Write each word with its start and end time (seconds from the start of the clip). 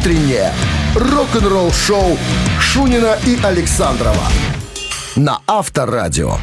утреннее 0.00 0.50
рок-н-ролл-шоу 0.94 2.16
Шунина 2.58 3.18
и 3.26 3.38
Александрова 3.42 4.24
на 5.14 5.40
Авторадио. 5.46 6.38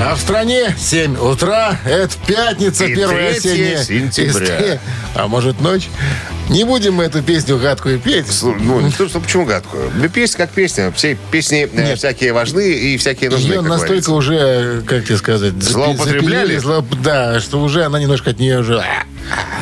А 0.00 0.14
в 0.16 0.20
стране 0.20 0.74
7 0.76 1.16
утра. 1.18 1.76
Это 1.84 2.14
пятница, 2.26 2.86
И 2.86 2.94
первая 2.96 3.38
3 3.40 3.50
осенняя. 3.50 3.84
сентября. 3.84 4.74
И- 4.74 4.78
А 5.14 5.28
может 5.28 5.60
ночь? 5.60 5.88
Не 6.48 6.64
будем 6.64 6.94
мы 6.94 7.04
эту 7.04 7.22
песню 7.22 7.58
гадкую 7.58 7.98
петь. 8.00 8.26
Ну, 8.42 8.80
не 8.80 8.90
то, 8.90 9.06
что 9.08 9.20
почему 9.20 9.44
гадкую? 9.44 9.90
Да 10.00 10.08
песня 10.08 10.38
как 10.46 10.50
песня. 10.50 10.90
Все 10.92 11.16
песни 11.30 11.68
э, 11.70 11.82
Нет. 11.88 11.98
всякие 11.98 12.32
важны 12.32 12.72
и 12.72 12.96
всякие 12.96 13.28
нужны, 13.30 13.52
Ее 13.52 13.58
как 13.60 13.68
настолько 13.68 14.06
говорится. 14.10 14.12
уже, 14.12 14.82
как 14.86 15.04
тебе 15.04 15.16
сказать, 15.18 15.52
запи- 15.54 15.72
Злоупотребляли? 15.72 16.56
запилили, 16.56 16.58
зло- 16.58 17.02
Да, 17.02 17.40
что 17.40 17.60
уже 17.60 17.84
она 17.84 18.00
немножко 18.00 18.30
от 18.30 18.38
нее 18.38 18.60
уже... 18.60 18.82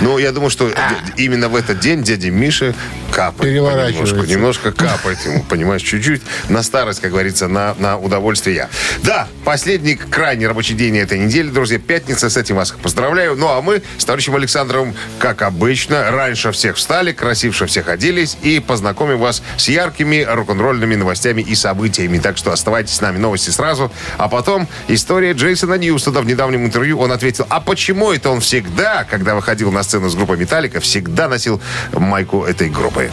Ну, 0.01 0.19
я 0.19 0.31
думаю, 0.31 0.51
что 0.51 0.71
именно 1.17 1.49
в 1.49 1.57
этот 1.57 1.81
день 1.81 2.05
дяде 2.05 2.31
Мише 2.31 2.75
капает. 3.11 3.53
Немножко, 3.55 4.19
немножко 4.19 4.71
капает 4.71 5.19
ему, 5.25 5.43
понимаешь, 5.43 5.83
чуть-чуть. 5.83 6.23
На 6.51 6.63
старость, 6.63 7.01
как 7.01 7.11
говорится, 7.11 7.49
на, 7.49 7.75
на 7.79 7.97
удовольствие. 7.97 8.69
Да, 9.03 9.27
последний 9.45 9.97
крайний 9.97 10.47
рабочий 10.47 10.75
день 10.75 10.99
этой 10.99 11.19
недели, 11.19 11.49
друзья. 11.49 11.79
Пятница, 11.81 12.29
с 12.31 12.37
этим 12.37 12.57
вас 12.57 12.71
поздравляю. 12.81 13.35
Ну, 13.37 13.49
а 13.49 13.61
мы 13.63 13.83
с 13.99 14.05
товарищем 14.05 14.37
Александровым, 14.37 14.95
как 15.19 15.43
обычно, 15.43 16.11
раньше 16.13 16.53
всех 16.53 16.76
встали, 16.77 17.13
красивше 17.13 17.67
всех 17.67 17.89
оделись 17.89 18.37
и 18.43 18.61
познакомим 18.61 19.19
вас 19.19 19.43
с 19.57 19.69
яркими 19.69 20.27
рок-н-ролльными 20.29 20.95
новостями 20.95 21.43
и 21.43 21.55
событиями. 21.55 22.19
Так 22.19 22.37
что 22.37 22.53
оставайтесь 22.53 22.95
с 22.95 23.01
нами, 23.01 23.19
новости 23.19 23.51
сразу. 23.51 23.91
А 24.19 24.29
потом 24.29 24.69
история 24.89 25.33
Джейсона 25.33 25.75
Ньюстона. 25.75 26.21
В 26.21 26.27
недавнем 26.27 26.65
интервью 26.65 26.99
он 26.99 27.13
ответил, 27.13 27.47
а 27.49 27.61
почему 27.61 28.13
это 28.13 28.31
он 28.31 28.41
всегда, 28.41 29.05
когда 29.05 29.35
выходил 29.35 29.73
на 29.73 29.83
сцену 29.83 30.09
с 30.09 30.15
группой 30.15 30.37
Металлика, 30.37 30.81
всегда 30.81 31.29
носил 31.29 31.61
майку 31.93 32.45
этой 32.45 32.69
группы? 32.69 33.11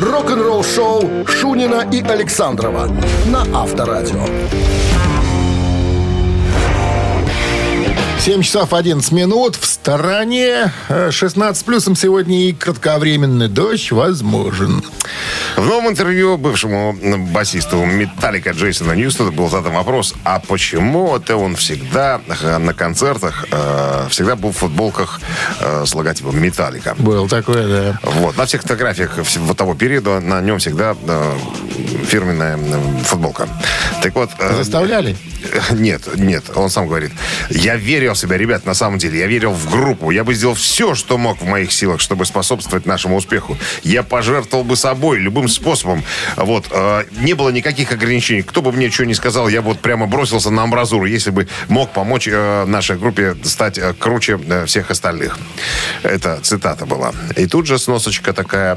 Рок-н-ролл-шоу 0.00 1.26
Шунина 1.26 1.88
и 1.90 2.02
Александрова 2.02 2.86
на 3.26 3.62
Авторадио. 3.62 4.26
7 8.24 8.40
часов 8.42 8.72
11 8.72 9.10
минут. 9.10 9.56
В 9.56 9.66
стороне 9.66 10.72
э, 10.88 11.10
16 11.10 11.64
плюсом 11.64 11.96
сегодня 11.96 12.48
и 12.48 12.52
кратковременный 12.52 13.48
дождь 13.48 13.90
возможен. 13.90 14.84
В 15.56 15.66
новом 15.66 15.88
интервью 15.88 16.38
бывшему 16.38 16.96
басисту 17.32 17.84
Металлика 17.84 18.50
Джейсона 18.50 18.92
Ньюстона 18.92 19.32
был 19.32 19.50
задан 19.50 19.72
вопрос, 19.72 20.14
а 20.22 20.38
почему 20.38 21.16
это 21.16 21.36
он 21.36 21.56
всегда 21.56 22.20
э, 22.28 22.58
на 22.58 22.72
концертах 22.74 23.44
э, 23.50 24.06
всегда 24.08 24.36
был 24.36 24.52
в 24.52 24.56
футболках 24.56 25.20
э, 25.58 25.84
с 25.84 25.92
логотипом 25.92 26.40
Металлика? 26.40 26.94
Был 26.96 27.26
такое, 27.26 27.66
да. 27.66 27.98
Вот, 28.04 28.36
на 28.36 28.46
всех 28.46 28.62
фотографиях 28.62 29.18
вот 29.18 29.56
того 29.56 29.74
периода 29.74 30.20
на 30.20 30.40
нем 30.40 30.60
всегда 30.60 30.94
э, 31.08 31.38
фирменная 32.06 32.56
э, 32.56 33.02
футболка. 33.02 33.48
Так 34.00 34.14
вот... 34.14 34.30
э, 34.38 34.54
Заставляли? 34.58 35.16
Нет, 35.72 36.02
нет, 36.16 36.44
он 36.54 36.70
сам 36.70 36.86
говорит. 36.86 37.12
Я 37.50 37.76
верил 37.76 38.14
в 38.14 38.18
себя, 38.18 38.36
ребят, 38.36 38.66
на 38.66 38.74
самом 38.74 38.98
деле. 38.98 39.18
Я 39.18 39.26
верил 39.26 39.52
в 39.52 39.70
группу. 39.70 40.10
Я 40.10 40.24
бы 40.24 40.34
сделал 40.34 40.54
все, 40.54 40.94
что 40.94 41.18
мог 41.18 41.40
в 41.40 41.46
моих 41.46 41.72
силах, 41.72 42.00
чтобы 42.00 42.24
способствовать 42.24 42.86
нашему 42.86 43.16
успеху. 43.16 43.56
Я 43.82 44.02
пожертвовал 44.02 44.64
бы 44.64 44.76
собой 44.76 45.18
любым 45.18 45.48
способом. 45.48 46.02
Вот. 46.36 46.66
э, 46.70 47.04
не 47.20 47.34
было 47.34 47.50
никаких 47.50 47.92
ограничений. 47.92 48.42
Кто 48.42 48.62
бы 48.62 48.72
мне 48.72 48.90
что 48.90 49.06
ни 49.06 49.12
сказал, 49.12 49.48
я 49.48 49.62
бы 49.62 49.68
вот 49.68 49.80
прямо 49.80 50.06
бросился 50.06 50.50
на 50.50 50.62
амбразуру, 50.62 51.06
если 51.06 51.30
бы 51.30 51.48
мог 51.68 51.92
помочь 51.92 52.28
э, 52.28 52.64
нашей 52.66 52.96
группе 52.96 53.36
стать 53.44 53.78
э, 53.78 53.94
круче 53.98 54.38
всех 54.66 54.90
остальных. 54.90 55.38
Это 56.02 56.40
цитата 56.42 56.86
была. 56.86 57.12
И 57.36 57.46
тут 57.46 57.66
же 57.66 57.78
сносочка 57.78 58.32
такая. 58.32 58.76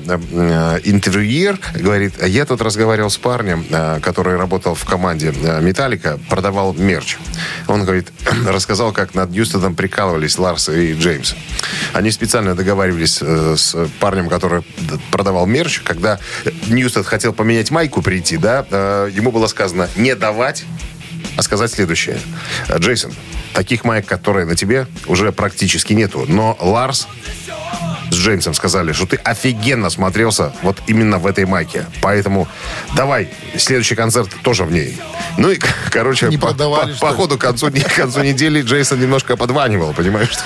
интервьюер 0.84 1.60
говорит, 1.74 2.14
я 2.24 2.46
тут 2.46 2.62
разговаривал 2.62 3.10
с 3.10 3.18
парнем, 3.18 3.66
который 4.02 4.38
работал 4.38 4.76
в 4.76 4.86
команде 4.86 5.34
Металлика, 5.62 6.20
продавал 6.30 6.55
мерч. 6.74 7.18
Он 7.68 7.84
говорит, 7.84 8.12
рассказал, 8.48 8.92
как 8.92 9.14
над 9.14 9.32
Ньюстоном 9.32 9.76
прикалывались 9.76 10.38
Ларс 10.38 10.70
и 10.70 10.94
Джеймс. 10.94 11.34
Они 11.94 12.12
специально 12.12 12.56
договаривались 12.56 13.20
э, 13.22 13.56
с 13.58 13.76
парнем, 14.00 14.30
который 14.30 14.64
продавал 15.12 15.46
мерч, 15.46 15.82
когда 15.82 16.20
Ньюстон 16.68 17.04
хотел 17.04 17.34
поменять 17.34 17.72
майку 17.72 18.02
прийти, 18.02 18.38
да, 18.38 18.66
э, 18.70 19.10
ему 19.14 19.32
было 19.32 19.48
сказано 19.48 19.90
не 19.96 20.16
давать, 20.16 20.66
а 21.38 21.42
сказать 21.42 21.72
следующее. 21.72 22.20
Джейсон, 22.78 23.14
таких 23.54 23.84
маек, 23.84 24.06
которые 24.06 24.46
на 24.46 24.56
тебе, 24.56 24.88
уже 25.08 25.32
практически 25.32 25.94
нету. 25.94 26.26
Но 26.28 26.58
Ларс 26.60 27.08
с 28.12 28.16
Джеймсом 28.16 28.54
сказали, 28.54 28.92
что 28.94 29.06
ты 29.06 29.18
офигенно 29.18 29.90
смотрелся 29.90 30.54
вот 30.62 30.78
именно 30.88 31.18
в 31.20 31.28
этой 31.28 31.46
майке. 31.46 31.86
Поэтому 32.02 32.48
давай, 32.96 33.30
следующий 33.58 33.96
концерт 33.96 34.30
тоже 34.44 34.64
в 34.64 34.72
ней. 34.72 34.98
Ну 35.38 35.52
и, 35.52 35.60
короче, 35.92 36.28
Не 36.28 36.38
по, 36.38 36.54
по- 36.54 36.88
по 37.00 37.12
ходу 37.14 37.38
к 37.38 37.42
концу, 37.42 37.72
к 37.72 37.96
концу 37.96 38.22
недели 38.24 38.62
Джейсон 38.62 39.00
немножко 39.00 39.38
подванивал, 39.38 39.94
понимаешь? 39.94 40.32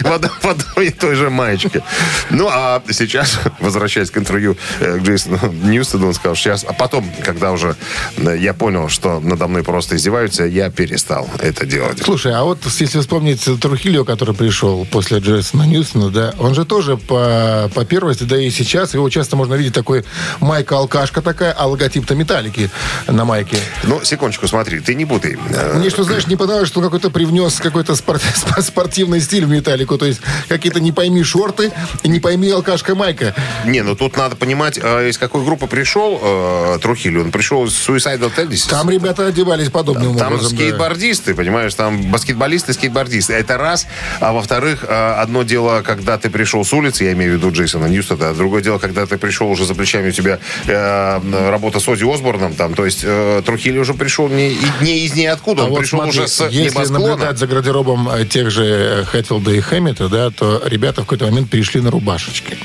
В 0.00 0.10
одной- 0.12 0.86
и 0.86 0.90
той 0.90 1.14
же 1.14 1.30
маечке. 1.30 1.82
Ну, 2.30 2.48
а 2.50 2.82
сейчас, 2.90 3.38
возвращаясь 3.60 4.10
к 4.10 4.18
интервью 4.18 4.56
э, 4.80 4.98
к 4.98 5.02
Джейсону 5.02 5.38
Ньюстону, 5.52 6.08
он 6.08 6.14
сказал, 6.14 6.36
сейчас... 6.36 6.64
А 6.68 6.72
потом, 6.72 7.10
когда 7.24 7.52
уже 7.52 7.76
э, 8.18 8.36
я 8.38 8.52
понял, 8.54 8.88
что 8.88 9.20
надо 9.20 9.48
мной 9.48 9.62
просто 9.62 9.96
издеваются, 9.96 10.44
я 10.44 10.70
перестал 10.70 11.28
это 11.40 11.66
делать. 11.66 12.02
Слушай, 12.04 12.34
а 12.34 12.44
вот 12.44 12.58
если 12.78 13.00
вспомнить 13.00 13.42
Трухильо, 13.60 14.04
который 14.04 14.34
пришел 14.34 14.84
после 14.86 15.18
Джейсона 15.18 15.62
Ньюстона, 15.64 16.10
да, 16.10 16.34
он 16.38 16.54
же 16.54 16.64
тоже 16.64 16.96
по, 16.96 17.70
по 17.74 17.84
первости, 17.84 18.24
да 18.24 18.36
и 18.40 18.50
сейчас, 18.50 18.94
его 18.94 19.08
часто 19.10 19.36
можно 19.36 19.54
видеть 19.54 19.74
такой 19.74 20.04
майка-алкашка 20.40 21.22
такая, 21.22 21.52
а 21.52 21.66
логотип-то 21.66 22.14
металлики 22.14 22.70
на 23.06 23.24
майке. 23.24 23.58
Ну, 23.84 24.02
секундочку, 24.04 24.46
смотри, 24.48 24.80
ты 24.80 24.94
не 24.94 25.04
путай. 25.04 25.36
Мне 25.74 25.90
что, 25.90 26.04
знаешь, 26.04 26.26
не 26.26 26.36
понравилось, 26.36 26.68
что 26.68 26.80
он 26.80 26.86
какой-то 26.86 27.10
привнес 27.10 27.56
какой-то 27.60 27.94
спор- 27.94 28.20
спор- 28.34 28.62
спортивный 28.62 29.20
стиль 29.20 29.44
в 29.46 29.48
металлику. 29.48 29.98
То 29.98 30.06
есть 30.06 30.20
какие-то 30.48 30.80
не 30.80 30.92
пойми 30.92 31.22
шорты 31.22 31.72
и 32.02 32.08
не 32.08 32.20
пойми 32.20 32.50
алкашка 32.50 32.94
майка. 32.94 33.34
Не, 33.64 33.82
ну 33.82 33.94
тут 33.96 34.16
надо 34.16 34.36
понимать, 34.36 34.78
э, 34.82 35.08
из 35.08 35.18
какой 35.18 35.44
группы 35.44 35.66
пришел 35.66 36.18
э, 36.22 36.78
Трухиль. 36.82 37.18
Он 37.18 37.30
пришел 37.30 37.64
из 37.66 37.72
Suicidal 37.72 38.32
Tendencies. 38.34 38.68
Там 38.68 38.90
ребята 38.90 39.26
одевались 39.26 39.70
подобным 39.70 40.16
Там 40.16 40.34
образом. 40.34 40.52
да. 40.52 40.56
скейтбордисты, 40.56 41.34
понимаешь, 41.34 41.74
там 41.74 42.02
баскетболисты, 42.10 42.72
скейтбордисты. 42.72 43.32
Это 43.34 43.56
раз. 43.58 43.86
А 44.20 44.32
во-вторых, 44.32 44.84
э, 44.86 45.14
одно 45.18 45.42
дело, 45.42 45.82
когда 45.82 46.18
ты 46.18 46.25
пришел 46.30 46.64
с 46.64 46.72
улицы, 46.72 47.04
я 47.04 47.12
имею 47.12 47.32
в 47.32 47.36
виду 47.36 47.50
Джейсона 47.52 47.86
Ньюстона, 47.86 48.30
а 48.30 48.34
другое 48.34 48.62
дело, 48.62 48.78
когда 48.78 49.06
ты 49.06 49.18
пришел 49.18 49.50
уже 49.50 49.64
за 49.64 49.74
плечами 49.74 50.08
у 50.08 50.12
тебя 50.12 50.38
э, 50.66 51.50
работа 51.50 51.80
с 51.80 51.88
Ози 51.88 52.04
Осборном, 52.04 52.54
там, 52.54 52.74
то 52.74 52.84
есть 52.84 53.00
э, 53.04 53.42
Трухиль 53.44 53.78
уже 53.78 53.94
пришел 53.94 54.28
не, 54.28 54.56
не 54.80 55.04
из 55.04 55.14
ниоткуда, 55.14 55.62
А 55.62 55.64
он 55.66 55.70
вот 55.70 55.80
пришел 55.80 56.00
смотри, 56.00 56.20
уже 56.20 56.28
с 56.28 56.40
если 56.50 56.70
небосклона. 56.70 57.08
наблюдать 57.08 57.38
за 57.38 57.46
гардеробом 57.46 58.08
э, 58.08 58.24
тех 58.24 58.50
же 58.50 58.64
э, 58.64 59.04
Хэтфилда 59.04 59.50
и 59.52 59.60
Хэммета, 59.60 60.08
да, 60.08 60.30
то 60.30 60.62
ребята 60.66 61.02
в 61.02 61.04
какой-то 61.04 61.26
момент 61.26 61.50
перешли 61.50 61.80
на 61.80 61.90
рубашечки. 61.90 62.56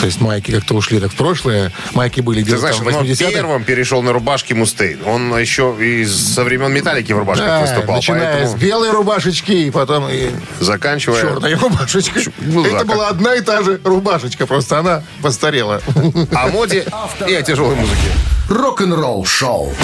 То 0.00 0.06
есть 0.06 0.20
майки 0.20 0.50
как-то 0.50 0.74
ушли 0.74 0.98
так 0.98 1.12
в 1.12 1.14
прошлое. 1.14 1.72
Майки 1.92 2.20
были 2.22 2.38
Ты 2.38 2.44
где-то 2.44 2.60
знаешь, 2.60 2.76
там 2.76 2.86
он 2.86 2.94
80-х. 3.04 3.30
первым 3.30 3.64
перешел 3.64 4.02
на 4.02 4.12
рубашки 4.12 4.54
Мустейн. 4.54 4.98
Он 5.06 5.38
еще 5.38 5.76
и 5.78 6.06
со 6.06 6.42
времен 6.42 6.72
Металлики 6.72 7.12
в 7.12 7.18
рубашках 7.18 7.46
Да, 7.46 7.60
выступал. 7.60 7.96
начиная 7.96 8.32
поэтому 8.32 8.56
с 8.56 8.60
белой 8.60 8.90
рубашечки 8.92 9.52
и 9.52 9.70
потом 9.70 10.08
и 10.10 10.30
заканчивая... 10.58 11.20
черной 11.20 11.54
рубашечкой. 11.54 12.24
Ну 12.38 12.62
да, 12.62 12.68
Это 12.68 12.78
как- 12.78 12.86
была 12.86 13.08
одна 13.08 13.34
и 13.34 13.42
та 13.42 13.62
же 13.62 13.78
рубашечка, 13.84 14.46
просто 14.46 14.78
она 14.78 15.02
постарела. 15.22 15.82
О 16.32 16.48
моде 16.48 16.86
и 17.28 17.34
о 17.34 17.42
тяжелой 17.42 17.74
музыке. 17.76 18.08
Рок-н-ролл-шоу. 18.48 19.74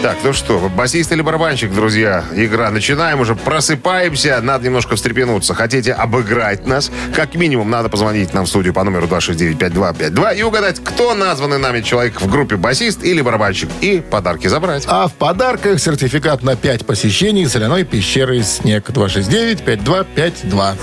Так, 0.00 0.18
ну 0.22 0.32
что, 0.32 0.70
басист 0.76 1.10
или 1.10 1.22
барабанщик, 1.22 1.72
друзья? 1.72 2.24
Игра. 2.32 2.70
Начинаем 2.70 3.20
уже, 3.20 3.34
просыпаемся, 3.34 4.40
надо 4.40 4.64
немножко 4.64 4.94
встрепенуться. 4.94 5.54
Хотите 5.54 5.92
обыграть 5.92 6.68
нас? 6.68 6.92
Как 7.16 7.34
минимум, 7.34 7.68
надо 7.68 7.88
позвонить 7.88 8.32
нам 8.32 8.44
в 8.44 8.48
студию 8.48 8.72
по 8.72 8.84
номеру 8.84 9.08
269-5252 9.08 10.36
и 10.36 10.42
угадать, 10.44 10.78
кто 10.84 11.14
названный 11.14 11.58
нами 11.58 11.80
человек 11.80 12.20
в 12.20 12.30
группе 12.30 12.54
басист 12.54 13.02
или 13.02 13.20
барабанщик. 13.22 13.70
И 13.80 14.00
подарки 14.00 14.46
забрать. 14.46 14.84
А 14.86 15.08
в 15.08 15.14
подарках 15.14 15.80
сертификат 15.80 16.44
на 16.44 16.54
5 16.54 16.86
посещений 16.86 17.48
соляной 17.48 17.82
пещеры 17.82 18.40
«Снег» 18.44 18.88
269-5252. 18.90 20.76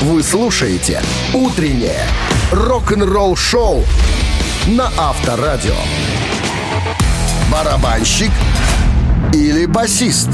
Вы 0.00 0.22
слушаете 0.24 1.00
«Утреннее 1.32 2.04
рок-н-ролл-шоу» 2.50 3.84
на 4.66 4.90
Авторадио. 4.98 5.76
Барабанщик 7.50 8.30
или 9.32 9.66
басист? 9.66 10.28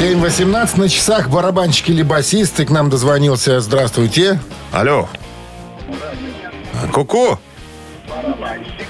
7.18 0.00 0.78
на 0.78 0.88
часах 0.88 1.28
барабанщик 1.30 1.88
или 1.90 2.02
басист. 2.02 2.60
И 2.60 2.64
к 2.64 2.70
нам 2.70 2.90
дозвонился. 2.90 3.60
Здравствуйте. 3.60 4.40
Алло. 4.72 5.08
Ку-ку. 6.92 7.38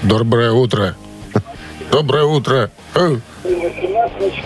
Доброе 0.03 0.51
утро. 0.51 0.95
Доброе 1.91 2.25
утро. 2.25 2.69
Э, 2.95 3.15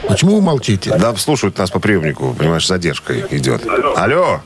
Почему 0.08 0.36
вы 0.36 0.42
молчите? 0.42 0.96
Да, 0.98 1.16
слушают 1.16 1.58
нас 1.58 1.72
по 1.72 1.80
приемнику, 1.80 2.34
понимаешь, 2.38 2.66
с 2.66 2.68
задержкой 2.68 3.26
идет. 3.32 3.64
Алло! 3.98 4.42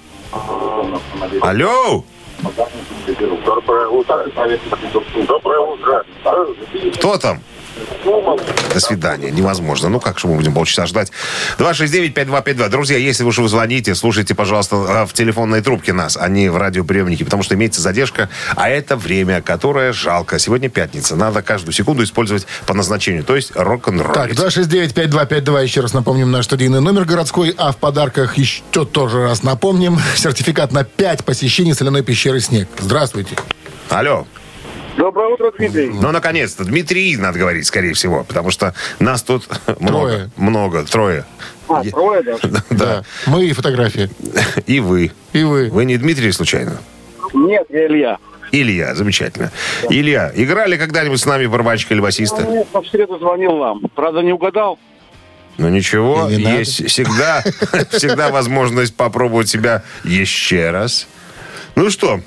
Алло! 1.41 2.03
Доброе 2.41 3.87
утро. 3.87 4.25
Доброе 5.27 5.59
утро. 5.59 6.03
Кто 6.95 7.17
там? 7.17 7.41
До 8.73 8.79
свидания. 8.79 9.31
Невозможно. 9.31 9.89
Ну, 9.89 9.99
как 9.99 10.19
же 10.19 10.27
мы 10.27 10.35
будем 10.35 10.53
полчаса 10.53 10.85
ждать? 10.85 11.11
269-5252. 11.57 12.69
Друзья, 12.69 12.97
если 12.97 13.23
вы 13.23 13.29
уже 13.29 13.47
звоните, 13.47 13.95
слушайте, 13.95 14.35
пожалуйста, 14.35 14.75
а, 14.75 15.05
в 15.05 15.13
телефонной 15.13 15.61
трубке 15.61 15.93
нас, 15.93 16.17
а 16.19 16.27
не 16.27 16.49
в 16.49 16.57
радиоприемнике, 16.57 17.25
потому 17.25 17.43
что 17.43 17.55
имеется 17.55 17.81
задержка, 17.81 18.29
а 18.55 18.69
это 18.69 18.95
время, 18.95 19.41
которое 19.41 19.93
жалко. 19.93 20.39
Сегодня 20.39 20.69
пятница. 20.69 21.15
Надо 21.15 21.41
каждую 21.41 21.73
секунду 21.73 22.03
использовать 22.03 22.45
по 22.65 22.73
назначению, 22.73 23.23
то 23.23 23.35
есть 23.35 23.51
рок-н-ролл. 23.55 24.13
Так, 24.13 24.31
269-5252, 24.31 25.63
еще 25.63 25.81
раз 25.81 25.93
напомним 25.93 26.31
наш 26.31 26.45
студийный 26.45 26.81
номер 26.81 27.05
городской, 27.05 27.53
а 27.57 27.71
в 27.71 27.77
подарках 27.77 28.37
еще 28.37 28.61
тоже 28.85 29.23
раз 29.23 29.43
напомним. 29.43 29.99
Сертификат 30.15 30.71
на 30.71 30.83
5 30.83 31.25
посещений 31.25 31.73
соляной 31.73 32.03
пещеры 32.03 32.39
«Снег». 32.39 32.67
Здравствуйте. 32.79 33.35
Алло. 33.89 34.25
Доброе 34.97 35.27
утро, 35.27 35.51
Дмитрий. 35.57 35.89
Ну, 35.89 36.11
наконец-то. 36.11 36.63
Дмитрий, 36.63 37.17
надо 37.17 37.39
говорить, 37.39 37.65
скорее 37.65 37.93
всего, 37.93 38.23
потому 38.23 38.49
что 38.49 38.73
нас 38.99 39.23
тут 39.23 39.47
много. 39.79 40.07
Трое. 40.07 40.29
Много, 40.37 40.83
трое. 40.83 41.25
А, 41.67 41.83
трое 41.83 42.21
даже? 42.23 42.51
Да. 42.69 43.03
Мы 43.25 43.45
и 43.45 43.53
фотографии. 43.53 44.09
И 44.67 44.79
вы. 44.79 45.11
И 45.33 45.43
вы. 45.43 45.69
Вы 45.69 45.85
не 45.85 45.97
Дмитрий, 45.97 46.31
случайно? 46.31 46.77
Нет, 47.33 47.65
я 47.69 47.87
Илья. 47.87 48.17
Илья, 48.51 48.95
замечательно. 48.95 49.51
Илья, 49.89 50.31
играли 50.33 50.77
когда-нибудь 50.77 51.19
с 51.19 51.25
нами 51.25 51.45
барабанщика 51.47 51.93
или 51.93 52.01
басиста? 52.01 52.41
Ну, 52.41 52.65
в 52.71 52.87
среду 52.87 53.17
звонил 53.19 53.57
вам. 53.57 53.81
Правда, 53.95 54.21
не 54.21 54.31
угадал? 54.31 54.79
Ну 55.57 55.69
ничего, 55.69 56.23
надо. 56.23 56.33
есть 56.33 56.85
всегда, 56.89 57.41
всегда 57.91 58.29
возможность 58.29 58.95
попробовать 58.95 59.47
себя 59.47 59.83
еще 60.03 60.71
раз. 60.71 61.07
Ну 61.75 61.89
что, 61.89 62.19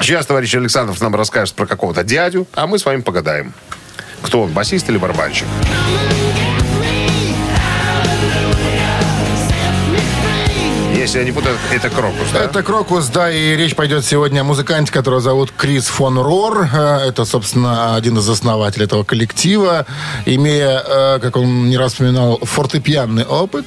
сейчас 0.00 0.26
товарищ 0.26 0.54
Александров 0.54 1.00
нам 1.00 1.14
расскажет 1.14 1.54
про 1.54 1.66
какого-то 1.66 2.04
дядю, 2.04 2.46
а 2.54 2.66
мы 2.66 2.78
с 2.78 2.84
вами 2.84 3.00
погадаем. 3.00 3.52
Кто 4.22 4.42
он, 4.42 4.52
басист 4.52 4.88
или 4.88 4.96
барабанщик? 4.98 5.46
Если 10.94 11.18
я 11.18 11.24
не 11.24 11.30
путаю, 11.30 11.56
это 11.70 11.88
Крокус, 11.90 12.28
да? 12.32 12.44
Это 12.44 12.62
Крокус, 12.62 13.06
да, 13.08 13.30
и 13.30 13.54
речь 13.54 13.76
пойдет 13.76 14.04
сегодня 14.04 14.40
о 14.40 14.44
музыканте, 14.44 14.90
которого 14.90 15.20
зовут 15.20 15.52
Крис 15.56 15.86
фон 15.86 16.18
Рор. 16.18 16.68
Э, 16.72 17.06
Это, 17.06 17.24
собственно, 17.24 17.94
один 17.94 18.18
из 18.18 18.28
основателей 18.28 18.86
этого 18.86 19.04
коллектива. 19.04 19.86
Имея, 20.24 20.82
э, 20.84 21.18
как 21.20 21.36
он 21.36 21.68
не 21.68 21.76
раз 21.76 21.92
вспоминал, 21.92 22.40
фортепианный 22.42 23.24
опыт, 23.24 23.66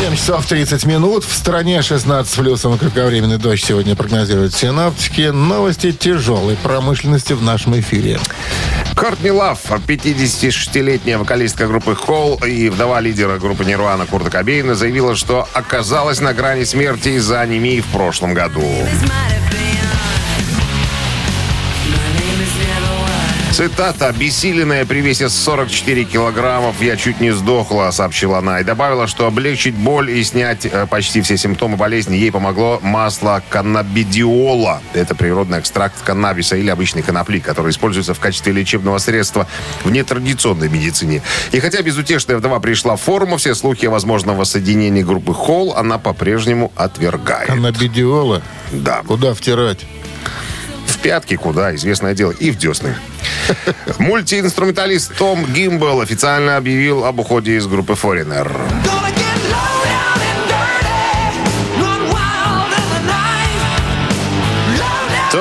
7 0.00 0.16
часов 0.16 0.46
30 0.46 0.86
минут. 0.86 1.24
В 1.24 1.34
стране 1.34 1.82
16 1.82 2.34
плюсом 2.36 2.78
кратковременный 2.78 3.36
дождь 3.36 3.64
сегодня 3.64 3.94
прогнозируют 3.94 4.54
синаптики. 4.54 5.28
Новости 5.28 5.92
тяжелой 5.92 6.56
промышленности 6.56 7.34
в 7.34 7.42
нашем 7.42 7.78
эфире. 7.78 8.18
Кортни 9.00 9.30
Лав, 9.30 9.58
56-летняя 9.64 11.16
вокалистка 11.16 11.66
группы 11.66 11.94
Холл 11.94 12.38
и 12.46 12.68
вдова 12.68 13.00
лидера 13.00 13.38
группы 13.38 13.64
Нирвана 13.64 14.04
Курта 14.04 14.28
Кобейна, 14.28 14.74
заявила, 14.74 15.16
что 15.16 15.48
оказалась 15.54 16.20
на 16.20 16.34
грани 16.34 16.64
смерти 16.64 17.08
из-за 17.16 17.40
анемии 17.40 17.80
в 17.80 17.86
прошлом 17.86 18.34
году. 18.34 18.62
Цитата. 23.60 24.06
«Обессиленная 24.08 24.86
при 24.86 25.02
весе 25.02 25.28
44 25.28 26.04
килограммов 26.04 26.80
я 26.80 26.96
чуть 26.96 27.20
не 27.20 27.30
сдохла», 27.30 27.90
сообщила 27.90 28.38
она. 28.38 28.60
И 28.60 28.64
добавила, 28.64 29.06
что 29.06 29.26
облегчить 29.26 29.74
боль 29.74 30.10
и 30.10 30.24
снять 30.24 30.64
э, 30.64 30.86
почти 30.86 31.20
все 31.20 31.36
симптомы 31.36 31.76
болезни 31.76 32.16
ей 32.16 32.32
помогло 32.32 32.80
масло 32.82 33.42
каннабидиола. 33.50 34.80
Это 34.94 35.14
природный 35.14 35.58
экстракт 35.60 35.94
каннабиса 36.02 36.56
или 36.56 36.70
обычной 36.70 37.02
конопли, 37.02 37.38
который 37.38 37.72
используется 37.72 38.14
в 38.14 38.18
качестве 38.18 38.54
лечебного 38.54 38.96
средства 38.96 39.46
в 39.84 39.90
нетрадиционной 39.90 40.70
медицине. 40.70 41.20
И 41.52 41.60
хотя 41.60 41.82
безутешная 41.82 42.38
вдова 42.38 42.60
пришла 42.60 42.96
в 42.96 43.02
форму, 43.02 43.36
все 43.36 43.54
слухи 43.54 43.84
о 43.84 43.90
возможном 43.90 44.38
воссоединении 44.38 45.02
группы 45.02 45.34
Холл 45.34 45.74
она 45.76 45.98
по-прежнему 45.98 46.72
отвергает. 46.76 47.48
Каннабидиола. 47.48 48.40
Да. 48.72 49.02
Куда 49.06 49.34
втирать? 49.34 49.84
Пятки 51.02 51.36
куда, 51.36 51.74
известное 51.74 52.14
дело, 52.14 52.32
и 52.32 52.50
в 52.50 52.56
десны. 52.56 52.94
Мультиинструменталист 53.98 55.16
Том 55.16 55.44
Гимбл 55.52 56.00
официально 56.00 56.56
объявил 56.56 57.04
об 57.04 57.20
уходе 57.20 57.56
из 57.56 57.66
группы 57.66 57.94
Foreigner. 57.94 58.50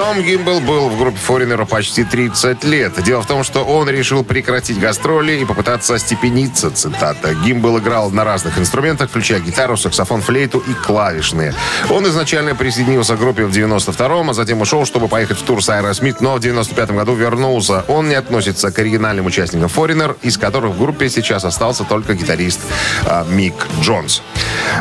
Том 0.09 0.23
Гимбл 0.23 0.59
был 0.59 0.89
в 0.89 0.97
группе 0.97 1.19
Foreigner 1.27 1.67
почти 1.67 2.03
30 2.03 2.63
лет. 2.63 2.99
Дело 3.03 3.21
в 3.21 3.27
том, 3.27 3.43
что 3.43 3.63
он 3.63 3.87
решил 3.87 4.23
прекратить 4.23 4.79
гастроли 4.79 5.33
и 5.33 5.45
попытаться 5.45 5.93
остепениться, 5.93 6.71
цитата. 6.71 7.35
Гимбл 7.35 7.77
играл 7.77 8.09
на 8.09 8.23
разных 8.23 8.57
инструментах, 8.57 9.11
включая 9.11 9.39
гитару, 9.39 9.77
саксофон, 9.77 10.23
флейту 10.23 10.63
и 10.67 10.73
клавишные. 10.73 11.53
Он 11.91 12.07
изначально 12.07 12.55
присоединился 12.55 13.17
к 13.17 13.19
группе 13.19 13.45
в 13.45 13.51
92-м, 13.51 14.31
а 14.31 14.33
затем 14.33 14.59
ушел, 14.61 14.83
чтобы 14.87 15.09
поехать 15.09 15.37
в 15.37 15.43
тур 15.43 15.63
с 15.63 15.69
Аэросмит, 15.69 16.21
но 16.21 16.37
в 16.37 16.39
95-м 16.39 16.97
году 16.97 17.13
вернулся. 17.13 17.85
Он 17.87 18.09
не 18.09 18.15
относится 18.15 18.71
к 18.71 18.79
оригинальным 18.79 19.27
участникам 19.27 19.69
Foreigner, 19.69 20.17
из 20.23 20.39
которых 20.39 20.71
в 20.71 20.79
группе 20.79 21.07
сейчас 21.09 21.45
остался 21.45 21.83
только 21.83 22.15
гитарист 22.15 22.61
а, 23.05 23.27
Мик 23.29 23.67
Джонс. 23.81 24.23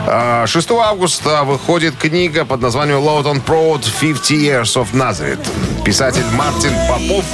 А, 0.06 0.47
6 0.47 0.70
августа 0.70 1.44
выходит 1.44 1.97
книга 1.99 2.47
под 2.47 2.62
названием 2.62 3.00
Loud 3.00 3.25
and 3.25 3.45
Proud 3.44 3.85
50 4.00 4.30
Years 4.30 4.75
of 4.76 4.94
Nazareth. 4.94 5.18
Писатель 5.85 6.25
Мартин 6.35 6.73
Попов 6.89 7.25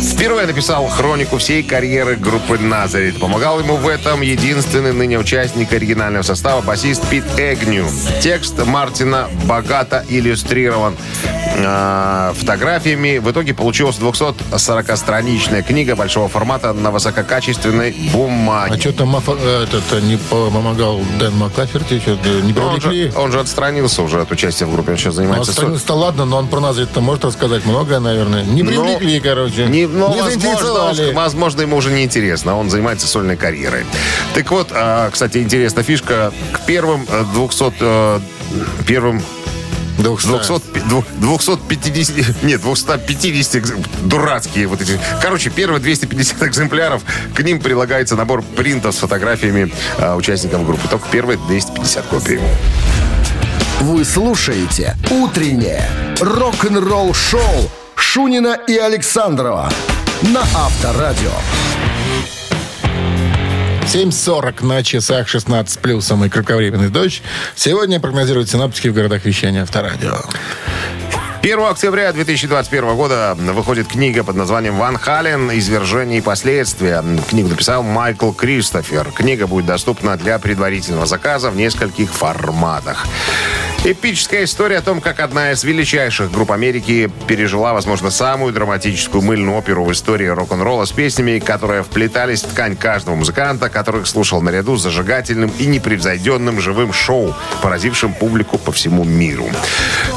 Впервые 0.00 0.46
написал 0.46 0.86
хронику 0.88 1.36
всей 1.36 1.62
карьеры 1.62 2.16
группы 2.16 2.58
«Nazareth». 2.58 3.20
Помогал 3.20 3.60
ему 3.60 3.76
в 3.76 3.86
этом 3.86 4.22
единственный 4.22 4.94
ныне 4.94 5.18
участник 5.18 5.72
оригинального 5.72 6.22
состава, 6.22 6.62
басист 6.62 7.06
Пит 7.10 7.24
Эгню. 7.36 7.84
Текст 8.22 8.64
Мартина 8.64 9.28
богато 9.44 10.04
иллюстрирован 10.08 10.96
э, 11.64 12.32
фотографиями. 12.34 13.18
В 13.18 13.30
итоге 13.30 13.54
получилась 13.54 13.96
240-страничная 13.98 15.62
книга 15.62 15.96
большого 15.96 16.28
формата 16.28 16.72
на 16.72 16.90
высококачественной 16.90 17.90
А 17.90 18.12
бумаге. 18.16 18.80
что 18.80 18.92
там 18.92 19.16
э, 19.16 19.62
этот 19.64 19.82
э, 19.92 20.00
не 20.00 20.16
помогал 20.16 21.00
Дэн 21.18 21.36
Маклаферти? 21.36 22.00
Что-то 22.00 22.28
не 22.28 22.52
Ну, 22.52 22.62
он, 22.66 22.74
привлекли? 22.80 23.10
же, 23.10 23.18
он 23.18 23.32
же 23.32 23.40
отстранился 23.40 24.02
уже 24.02 24.20
от 24.20 24.30
участия 24.30 24.64
в 24.66 24.72
группе. 24.72 24.92
Он 24.92 24.96
сейчас 24.98 25.14
Ну, 25.14 25.22
занимается... 25.22 25.50
отстранился-то 25.52 25.94
ладно, 25.94 26.24
но 26.24 26.38
он 26.38 26.48
про 26.48 26.60
нас 26.60 26.78
это 26.78 27.00
может 27.00 27.24
рассказать 27.24 27.64
многое, 27.66 28.00
наверное. 28.00 28.44
Не 28.44 28.62
Ну, 28.62 28.68
привлекли, 28.70 29.20
короче. 29.20 29.66
Не, 29.66 29.86
ну, 29.86 30.08
возможно, 30.08 30.30
заинтересовали. 30.30 31.12
возможно, 31.12 31.60
ему 31.62 31.76
уже 31.76 31.90
не 31.90 32.04
интересно. 32.04 32.56
Он 32.58 32.70
занимается 32.70 33.06
сольной 33.06 33.36
карьерой. 33.36 33.84
Так 34.34 34.50
вот, 34.50 34.68
а, 34.72 35.10
кстати, 35.10 35.38
интересная 35.38 35.84
фишка. 35.84 36.32
К 36.52 36.60
первым 36.66 37.06
э, 37.08 37.24
200... 37.34 37.72
э, 37.80 38.20
Первым 38.86 39.22
200. 40.02 40.26
200, 40.28 40.62
дву- 40.88 41.04
250, 41.20 42.42
нет, 42.42 42.60
250 42.62 43.54
экз- 43.56 43.86
дурацкие 44.02 44.66
вот 44.66 44.80
эти. 44.80 44.98
Короче, 45.22 45.50
первые 45.50 45.80
250 45.80 46.42
экземпляров, 46.42 47.02
к 47.34 47.40
ним 47.42 47.60
прилагается 47.60 48.16
набор 48.16 48.42
принтов 48.42 48.94
с 48.94 48.98
фотографиями 48.98 49.72
а, 49.98 50.16
участников 50.16 50.64
группы. 50.66 50.88
Только 50.88 51.06
первые 51.10 51.38
250 51.48 52.06
копий. 52.06 52.40
Вы 53.80 54.04
слушаете 54.04 54.96
«Утреннее 55.10 55.88
рок-н-ролл-шоу» 56.20 57.70
Шунина 57.94 58.58
и 58.66 58.76
Александрова 58.76 59.70
на 60.22 60.40
Авторадио. 60.40 61.30
7.40 63.92 64.64
на 64.64 64.84
часах 64.84 65.26
16 65.26 65.80
плюсом 65.80 66.24
и 66.24 66.28
кратковременный 66.28 66.90
дождь. 66.90 67.22
Сегодня 67.56 67.98
прогнозируют 67.98 68.48
синаптики 68.48 68.86
в 68.86 68.94
городах 68.94 69.24
вещания 69.24 69.62
Авторадио. 69.62 70.20
1 71.42 71.58
октября 71.58 72.12
2021 72.12 72.94
года 72.94 73.36
выходит 73.36 73.88
книга 73.88 74.22
под 74.22 74.36
названием 74.36 74.76
«Ван 74.76 74.96
Хален. 74.96 75.50
Извержение 75.58 76.18
и 76.18 76.20
последствия». 76.20 77.02
Книгу 77.28 77.48
написал 77.48 77.82
Майкл 77.82 78.30
Кристофер. 78.30 79.10
Книга 79.10 79.48
будет 79.48 79.66
доступна 79.66 80.16
для 80.16 80.38
предварительного 80.38 81.06
заказа 81.06 81.50
в 81.50 81.56
нескольких 81.56 82.10
форматах. 82.10 83.08
Эпическая 83.82 84.44
история 84.44 84.76
о 84.76 84.82
том, 84.82 85.00
как 85.00 85.20
одна 85.20 85.52
из 85.52 85.64
величайших 85.64 86.30
групп 86.30 86.52
Америки 86.52 87.10
пережила, 87.26 87.72
возможно, 87.72 88.10
самую 88.10 88.52
драматическую 88.52 89.22
мыльную 89.22 89.56
оперу 89.56 89.86
в 89.86 89.92
истории 89.92 90.26
рок-н-ролла 90.26 90.84
с 90.84 90.92
песнями, 90.92 91.38
которые 91.38 91.82
вплетались 91.82 92.42
в 92.42 92.48
ткань 92.48 92.76
каждого 92.76 93.14
музыканта, 93.14 93.70
которых 93.70 94.06
слушал 94.06 94.42
наряду 94.42 94.76
с 94.76 94.82
зажигательным 94.82 95.50
и 95.58 95.64
непревзойденным 95.64 96.60
живым 96.60 96.92
шоу, 96.92 97.34
поразившим 97.62 98.12
публику 98.12 98.58
по 98.58 98.70
всему 98.70 99.04
миру. 99.04 99.48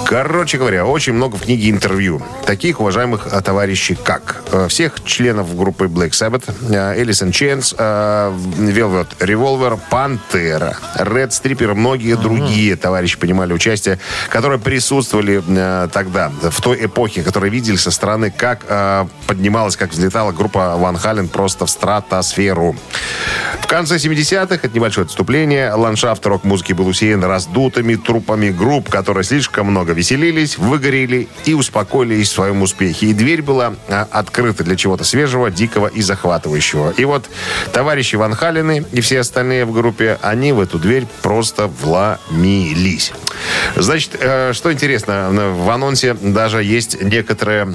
Короче 0.05 0.57
говоря, 0.57 0.85
очень 0.85 1.13
много 1.13 1.37
в 1.37 1.43
книге 1.43 1.69
интервью. 1.69 2.21
Таких 2.45 2.81
уважаемых 2.81 3.29
а, 3.31 3.41
товарищей, 3.41 3.95
как 3.95 4.43
э, 4.51 4.67
всех 4.67 5.01
членов 5.05 5.55
группы 5.55 5.85
Black 5.85 6.11
Sabbath, 6.11 6.53
э, 6.69 7.01
in 7.01 7.31
Chains, 7.31 7.73
э, 7.77 8.33
Velvet 8.59 9.07
Revolver, 9.19 9.79
Red 10.97 11.29
Stripper 11.29 11.71
и 11.71 11.73
многие 11.73 12.17
другие 12.17 12.75
товарищи 12.75 13.17
принимали 13.53 13.55
участие, 13.55 13.99
которые 14.29 14.59
присутствовали 14.59 15.43
э, 15.47 15.87
тогда, 15.91 16.29
в 16.29 16.61
той 16.61 16.85
эпохе, 16.85 17.23
которые 17.23 17.51
видели 17.51 17.77
со 17.77 17.91
стороны, 17.91 18.31
как 18.31 18.65
э, 18.67 19.05
поднималась, 19.27 19.77
как 19.77 19.91
взлетала 19.91 20.31
группа 20.31 20.75
Ван 20.77 20.97
Хален 20.97 21.27
просто 21.27 21.65
в 21.65 21.69
стратосферу. 21.69 22.75
В 23.61 23.67
конце 23.67 23.95
70-х, 23.95 24.59
это 24.61 24.75
небольшое 24.75 25.05
отступление, 25.05 25.73
ландшафт 25.73 26.25
рок-музыки 26.25 26.73
был 26.73 26.87
усеян 26.87 27.23
раздутыми 27.23 27.95
трупами 27.95 28.49
групп, 28.49 28.89
которые 28.89 29.23
слишком 29.23 29.67
много 29.67 29.93
веселились, 29.93 30.57
выгорели 30.57 31.27
и 31.45 31.53
успокоились 31.53 32.29
в 32.29 32.33
своем 32.33 32.61
успехе. 32.61 33.07
И 33.07 33.13
дверь 33.13 33.41
была 33.41 33.73
а, 33.87 34.07
открыта 34.11 34.63
для 34.63 34.75
чего-то 34.75 35.03
свежего, 35.03 35.49
дикого 35.49 35.87
и 35.87 36.01
захватывающего. 36.01 36.93
И 36.97 37.05
вот 37.05 37.29
товарищи 37.71 38.15
Ван 38.15 38.33
Халены 38.33 38.85
и 38.91 39.01
все 39.01 39.19
остальные 39.19 39.65
в 39.65 39.71
группе, 39.71 40.17
они 40.21 40.51
в 40.51 40.59
эту 40.59 40.77
дверь 40.77 41.07
просто 41.21 41.67
вломились. 41.67 43.13
Значит, 43.75 44.15
э, 44.19 44.53
что 44.53 44.71
интересно, 44.71 45.29
в 45.31 45.69
анонсе 45.69 46.13
даже 46.13 46.63
есть 46.63 47.01
некоторые 47.01 47.67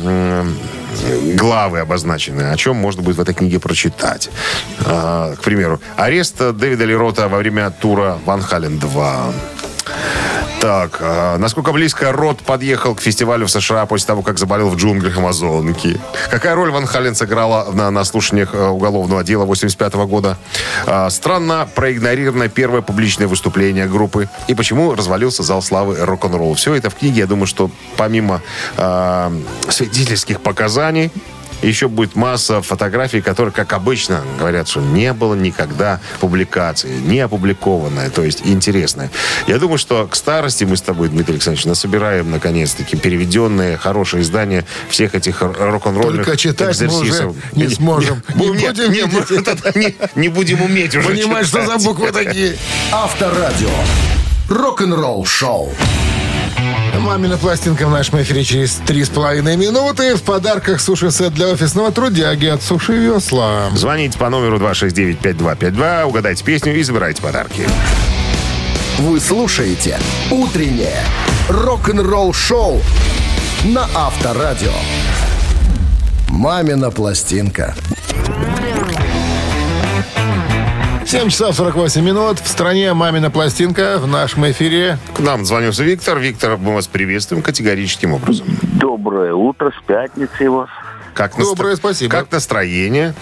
главы 1.34 1.80
обозначены, 1.80 2.50
о 2.50 2.56
чем 2.56 2.76
можно 2.76 3.02
будет 3.02 3.16
в 3.16 3.20
этой 3.20 3.34
книге 3.34 3.58
прочитать. 3.58 4.30
А, 4.84 5.34
К 5.36 5.40
примеру, 5.42 5.80
арест 5.96 6.36
Дэвида 6.38 6.84
Лерота 6.84 7.28
во 7.28 7.38
время 7.38 7.70
тура 7.70 8.18
Ван 8.24 8.42
Хален 8.42 8.78
2. 8.78 9.32
Так, 10.60 10.98
а, 11.00 11.38
насколько 11.38 11.70
близко 11.70 12.10
Рот 12.10 12.40
подъехал 12.40 12.96
к 12.96 13.00
фестивалю 13.00 13.46
в 13.46 13.50
США 13.50 13.86
после 13.86 14.08
того, 14.08 14.22
как 14.22 14.38
заболел 14.38 14.68
в 14.68 14.76
джунглях 14.76 15.16
Амазонки? 15.16 16.00
Какая 16.30 16.56
роль 16.56 16.72
Ван 16.72 16.84
Хален 16.84 17.14
сыграла 17.14 17.70
на, 17.72 17.90
на 17.92 18.02
слушаниях 18.02 18.54
э, 18.54 18.66
уголовного 18.66 19.22
дела 19.22 19.44
85 19.44 19.94
года? 19.94 20.36
А, 20.84 21.10
странно 21.10 21.68
проигнорировано 21.72 22.48
первое 22.48 22.82
публичное 22.82 23.28
выступление 23.28 23.86
группы. 23.86 24.28
И 24.48 24.54
почему 24.54 24.94
развалился 24.94 25.44
зал 25.44 25.62
славы 25.62 25.96
рок-н-ролл? 26.00 26.54
Все 26.54 26.74
это 26.74 26.90
в 26.90 26.96
книге. 26.96 27.20
Я 27.20 27.26
думаю, 27.26 27.46
что 27.46 27.70
помимо 27.96 28.42
а, 28.76 29.32
свидетельских 29.68 30.40
показаний, 30.40 31.12
еще 31.62 31.88
будет 31.88 32.14
масса 32.16 32.62
фотографий, 32.62 33.20
которые, 33.20 33.52
как 33.52 33.72
обычно, 33.72 34.22
говорят, 34.38 34.68
что 34.68 34.80
не 34.80 35.12
было 35.12 35.34
никогда 35.34 36.00
публикации, 36.20 36.90
не 37.00 37.20
опубликованная, 37.20 38.10
то 38.10 38.22
есть 38.22 38.42
интересная. 38.44 39.10
Я 39.46 39.58
думаю, 39.58 39.78
что 39.78 40.06
к 40.06 40.14
старости 40.14 40.64
мы 40.64 40.76
с 40.76 40.82
тобой, 40.82 41.08
Дмитрий 41.08 41.34
Александрович, 41.34 41.64
насобираем, 41.66 42.30
наконец-таки, 42.30 42.96
переведенные, 42.96 43.76
хорошие 43.76 44.22
издания 44.22 44.64
всех 44.88 45.14
этих 45.14 45.42
рок-н-ролльных 45.42 46.24
Только 46.26 46.36
читать 46.36 46.78
мы 46.80 46.86
экзерсисов. 46.86 47.30
уже 47.30 47.34
не 47.52 47.68
сможем. 47.68 48.22
Не, 48.34 48.46
Не 48.48 48.52
нет, 48.58 48.76
будем 48.76 48.92
не, 48.92 49.02
мы 49.04 49.42
тогда 49.42 49.70
не- 49.74 49.96
не 50.14 50.28
будем 50.28 50.62
уметь 50.62 50.94
уже 50.94 51.08
Понимаешь, 51.08 51.46
что 51.48 51.60
за 51.64 51.72
читать. 51.72 51.84
буквы 51.84 52.12
такие? 52.12 52.56
Авторадио. 52.92 53.68
Рок-н-ролл-шоу. 54.48 55.74
Мамина 56.96 57.36
пластинка 57.36 57.86
в 57.86 57.90
нашем 57.90 58.22
эфире 58.22 58.44
через 58.44 58.74
три 58.86 59.04
с 59.04 59.08
половиной 59.08 59.56
минуты. 59.56 60.16
В 60.16 60.22
подарках 60.22 60.80
суши-сет 60.80 61.34
для 61.34 61.48
офисного 61.48 61.92
трудяги 61.92 62.46
от 62.46 62.62
Суши 62.62 62.94
Весла. 62.94 63.70
Звоните 63.74 64.18
по 64.18 64.28
номеру 64.30 64.58
269-5252, 64.58 66.04
угадайте 66.04 66.44
песню 66.44 66.76
и 66.76 66.82
забирайте 66.82 67.22
подарки. 67.22 67.68
Вы 68.98 69.20
слушаете 69.20 69.98
«Утреннее 70.30 71.04
рок-н-ролл-шоу» 71.48 72.80
на 73.64 73.88
Авторадио. 73.94 74.72
«Мамина 76.28 76.90
пластинка». 76.90 77.74
7 81.08 81.30
часов 81.30 81.56
48 81.56 82.04
минут. 82.04 82.38
В 82.38 82.46
стране 82.46 82.92
«Мамина 82.92 83.30
пластинка» 83.30 83.96
в 83.98 84.06
нашем 84.06 84.50
эфире. 84.50 84.98
К 85.14 85.20
нам 85.20 85.46
звонился 85.46 85.82
Виктор. 85.82 86.18
Виктор, 86.18 86.58
мы 86.58 86.74
вас 86.74 86.86
приветствуем 86.86 87.42
категорическим 87.42 88.12
образом. 88.12 88.46
Доброе 88.60 89.32
утро, 89.32 89.70
с 89.70 89.86
пятницей 89.86 90.48
вас. 90.50 90.68
Как 91.14 91.34
Доброе, 91.38 91.76
спасибо. 91.76 92.10
Как 92.10 92.30
настроение? 92.30 93.14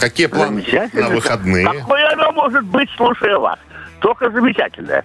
Какие 0.00 0.28
планы 0.28 0.64
на 0.94 1.10
выходные? 1.10 1.66
Какое 1.66 2.12
оно 2.14 2.32
может 2.32 2.64
быть, 2.64 2.88
слушая 2.96 3.36
вас? 3.36 3.58
Только 4.00 4.30
замечательное. 4.30 5.04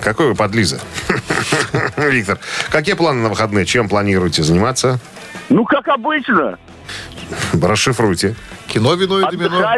Какой 0.00 0.28
вы 0.28 0.34
подлиза? 0.34 0.80
Виктор, 1.98 2.38
какие 2.70 2.94
планы 2.94 3.20
на 3.20 3.28
выходные? 3.28 3.66
Чем 3.66 3.90
планируете 3.90 4.42
заниматься? 4.42 4.98
Ну, 5.50 5.66
как 5.66 5.86
обычно, 5.88 6.56
Расшифруйте. 7.60 8.36
Кино, 8.66 8.94
вино 8.94 9.20
и 9.20 9.30
домино. 9.30 9.76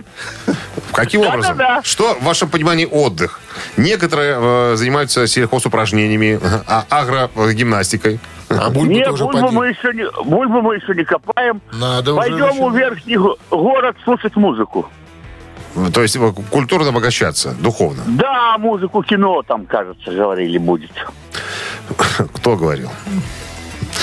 Каким 0.92 1.20
образом? 1.22 1.56
Да-да-да. 1.56 1.82
Что 1.82 2.14
в 2.14 2.22
вашем 2.24 2.48
понимании 2.48 2.86
отдых? 2.86 3.40
Некоторые 3.76 4.36
э, 4.38 4.76
занимаются 4.76 5.26
сельхозупражнениями, 5.26 6.40
а- 6.66 6.84
агрогимнастикой. 6.88 8.18
А 8.48 8.70
бульбу 8.70 8.90
Нет, 8.92 9.06
тоже 9.08 9.24
бульбу 9.24 9.40
поди. 9.42 9.54
мы, 9.56 9.66
еще 9.68 9.92
не, 9.92 10.06
бульбу 10.24 10.62
мы 10.62 10.76
еще 10.76 10.94
не 10.94 11.04
копаем. 11.04 11.60
Надо 11.72 12.12
уже 12.14 12.20
Пойдем 12.20 12.46
начинать. 12.48 12.72
в 12.72 12.76
верхний 12.76 13.16
го- 13.16 13.38
город 13.50 13.96
слушать 14.04 14.36
музыку. 14.36 14.88
То 15.92 16.02
есть 16.02 16.16
э, 16.16 16.32
культурно 16.50 16.88
обогащаться, 16.88 17.54
духовно. 17.60 18.02
Да, 18.06 18.56
музыку, 18.58 19.02
кино 19.02 19.42
там, 19.42 19.66
кажется, 19.66 20.10
говорили 20.10 20.58
будет. 20.58 20.90
Кто 22.34 22.56
говорил? 22.56 22.90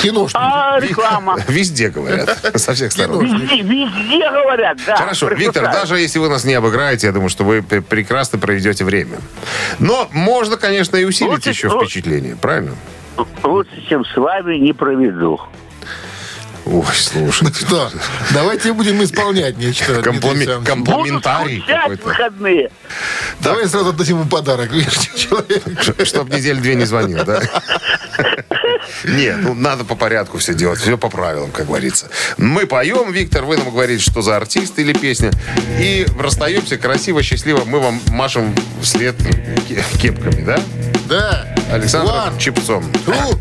Киношный. 0.10 0.40
А 0.42 0.80
реклама. 0.80 1.38
Везде 1.48 1.90
говорят, 1.90 2.38
со 2.56 2.74
всех 2.74 2.92
сторон. 2.92 3.26
Везде, 3.26 3.62
везде 3.62 4.30
говорят, 4.32 4.78
да. 4.86 4.96
Хорошо, 4.96 5.30
Виктор, 5.30 5.64
даже 5.64 6.00
если 6.00 6.20
вы 6.20 6.30
нас 6.30 6.46
не 6.46 6.54
обыграете, 6.54 7.08
я 7.08 7.14
думаю, 7.14 7.30
что 7.30 7.44
вы 7.44 7.62
пр- 7.62 7.82
прекрасно 7.82 8.40
проведете 8.40 8.84
время. 8.86 9.18
Но 9.80 10.08
можно, 10.12 10.58
конечно, 10.58 10.98
и 10.98 11.06
усилить 11.06 11.46
еще 11.46 11.70
впечатление, 11.70 12.36
правильно? 12.36 12.72
Лучше, 13.44 13.82
чем 13.88 14.04
с 14.06 14.16
вами, 14.16 14.58
не 14.58 14.74
проведу. 14.74 15.40
Ой, 16.66 16.86
слушай. 16.96 17.48
Что? 17.54 17.92
Давайте 18.34 18.74
будем 18.74 19.04
исполнять 19.04 19.58
нечто. 19.58 20.02
Буду 20.02 20.64
Комплиментарий 20.66 21.62
какой-то. 21.66 22.04
выходные. 22.08 22.72
Давай 23.40 23.68
сразу 23.68 23.90
отдадим 23.90 24.20
ему 24.22 24.30
подарок. 24.30 24.72
Видишь, 24.72 24.94
человек. 25.16 25.64
Чтоб 26.08 26.30
неделю 26.30 26.60
две 26.62 26.76
не 26.76 26.86
звонил, 26.86 27.24
да? 27.24 27.42
Нет, 29.04 29.38
ну 29.42 29.54
надо 29.54 29.84
по 29.84 29.96
порядку 29.96 30.38
все 30.40 30.54
делать, 30.56 30.80
все 30.80 30.98
по 30.98 31.10
правилам, 31.10 31.52
как 31.52 31.68
говорится. 31.68 32.08
Мы 32.38 32.66
поем, 32.66 33.12
Виктор, 33.12 33.44
вы 33.46 33.58
нам 33.58 33.70
говорите, 33.70 34.02
что 34.04 34.22
за 34.22 34.36
артист 34.36 34.80
или 34.80 34.94
песня. 34.94 35.32
И 35.80 36.06
расстаемся 36.20 36.78
красиво, 36.78 37.22
счастливо. 37.22 37.64
Мы 37.66 37.80
вам 37.80 38.02
машем 38.08 38.56
вслед 38.82 39.16
ке- 39.68 39.84
кепками, 40.02 40.44
да? 40.44 40.60
Да. 41.08 41.56
Александр 41.72 42.38
Чипцом. 42.40 42.84
two, 43.06 43.38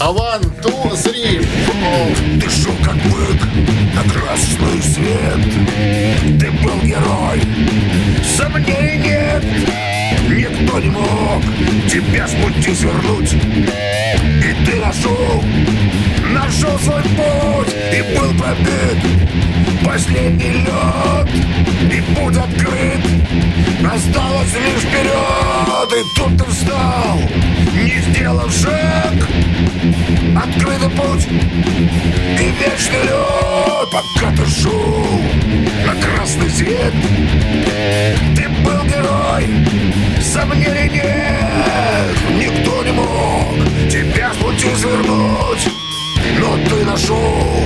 а 0.00 0.38
two, 0.62 0.94
three. 0.96 1.40
four. 1.64 2.38
Дышу 2.38 2.70
как 2.84 2.96
бык? 2.96 3.40
На 3.94 4.02
красный 4.02 4.82
свет. 4.82 5.40
Ты 6.38 6.50
был 6.62 6.78
герой, 6.82 7.40
сомнений 8.36 8.98
нет. 8.98 9.44
Никто 10.28 10.80
не 10.80 10.90
мог 10.90 11.42
тебя 11.88 12.26
с 12.26 12.32
пути 12.32 12.74
свернуть. 12.74 13.32
И 13.32 14.66
ты 14.66 14.76
нашел, 14.76 15.42
нашел 16.30 16.78
свой 16.80 17.02
путь. 17.02 17.74
И 17.92 18.18
был 18.18 18.34
пробит 18.38 18.98
последний 19.84 20.50
лед. 20.50 21.28
И 21.92 22.00
путь 22.14 22.36
открыт, 22.36 23.00
осталось 23.84 24.54
лишь 24.54 24.82
вперед 24.82 25.92
И 25.92 26.18
тут 26.18 26.36
ты 26.38 26.50
встал, 26.50 27.18
не 27.74 28.00
сделав 28.00 28.52
шаг. 28.52 29.14
Открытый 30.36 30.90
путь 30.90 31.26
и 31.26 32.52
вечный 32.60 33.02
лед 33.04 33.88
Пока 33.92 34.30
ты 34.36 34.46
шел 34.46 35.06
на 35.84 35.94
красный 35.94 36.50
свет. 36.50 36.92
Ты 38.36 38.48
был 38.64 38.82
герой, 38.84 39.46
сомнений 40.20 40.90
нет 40.92 42.16
Никто 42.38 42.82
не 42.84 42.92
мог 42.92 43.56
тебя 43.90 44.32
с 44.32 44.36
пути 44.36 44.68
свернуть. 44.76 45.68
Но 46.38 46.56
ты 46.68 46.84
нашел, 46.84 47.64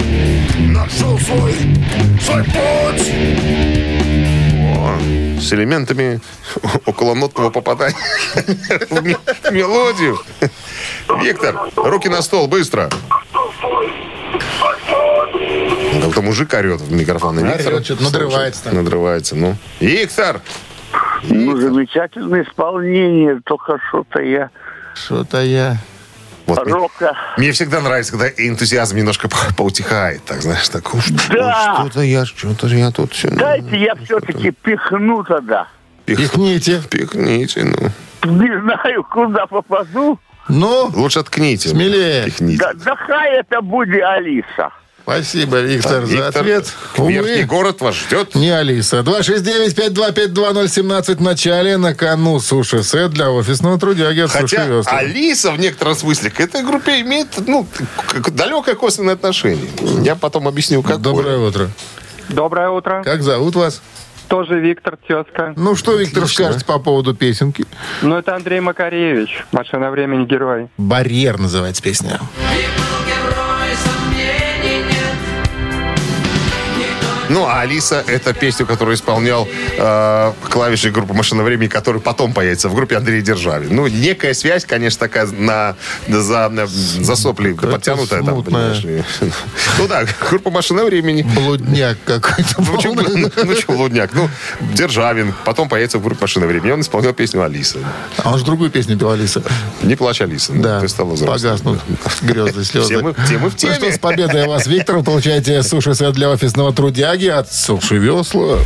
нашел 0.59 1.19
свой, 1.19 1.55
свой 2.21 2.45
путь 2.45 4.00
с 5.41 5.53
элементами 5.53 6.21
околонотного 6.87 7.51
попадания 7.51 7.97
в 8.91 9.03
ме- 9.03 9.17
в 9.17 9.51
мелодию. 9.53 10.19
Виктор, 11.23 11.57
руки 11.77 12.09
на 12.09 12.23
стол, 12.23 12.47
быстро. 12.49 12.89
Как-то 16.03 16.23
мужик 16.23 16.53
орет 16.55 16.81
в 16.81 16.93
микрофон. 16.93 17.39
Виктор 17.39 17.83
что-то 17.85 18.03
надрывается 18.05 18.65
там. 18.65 18.75
Надрывается, 18.77 19.37
ну. 19.37 19.57
Виктор! 19.81 20.41
Ну, 21.25 21.57
замечательное 21.57 22.45
исполнение. 22.45 23.41
Только 23.45 23.79
что-то 23.89 24.21
я 24.21 24.51
Что-то 24.95 25.43
я... 25.43 25.77
Вот 26.47 26.65
мне, 26.65 26.75
рока. 26.75 27.17
мне 27.37 27.53
всегда 27.53 27.81
нравится, 27.81 28.13
когда 28.13 28.29
энтузиазм 28.29 28.97
немножко 28.97 29.29
по- 29.29 29.55
поутихает. 29.57 30.25
Так, 30.25 30.43
знаешь, 30.43 30.69
так, 30.69 30.93
уж, 30.95 31.09
Да. 31.31 31.77
что-то 31.79 32.01
я, 32.03 32.25
что-то 32.27 32.67
я 32.69 32.91
тут 32.91 33.13
все... 33.13 33.29
Дайте 33.31 33.79
я 33.79 33.95
все-таки 33.97 34.51
пихну 34.51 35.23
тогда. 35.25 35.69
Пихните. 36.07 36.83
Пихните, 36.91 37.65
ну. 37.65 38.33
Не 38.33 38.61
знаю, 38.61 39.05
куда 39.05 39.47
попаду. 39.47 40.19
Ну, 40.49 40.91
Лучше 40.95 41.21
откните. 41.21 41.69
Смелее. 41.69 42.25
Пихните. 42.25 42.59
Да, 42.59 42.73
да 42.75 42.97
хай 42.97 43.39
это 43.39 43.61
будет 43.61 44.03
Алиса. 44.03 44.71
Спасибо, 45.03 45.61
Виктор, 45.61 46.05
за 46.07 46.13
Виктор, 46.13 46.43
ответ. 46.43 46.73
Верхний 46.99 47.45
город 47.45 47.81
вас 47.81 47.95
ждет. 47.95 48.35
не 48.35 48.51
Алиса. 48.51 49.01
269-5252017 49.01 51.17
в 51.17 51.23
начале. 51.23 51.77
На 51.77 51.95
кону 51.95 52.41
суши-сет 52.41 53.11
для 53.13 53.31
офисного 53.31 53.79
трудяги 53.79 54.21
от 54.21 54.31
Хотя 54.31 54.47
Суши 54.49 54.69
Весла. 54.69 54.93
Алиса 54.99 55.53
в 55.53 55.59
некотором 55.59 55.95
смысле 55.95 56.31
к 56.31 56.41
этой 56.41 56.63
группе 56.63 57.01
имеет 57.01 57.29
ну, 57.47 57.67
далекое 58.33 58.75
косвенное 58.75 59.15
отношение. 59.15 59.69
Я 60.03 60.17
потом 60.17 60.49
объясню, 60.49 60.83
как. 60.83 61.01
Доброе 61.01 61.39
утро. 61.39 61.71
Доброе 62.29 62.69
утро. 62.71 63.03
Как 63.05 63.23
зовут 63.23 63.55
вас? 63.57 63.81
Тоже 64.29 64.61
Виктор 64.61 64.97
Тезка. 65.09 65.55
Ну, 65.57 65.75
что, 65.75 65.97
Виктор, 65.97 66.23
Отлично. 66.23 66.45
скажете 66.45 66.65
по 66.65 66.79
поводу 66.79 67.15
песенки? 67.17 67.65
Ну, 68.01 68.17
это 68.17 68.37
Андрей 68.37 68.61
Макаревич. 68.61 69.45
Машина 69.51 69.91
времени 69.91 70.25
герой. 70.25 70.69
«Барьер» 70.79 71.39
называется 71.39 71.83
песня. 71.83 72.21
Герой, 72.39 72.65
Ну, 77.31 77.47
а 77.47 77.61
Алиса 77.63 78.05
это 78.07 78.33
песню, 78.35 78.67
которую 78.67 78.97
исполнял 78.97 79.49
э, 79.79 80.33
клавишник 80.51 80.93
группы 80.93 81.15
«Машина 81.15 81.43
времени», 81.43 81.69
который 81.69 82.01
потом 82.01 82.33
появится 82.33 82.69
в 82.69 82.75
группе 82.75 82.97
Андрей 82.97 83.23
Державин. 83.23 83.75
Ну, 83.75 83.87
некая 83.87 84.35
связь, 84.35 84.65
конечно, 84.65 84.99
такая 84.99 85.27
на, 85.27 85.77
за, 86.09 86.49
на- 86.49 86.67
за 86.67 87.17
сопли 87.17 87.53
подтянутая 87.53 88.23
там, 88.23 88.43
понимаешь. 88.43 88.85
Ну 89.79 89.89
да, 89.89 90.05
группа 90.29 90.51
«Машина 90.51 90.85
времени». 90.85 91.23
Блудняк 91.23 91.97
какой-то. 92.05 92.55
Ну, 92.59 92.79
чё, 92.79 92.95
ну, 92.95 93.03
ну, 93.45 93.55
чё, 93.55 93.73
Лудняк? 93.73 94.11
Ну, 94.13 94.29
Державин. 94.75 95.33
Потом 95.45 95.69
появится 95.69 95.99
в 95.99 96.03
группе 96.03 96.19
«Машина 96.23 96.47
времени». 96.47 96.73
Он 96.73 96.81
исполнял 96.81 97.13
песню 97.13 97.43
«Алиса». 97.43 97.79
А 98.19 98.33
он 98.33 98.39
же 98.39 98.45
другую 98.45 98.71
песню 98.71 98.99
пел, 98.99 99.11
Алиса. 99.13 99.43
Не 99.83 99.95
плачь, 99.97 100.21
Алиса. 100.21 100.53
Да, 100.53 100.81
Ты 100.81 100.89
стала 100.89 101.15
погаснут 101.17 101.81
грезы, 102.23 102.65
слезы. 102.65 102.87
Все 102.95 103.03
мы, 103.03 103.15
все 103.15 103.39
мы 103.39 103.51
в 103.51 103.53
Ну 103.53 103.59
теме. 103.59 103.75
что, 103.75 103.93
с 103.93 103.99
победой 103.99 104.47
вас, 104.49 104.67
Виктор. 104.67 104.97
Вы 104.97 105.05
получаете 105.05 105.63
суши-сет 105.63 106.13
для 106.15 106.29
офисного 106.31 106.73
трудяги 106.73 107.20
от 107.29 107.53
Суши 107.53 107.99
Весла. 107.99 108.59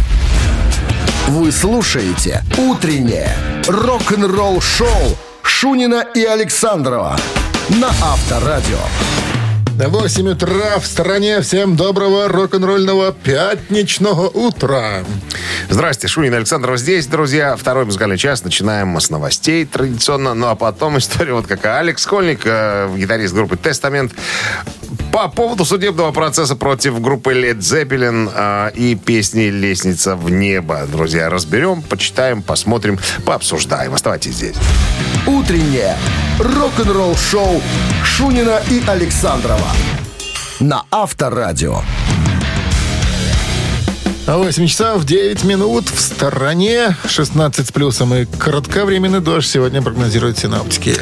Вы 1.29 1.51
слушаете 1.51 2.43
«Утреннее 2.59 3.35
рок-н-ролл-шоу» 3.67 5.17
Шунина 5.43 6.07
и 6.15 6.23
Александрова 6.25 7.17
на 7.71 7.89
Авторадио. 7.89 8.79
8 9.77 10.29
утра 10.29 10.79
в 10.79 10.87
стране. 10.87 11.41
Всем 11.41 11.75
доброго 11.75 12.29
рок-н-ролльного 12.29 13.13
пятничного 13.13 14.29
утра. 14.29 15.03
Здрасте, 15.69 16.07
Шунин 16.07 16.35
Александров 16.35 16.79
здесь, 16.79 17.07
друзья. 17.07 17.57
Второй 17.57 17.85
музыкальный 17.85 18.17
час. 18.17 18.45
Начинаем 18.45 19.01
с 19.01 19.11
новостей 19.11 19.65
традиционно. 19.65 20.35
Ну, 20.35 20.47
а 20.47 20.55
потом 20.55 20.99
история 20.99 21.33
вот 21.33 21.49
какая. 21.49 21.81
Алекс 21.81 22.03
Скольник, 22.03 22.43
э, 22.45 22.95
гитарист 22.97 23.35
группы 23.35 23.57
«Тестамент», 23.57 24.13
по 25.13 25.29
поводу 25.29 25.65
судебного 25.65 26.13
процесса 26.13 26.57
против 26.57 27.01
группы 27.01 27.33
Led 27.33 27.59
Zeppelin 27.59 28.31
э, 28.35 28.71
и 28.75 28.95
песни 28.95 29.45
«Лестница 29.45 30.17
в 30.17 30.31
небо». 30.31 30.87
Друзья, 30.91 31.31
разберем, 31.31 31.83
почитаем, 31.83 32.43
посмотрим, 32.43 32.99
пообсуждаем. 33.25 33.95
Оставайтесь 33.95 34.35
здесь. 34.35 34.57
Утреннее 35.27 35.97
рок-н-ролл-шоу 36.39 37.63
Шунина 38.05 38.61
и 38.71 38.83
Александрова 38.87 39.69
на 40.61 40.85
Авторадио. 40.91 41.83
8 44.27 44.67
часов 44.67 45.05
9 45.05 45.45
минут 45.45 45.89
в 45.91 46.01
стороне. 46.01 46.97
16 47.07 47.67
с 47.67 47.73
плюсом 47.73 48.15
и 48.15 48.25
кратковременный 48.25 49.21
дождь 49.21 49.51
сегодня 49.51 49.83
прогнозируют 49.83 50.39
синаптики. 50.39 50.97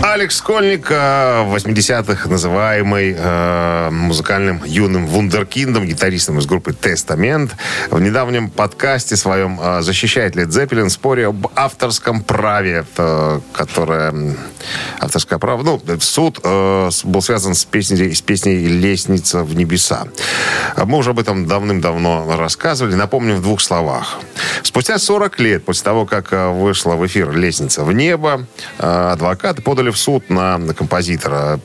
Алекс 0.00 0.36
Скольник, 0.36 0.90
э, 0.90 1.42
в 1.42 1.54
80-х 1.54 2.28
называемый 2.28 3.16
э, 3.18 3.90
музыкальным 3.90 4.62
юным 4.64 5.08
вундеркиндом, 5.08 5.84
гитаристом 5.86 6.38
из 6.38 6.46
группы 6.46 6.72
«Тестамент», 6.72 7.56
в 7.90 8.00
недавнем 8.00 8.48
подкасте 8.48 9.16
своем 9.16 9.58
э, 9.60 9.82
защищает 9.82 10.36
Лед 10.36 10.52
Зеппелин 10.52 10.86
в 10.86 10.92
споре 10.92 11.26
об 11.26 11.48
авторском 11.56 12.22
праве, 12.22 12.86
э, 12.96 13.40
которое... 13.52 14.36
Авторское 15.00 15.38
право... 15.38 15.62
Ну, 15.62 15.82
суд 16.00 16.38
э, 16.44 16.90
был 17.04 17.22
связан 17.22 17.54
с 17.54 17.64
песней, 17.64 18.14
с 18.14 18.22
песней 18.22 18.66
«Лестница 18.66 19.42
в 19.42 19.54
небеса». 19.56 20.06
Мы 20.76 20.98
уже 20.98 21.10
об 21.10 21.18
этом 21.18 21.46
давным-давно 21.46 22.36
рассказывали. 22.36 22.94
Напомним 22.94 23.36
в 23.36 23.42
двух 23.42 23.60
словах. 23.60 24.20
Спустя 24.62 24.98
40 24.98 25.40
лет 25.40 25.64
после 25.64 25.84
того, 25.84 26.06
как 26.06 26.32
э, 26.32 26.50
вышла 26.50 26.94
в 26.94 27.06
эфир 27.06 27.32
«Лестница 27.32 27.82
в 27.84 27.92
небо», 27.92 28.46
э, 28.78 29.10
адвокаты 29.12 29.62
подали 29.62 29.87
в 29.90 29.96
суд 29.96 30.30
на, 30.30 30.58
композитора 30.76 31.60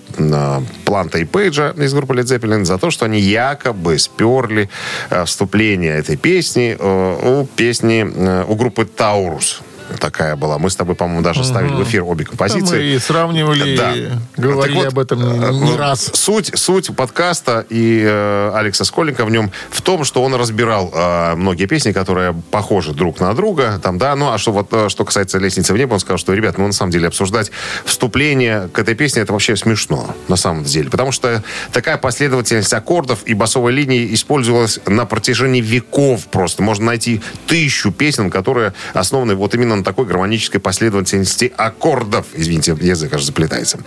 Планта 0.86 1.20
и 1.20 1.26
Пейджа 1.26 1.74
из 1.78 1.94
группы 1.94 2.14
Led 2.14 2.24
Zeppelin 2.24 2.66
за 2.66 2.78
то, 2.78 2.92
что 2.92 3.06
они 3.06 3.20
якобы 3.20 3.98
сперли 4.00 4.70
э, 5.10 5.26
вступление 5.26 5.98
этой 5.98 6.18
песни 6.18 6.76
э, 6.78 7.42
у 7.42 7.46
песни 7.46 8.06
э, 8.06 8.46
у 8.48 8.56
группы 8.56 8.86
«Таурус». 8.86 9.62
Такая 10.00 10.36
была. 10.36 10.58
Мы 10.58 10.70
с 10.70 10.76
тобой, 10.76 10.96
по-моему, 10.96 11.22
даже 11.22 11.44
ставили 11.44 11.74
в 11.74 11.84
эфир 11.84 12.04
обе 12.04 12.26
композиции. 12.26 12.76
мы 12.78 12.84
и 12.84 13.00
сравнивали, 13.00 13.76
Да. 13.78 13.94
и 13.96 14.10
говорили 14.38 14.76
Так 14.76 14.84
вот, 14.84 14.94
об 14.94 15.00
этом 15.00 15.64
не 15.64 15.74
э, 15.74 15.78
раз. 15.78 16.12
Суть, 16.14 16.52
суть 16.56 16.96
подкаста 16.96 17.66
и 17.70 18.04
э, 18.06 18.52
Алекса 18.54 18.84
Сколенко 18.86 19.26
в 19.26 19.32
нем 19.32 19.52
в 19.70 19.82
том, 19.82 20.04
что 20.04 20.24
он 20.24 20.36
разбирал 20.36 20.92
э, 20.94 21.36
многие 21.36 21.66
песни, 21.66 21.92
которые 21.92 22.34
похожи 22.52 22.94
друг 22.94 23.20
на 23.20 23.34
друга. 23.34 23.80
Там, 23.82 23.98
да, 23.98 24.16
ну 24.16 24.32
а 24.32 24.38
что, 24.38 24.52
вот, 24.52 24.68
э, 24.72 24.90
что 24.90 25.06
касается 25.06 25.38
«Лестницы 25.38 25.74
в 25.74 25.78
небо», 25.78 25.94
он 25.94 26.00
сказал, 26.00 26.18
что, 26.18 26.34
ребят, 26.34 26.58
ну 26.58 26.68
на 26.68 26.74
самом 26.74 26.92
деле 26.92 27.08
обсуждать 27.08 27.52
вступление 27.86 28.70
к 28.72 28.80
этой 28.80 28.96
песне, 28.96 29.22
это 29.22 29.34
вообще 29.34 29.56
смешно, 29.56 30.16
на 30.28 30.36
самом 30.36 30.64
деле. 30.64 30.90
Потому 30.90 31.12
что 31.12 31.44
такая 31.72 31.98
последовательность 31.98 32.74
аккордов 32.74 33.24
и 33.26 33.34
басовой 33.34 33.72
линии 33.74 34.14
использовалась 34.14 34.80
на 34.86 35.06
протяжении 35.06 35.62
веков 35.62 36.26
просто. 36.28 36.64
Можно 36.64 36.86
найти 36.86 37.22
тысячу 37.48 37.92
песен, 37.92 38.30
которые 38.30 38.74
основаны 38.94 39.36
вот 39.36 39.54
именно 39.56 39.83
на 39.84 39.92
такой 39.92 40.06
гармонической 40.06 40.62
последовательности 40.62 41.52
аккордов. 41.58 42.26
Извините, 42.34 42.76
язык 42.80 43.14
аж 43.14 43.24
заплетается 43.24 43.80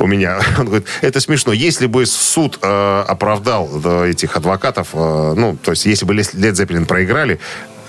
у 0.00 0.06
меня. 0.06 0.40
Он 0.58 0.66
говорит, 0.66 0.86
это 1.00 1.20
смешно. 1.20 1.52
Если 1.52 1.86
бы 1.86 2.04
суд 2.06 2.58
э, 2.60 3.04
оправдал 3.06 3.70
э, 3.84 4.10
этих 4.10 4.36
адвокатов, 4.36 4.88
э, 4.92 5.34
ну, 5.36 5.56
то 5.56 5.70
есть 5.70 5.86
если 5.86 6.04
бы 6.04 6.14
Лед 6.14 6.56
Зеппелин 6.56 6.86
проиграли, 6.86 7.38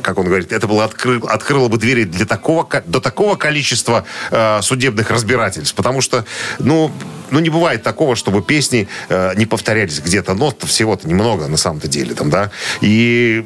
как 0.05 0.19
он 0.19 0.25
говорит, 0.25 0.51
это 0.51 0.67
было 0.67 0.85
откры- 0.87 1.25
открыло 1.27 1.67
бы 1.67 1.77
двери 1.79 2.03
для 2.03 2.25
такого, 2.27 2.63
ко- 2.63 2.83
до 2.85 2.99
такого 3.01 3.35
количества 3.35 4.05
э, 4.29 4.61
судебных 4.61 5.09
разбирательств. 5.09 5.73
Потому 5.73 5.99
что, 6.01 6.25
ну, 6.59 6.91
ну, 7.31 7.39
не 7.39 7.49
бывает 7.49 7.81
такого, 7.81 8.15
чтобы 8.15 8.43
песни 8.43 8.87
э, 9.09 9.33
не 9.35 9.47
повторялись 9.47 9.99
где-то. 9.99 10.35
Нот 10.35 10.63
всего-то 10.63 11.07
немного 11.07 11.47
на 11.47 11.57
самом-то 11.57 11.87
деле. 11.87 12.13
Там, 12.13 12.29
да? 12.29 12.51
И 12.81 13.43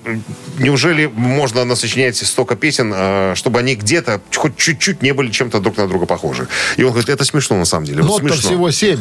неужели 0.57 1.05
можно 1.05 1.63
насочинять 1.63 2.17
столько 2.17 2.57
песен, 2.57 2.91
э, 2.93 3.33
чтобы 3.35 3.59
они 3.59 3.75
где-то 3.75 4.19
хоть 4.35 4.57
чуть-чуть 4.57 5.01
не 5.01 5.13
были 5.13 5.31
чем-то 5.31 5.61
друг 5.61 5.77
на 5.77 5.87
друга 5.87 6.05
похожи? 6.07 6.49
И 6.75 6.83
он 6.83 6.89
говорит, 6.91 7.09
это 7.09 7.23
смешно 7.23 7.55
на 7.57 7.65
самом 7.65 7.85
деле. 7.85 8.01
Вот 8.01 8.21
Нот-то 8.21 8.33
смешно. 8.35 8.49
всего 8.49 8.71
семь. 8.71 8.99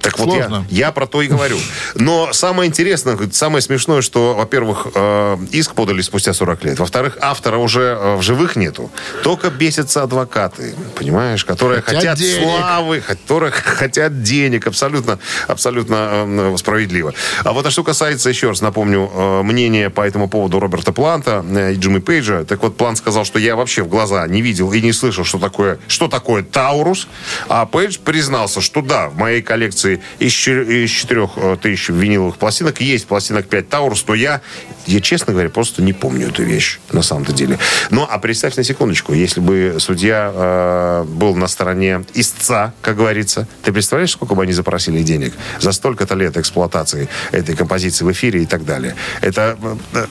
Так 0.00 0.18
вот 0.18 0.34
я, 0.34 0.46
Сложно. 0.48 0.66
я 0.70 0.92
про 0.92 1.06
то 1.06 1.22
и 1.22 1.28
говорю. 1.28 1.58
Но 1.94 2.32
самое 2.32 2.68
интересное, 2.68 3.18
самое 3.32 3.62
смешное, 3.62 4.00
что, 4.00 4.34
во-первых, 4.34 4.88
э, 4.94 5.36
иск 5.50 5.74
подали 5.74 6.00
спустя 6.00 6.32
40 6.32 6.64
лет. 6.64 6.78
Во-вторых, 6.78 7.18
автора 7.20 7.58
уже 7.58 7.98
э, 8.00 8.16
в 8.16 8.22
живых 8.22 8.56
нету. 8.56 8.90
Только 9.22 9.50
бесятся 9.50 10.02
адвокаты, 10.02 10.74
понимаешь, 10.96 11.44
которые 11.44 11.82
Хотят 11.82 12.00
хотят, 12.00 12.18
денег. 12.18 12.42
славы, 12.42 13.00
которые 13.00 13.52
хотят 13.52 14.22
денег. 14.22 14.66
Абсолютно, 14.66 15.18
абсолютно 15.48 16.10
э, 16.26 16.54
справедливо. 16.58 17.12
А 17.44 17.52
вот 17.52 17.66
а 17.66 17.70
что 17.70 17.84
касается, 17.84 18.28
еще 18.30 18.48
раз 18.48 18.60
напомню, 18.62 19.10
э, 19.12 19.42
мнения 19.42 19.90
по 19.90 20.00
этому 20.00 20.28
поводу 20.28 20.60
Роберта 20.60 20.92
Планта 20.92 21.44
и 21.72 21.74
Джимми 21.76 21.98
Пейджа. 21.98 22.44
Так 22.44 22.62
вот, 22.62 22.76
Плант 22.76 22.98
сказал, 22.98 23.24
что 23.24 23.38
я 23.38 23.56
вообще 23.56 23.82
в 23.82 23.88
глаза 23.88 24.26
не 24.26 24.40
видел 24.40 24.72
и 24.72 24.80
не 24.80 24.92
слышал, 24.92 25.24
что 25.24 25.38
такое, 25.38 25.78
что 25.88 26.08
такое 26.08 26.42
Таурус. 26.42 27.06
А 27.48 27.66
Пейдж 27.66 27.98
признался, 27.98 28.60
что 28.60 28.80
да, 28.80 29.08
в 29.08 29.16
моей 29.16 29.42
коллекции 29.42 29.89
из, 30.18 30.32
чер- 30.32 30.68
из 30.68 30.90
4 30.90 31.56
тысяч 31.60 31.88
виниловых 31.88 32.36
пластинок 32.36 32.80
есть 32.80 33.06
пластинок 33.06 33.46
5 33.46 33.68
Таурус, 33.68 34.04
но 34.06 34.14
я, 34.14 34.40
я, 34.86 35.00
честно 35.00 35.32
говоря, 35.32 35.48
просто 35.50 35.82
не 35.82 35.92
помню 35.92 36.28
эту 36.28 36.42
вещь 36.42 36.78
на 36.92 37.02
самом-то 37.02 37.32
деле. 37.32 37.58
Ну, 37.90 38.06
а 38.08 38.18
представь 38.18 38.56
на 38.56 38.64
секундочку, 38.64 39.12
если 39.12 39.40
бы 39.40 39.76
судья 39.78 40.30
э, 40.34 41.04
был 41.08 41.34
на 41.34 41.48
стороне 41.48 42.04
истца, 42.14 42.72
как 42.82 42.96
говорится, 42.96 43.46
ты 43.62 43.72
представляешь, 43.72 44.12
сколько 44.12 44.34
бы 44.34 44.42
они 44.42 44.52
запросили 44.52 45.02
денег 45.02 45.34
за 45.60 45.72
столько-то 45.72 46.14
лет 46.14 46.36
эксплуатации 46.36 47.08
этой 47.32 47.56
композиции 47.56 48.04
в 48.04 48.12
эфире 48.12 48.42
и 48.42 48.46
так 48.46 48.64
далее? 48.64 48.94
Это, 49.20 49.56
э, 49.62 49.76
э, 49.94 50.06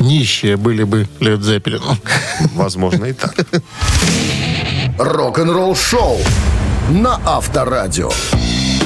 Нищие 0.00 0.56
были 0.56 0.84
бы 0.84 1.08
Лед 1.20 1.42
Зеппелин. 1.42 1.80
возможно, 2.54 3.06
и 3.06 3.12
так. 3.12 3.34
Рок-н-ролл 4.98 5.74
шоу 5.74 6.18
на 6.90 7.20
Авторадио. 7.24 8.10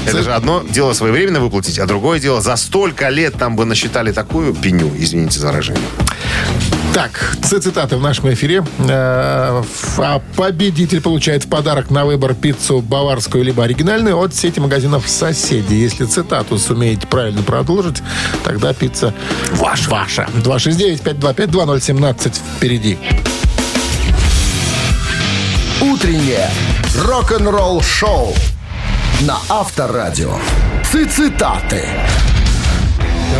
Это 0.06 0.22
же 0.22 0.32
одно 0.32 0.62
дело 0.68 0.92
своевременно 0.92 1.40
выплатить, 1.40 1.78
а 1.78 1.86
другое 1.86 2.18
дело 2.20 2.40
за 2.40 2.56
столько 2.56 3.08
лет 3.08 3.34
там 3.36 3.56
бы 3.56 3.64
насчитали 3.64 4.12
такую 4.12 4.54
пеню, 4.54 4.90
извините 4.96 5.38
за 5.38 5.48
выражение. 5.48 5.82
Так, 6.92 7.36
цитаты 7.42 7.96
в 7.96 8.02
нашем 8.02 8.32
эфире. 8.32 8.64
Э, 8.88 9.62
А 9.98 10.22
победитель 10.36 11.00
получает 11.00 11.44
в 11.44 11.48
подарок 11.48 11.90
на 11.90 12.04
выбор 12.04 12.34
пиццу 12.34 12.80
баварскую 12.80 13.44
либо 13.44 13.62
оригинальную 13.62 14.18
от 14.18 14.34
сети 14.34 14.58
магазинов 14.58 15.08
«Соседи». 15.08 15.74
Если 15.74 16.04
цитату 16.04 16.58
сумеете 16.58 17.06
правильно 17.06 17.42
продолжить, 17.42 18.02
тогда 18.44 18.72
пицца 18.72 19.14
ваша. 19.52 19.88
ваша. 19.88 20.28
269-525-2017 20.44 22.34
впереди. 22.56 22.98
Утреннее 25.80 26.50
рок-н-ролл 27.06 27.82
шоу 27.82 28.34
на 29.26 29.36
Авторадио. 29.50 30.34
Цитаты. 30.84 31.84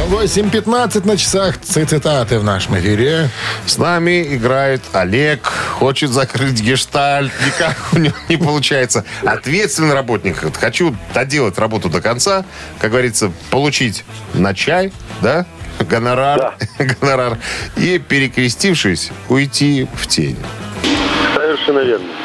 8.15 0.09 1.07
на 1.07 1.17
часах 1.17 1.59
цитаты 1.59 2.39
в 2.39 2.45
нашем 2.45 2.79
эфире. 2.79 3.31
С 3.65 3.79
нами 3.79 4.37
играет 4.37 4.83
Олег, 4.93 5.43
хочет 5.45 6.11
закрыть 6.11 6.61
гештальт, 6.61 7.33
никак 7.47 7.77
у 7.93 7.99
него 7.99 8.15
не 8.29 8.37
получается. 8.37 9.05
Ответственный 9.25 9.95
работник. 9.95 10.37
Хочу 10.59 10.95
доделать 11.15 11.59
работу 11.59 11.89
до 11.89 12.03
конца, 12.03 12.45
как 12.79 12.91
говорится, 12.91 13.33
получить 13.51 14.05
на 14.35 14.55
чай, 14.55 14.93
да, 15.23 15.47
гонорар, 15.89 16.57
гонорар, 17.01 17.39
и, 17.77 17.99
перекрестившись, 17.99 19.11
уйти 19.29 19.89
в 19.95 20.07
тень. 20.07 20.37
Совершенно 21.35 21.81
верно. 21.81 22.20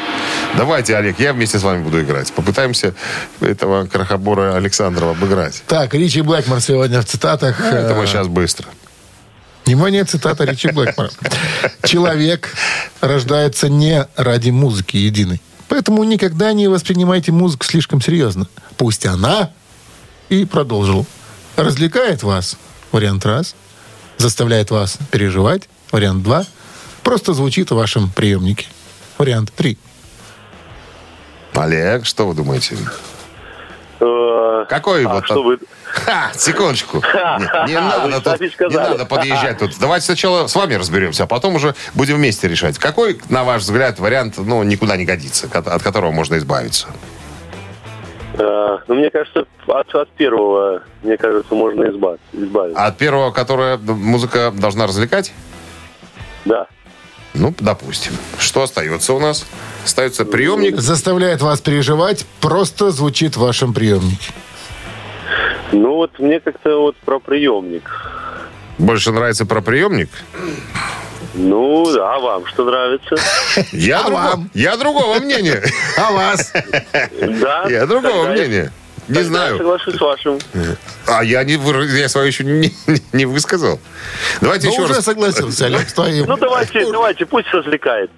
Давайте, 0.56 0.96
Олег, 0.96 1.18
я 1.20 1.32
вместе 1.32 1.58
с 1.58 1.62
вами 1.62 1.82
буду 1.82 2.00
играть. 2.02 2.32
Попытаемся 2.32 2.94
этого 3.40 3.86
крохобора 3.86 4.56
Александрова 4.56 5.12
обыграть. 5.12 5.62
Так, 5.66 5.94
Ричи 5.94 6.20
Блэкмор 6.22 6.60
сегодня 6.60 7.00
в 7.00 7.04
цитатах. 7.04 7.60
Это 7.60 7.94
мы 7.94 8.04
Э, 8.04 8.06
сейчас 8.06 8.26
быстро. 8.28 8.66
Внимание, 9.66 10.04
цитата 10.04 10.44
Ричи 10.44 10.68
Блэкмора. 10.70 11.10
Человек 11.84 12.54
рождается 13.00 13.68
не 13.68 14.06
ради 14.16 14.50
музыки 14.50 14.96
единой. 14.96 15.40
Поэтому 15.68 16.04
никогда 16.04 16.52
не 16.52 16.68
воспринимайте 16.68 17.32
музыку 17.32 17.64
слишком 17.66 18.00
серьезно. 18.00 18.46
Пусть 18.76 19.04
она, 19.04 19.50
и 20.28 20.44
продолжил, 20.44 21.06
развлекает 21.56 22.22
вас, 22.22 22.56
вариант 22.92 23.26
раз, 23.26 23.54
заставляет 24.18 24.70
вас 24.70 24.98
переживать, 25.10 25.68
вариант 25.90 26.22
два, 26.22 26.46
просто 27.02 27.34
звучит 27.34 27.70
в 27.70 27.74
вашем 27.74 28.10
приемнике, 28.10 28.66
вариант 29.18 29.52
три. 29.54 29.76
Олег, 31.56 32.04
что 32.04 32.26
вы 32.26 32.34
думаете? 32.34 32.76
Э, 34.00 34.66
Какой 34.68 35.06
а 35.06 35.14
вот... 35.14 35.24
что 35.24 35.42
вы... 35.42 35.58
Ха, 35.84 36.30
секундочку. 36.34 36.98
Не, 37.66 37.72
не 37.72 37.80
надо 37.80 38.20
тут, 38.20 38.40
не 38.40 38.76
надо 38.76 39.06
подъезжать 39.06 39.58
тут. 39.58 39.72
Давайте 39.80 40.06
сначала 40.06 40.46
с 40.46 40.54
вами 40.54 40.74
разберемся, 40.74 41.24
а 41.24 41.26
потом 41.26 41.54
уже 41.54 41.74
будем 41.94 42.16
вместе 42.16 42.48
решать. 42.48 42.78
Какой, 42.78 43.18
на 43.30 43.44
ваш 43.44 43.62
взгляд, 43.62 43.98
вариант, 43.98 44.34
ну, 44.36 44.62
никуда 44.62 44.96
не 44.96 45.04
годится, 45.04 45.48
от 45.52 45.82
которого 45.82 46.12
можно 46.12 46.36
избавиться? 46.36 46.88
э, 48.38 48.78
ну, 48.86 48.94
мне 48.94 49.10
кажется, 49.10 49.46
от, 49.66 49.94
от 49.94 50.10
первого, 50.10 50.82
мне 51.02 51.16
кажется, 51.16 51.54
можно 51.54 51.88
избавиться. 51.88 52.26
избавиться. 52.32 52.84
От 52.84 52.98
первого, 52.98 53.30
которое 53.30 53.78
музыка 53.78 54.52
должна 54.54 54.86
развлекать? 54.86 55.32
Да. 56.44 56.66
Ну, 57.38 57.54
допустим. 57.60 58.12
Что 58.38 58.62
остается 58.62 59.12
у 59.12 59.20
нас? 59.20 59.46
Остается 59.84 60.24
приемник. 60.24 60.78
Заставляет 60.80 61.42
вас 61.42 61.60
переживать, 61.60 62.24
просто 62.40 62.90
звучит 62.90 63.36
в 63.36 63.40
вашем 63.40 63.72
приемнике. 63.74 64.32
Ну, 65.72 65.94
вот 65.96 66.18
мне 66.18 66.40
как-то 66.40 66.80
вот 66.80 66.96
про 66.96 67.18
приемник. 67.18 67.90
Больше 68.78 69.10
нравится 69.12 69.44
про 69.46 69.60
приемник? 69.60 70.10
Ну, 71.34 71.86
а 72.00 72.18
вам 72.18 72.46
что 72.46 72.64
нравится? 72.64 73.16
Я, 73.72 74.00
А 74.00 74.04
друго- 74.04 74.14
вам? 74.30 74.50
я 74.54 74.76
другого 74.76 75.18
мнения. 75.20 75.62
А 75.98 76.12
вас? 76.12 76.52
Да. 77.20 77.66
Я 77.68 77.86
другого 77.86 78.28
мнения. 78.28 78.72
Не 79.08 79.14
тогда 79.14 79.20
я 79.20 79.24
знаю. 79.24 79.58
соглашусь 79.58 79.94
с 79.96 80.00
вашим. 80.00 80.38
А 81.06 81.22
я 81.24 81.44
не 81.44 81.54
я 81.98 82.08
свое 82.08 82.26
еще 82.28 82.44
не, 82.44 82.72
не 83.12 83.24
высказал. 83.26 83.80
Давайте 84.40 84.66
Ну, 84.66 84.72
еще 84.72 84.82
уже 84.82 84.94
раз. 84.94 85.04
согласился, 85.04 85.66
Олег, 85.66 85.88
с 85.88 85.92
твоим. 85.92 86.26
Ну, 86.26 86.36
давайте, 86.36 86.90
давайте, 86.90 87.26
пусть 87.26 87.48
развлекает. 87.52 88.10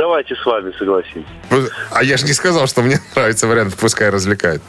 Давайте 0.00 0.34
с 0.34 0.46
вами 0.46 0.72
согласимся. 0.78 1.28
А 1.90 2.02
я 2.02 2.16
же 2.16 2.24
не 2.24 2.32
сказал, 2.32 2.66
что 2.66 2.80
мне 2.80 2.98
нравится 3.14 3.46
вариант, 3.46 3.74
пускай 3.74 4.08
развлекает. 4.08 4.62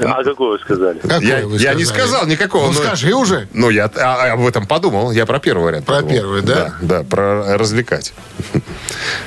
А 0.00 0.24
какой 0.24 0.48
вы 0.48 0.58
сказали? 0.58 0.98
Какой 0.98 1.24
Я, 1.24 1.46
вы 1.46 1.58
я 1.58 1.74
не 1.74 1.84
сказал 1.84 2.26
никакого. 2.26 2.66
Ну, 2.66 2.72
но- 2.72 2.80
скажи 2.80 3.14
уже. 3.14 3.46
Ну, 3.52 3.70
я 3.70 3.84
а, 3.84 4.30
а, 4.30 4.32
об 4.32 4.44
этом 4.44 4.66
подумал. 4.66 5.12
Я 5.12 5.26
про 5.26 5.38
первый 5.38 5.66
вариант 5.66 5.86
Про 5.86 5.96
подумал. 5.96 6.16
первый, 6.16 6.42
да? 6.42 6.54
Да, 6.54 6.98
да, 6.98 7.04
про 7.04 7.56
развлекать. 7.56 8.12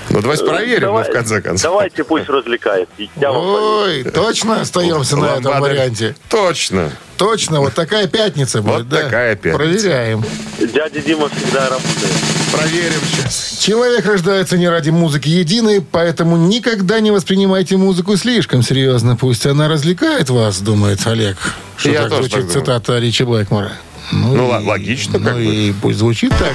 Ну, 0.10 0.22
давайте 0.22 0.46
проверим, 0.46 0.88
ну, 0.88 0.94
Давай- 0.94 1.10
в 1.10 1.14
конце 1.14 1.42
концов. 1.42 1.72
Давайте 1.72 2.04
пусть 2.04 2.30
развлекает. 2.30 2.90
Я 2.98 3.32
Ой, 3.32 4.04
точно 4.04 4.62
остаемся 4.62 5.18
на 5.18 5.36
этом 5.38 5.60
варианте. 5.60 6.16
Точно. 6.30 6.92
Точно, 7.18 7.60
вот 7.60 7.74
такая 7.74 8.08
пятница 8.08 8.62
будет, 8.62 8.74
Вот 8.78 8.90
да? 8.90 9.02
такая 9.04 9.36
пятница. 9.36 9.58
Проверяем. 9.58 10.24
Дядя 10.60 11.02
Дима 11.02 11.30
всегда 11.30 11.70
работает. 11.70 12.14
Проверим 12.52 13.00
сейчас. 13.12 13.58
Человек 13.60 14.06
рождается 14.06 14.58
не 14.58 14.70
ради 14.70 14.90
музыки 14.92 15.28
единой, 15.28 15.82
поэтому 15.82 16.38
никогда 16.38 17.00
не 17.00 17.12
воспринимайте 17.12 17.76
музыку 17.78 18.16
слишком 18.18 18.62
серьезно. 18.64 19.16
Пусть 19.18 19.46
она 19.46 19.68
развлекает 19.68 20.30
вас, 20.30 20.60
думает 20.60 21.06
Олег. 21.06 21.38
Что 21.76 21.90
Я 21.90 22.02
так 22.04 22.10
тоже 22.10 22.22
звучит 22.24 22.36
так 22.38 22.48
думаю. 22.48 22.62
цитата 22.62 23.00
Ричи 23.00 23.24
Блэкмора. 23.24 23.72
Ну, 24.12 24.36
Ну, 24.36 24.62
и- 24.62 24.66
логично, 24.66 25.20
Ну 25.20 25.26
как 25.26 25.36
бы. 25.36 25.44
и 25.46 25.74
пусть 25.74 26.00
звучит 26.00 26.32
так. 26.38 26.54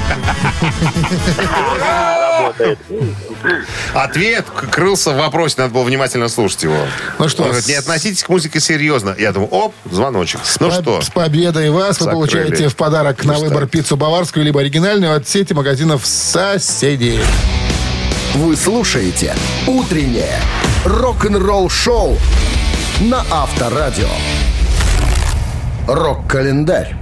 Ответ 3.94 4.46
крылся 4.70 5.10
в 5.12 5.16
вопросе, 5.16 5.56
надо 5.58 5.74
было 5.74 5.82
внимательно 5.84 6.28
слушать 6.28 6.62
его. 6.62 6.76
Ну 7.18 7.28
что, 7.28 7.42
Он 7.42 7.48
говорит, 7.50 7.66
не 7.68 7.74
с- 7.74 7.78
относитесь 7.78 8.22
к 8.22 8.28
музыке 8.28 8.60
серьезно. 8.60 9.14
Я 9.18 9.32
думаю, 9.32 9.50
оп, 9.50 9.74
звоночек. 9.90 10.40
Ну 10.60 10.68
По- 10.70 10.74
что? 10.82 11.00
С 11.02 11.10
победой 11.10 11.70
вас 11.70 11.98
вы 12.00 12.04
Закрыли. 12.04 12.12
получаете 12.14 12.68
в 12.68 12.76
подарок 12.76 13.24
на 13.24 13.34
выбор 13.34 13.62
так. 13.62 13.70
пиццу 13.70 13.96
баварскую 13.96 14.44
либо 14.44 14.60
оригинальную 14.60 15.14
от 15.16 15.28
сети 15.28 15.52
магазинов 15.52 16.06
«Соседи». 16.06 17.20
Вы 18.34 18.56
слушаете 18.56 19.34
«Утреннее 19.66 20.38
рок-н-ролл-шоу» 20.84 22.18
на 23.00 23.24
Авторадио. 23.30 24.08
Рок-календарь. 25.86 26.94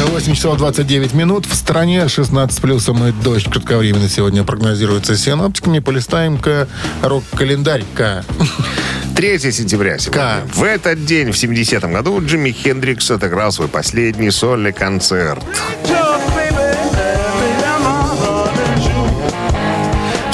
8 0.00 0.34
часов 0.34 0.56
29 0.58 1.14
минут. 1.14 1.46
В 1.46 1.54
стране 1.54 2.08
16 2.08 2.60
плюсом 2.60 3.04
и 3.06 3.12
дождь 3.12 3.48
кратковременно 3.50 4.08
сегодня 4.08 4.44
прогнозируется 4.44 5.16
синоптиками. 5.16 5.78
Полистаем-ка 5.80 6.68
рок-календарь-ка. 7.02 8.24
3 9.16 9.38
сентября 9.38 9.98
сегодня. 9.98 10.42
В 10.54 10.62
этот 10.62 11.04
день, 11.04 11.30
в 11.30 11.34
70-м 11.34 11.92
году, 11.92 12.24
Джимми 12.24 12.50
Хендрикс 12.50 13.10
отыграл 13.10 13.52
свой 13.52 13.68
последний 13.68 14.30
сольный 14.30 14.72
концерт. 14.72 15.42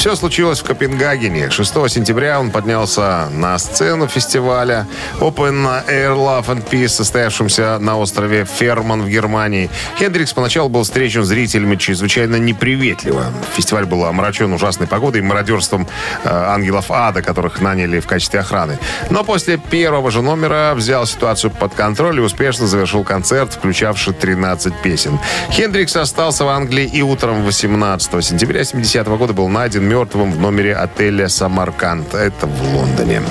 Все 0.09 0.16
случилось 0.16 0.61
в 0.61 0.64
Копенгагене. 0.64 1.51
6 1.51 1.71
сентября 1.90 2.40
он 2.40 2.51
поднялся 2.51 3.29
на 3.31 3.59
сцену 3.59 4.09
фестиваля 4.09 4.87
Open 5.21 5.85
Air 5.87 6.16
Love 6.16 6.47
and 6.47 6.66
Peace, 6.66 6.88
состоявшемся 6.88 7.79
на 7.79 7.99
острове 7.99 8.47
Ферман 8.47 9.03
в 9.03 9.09
Германии. 9.11 9.68
Хендрикс 9.99 10.33
поначалу 10.33 10.71
был 10.71 10.85
встречен 10.85 11.25
зрителями 11.25 11.77
чрезвычайно 11.77 12.37
неприветливо. 12.37 13.27
Фестиваль 13.55 13.85
был 13.85 14.03
омрачен 14.07 14.51
ужасной 14.51 14.87
погодой 14.87 15.21
и 15.21 15.25
мародерством 15.25 15.87
э, 16.25 16.29
ангелов 16.31 16.87
ада, 16.90 17.21
которых 17.21 17.61
наняли 17.61 18.01
в 18.01 18.07
качестве 18.07 18.40
охраны. 18.40 18.79
Но 19.11 19.25
после 19.25 19.59
первого 19.59 20.11
же 20.11 20.23
номера 20.23 20.73
взял 20.75 21.05
ситуацию 21.05 21.51
под 21.51 21.75
контроль 21.75 22.16
и 22.16 22.23
успешно 22.23 22.66
завершил 22.66 23.05
концерт, 23.05 23.53
включавший 23.53 24.14
13 24.14 24.73
песен. 24.81 25.18
Хендрикс 25.51 25.94
остался 25.97 26.47
в 26.47 26.49
Англии 26.49 26.87
и 26.90 27.03
утром 27.03 27.44
18 27.44 28.25
сентября 28.25 28.64
70 28.64 29.07
года 29.07 29.35
был 29.35 29.49
найден 29.49 29.85
мертвым 29.85 29.97
в 30.04 30.40
номере 30.40 30.74
отеля 30.74 31.28
«Самарканд». 31.28 32.14
Это 32.14 32.46
в 32.46 32.74
Лондоне. 32.74 33.22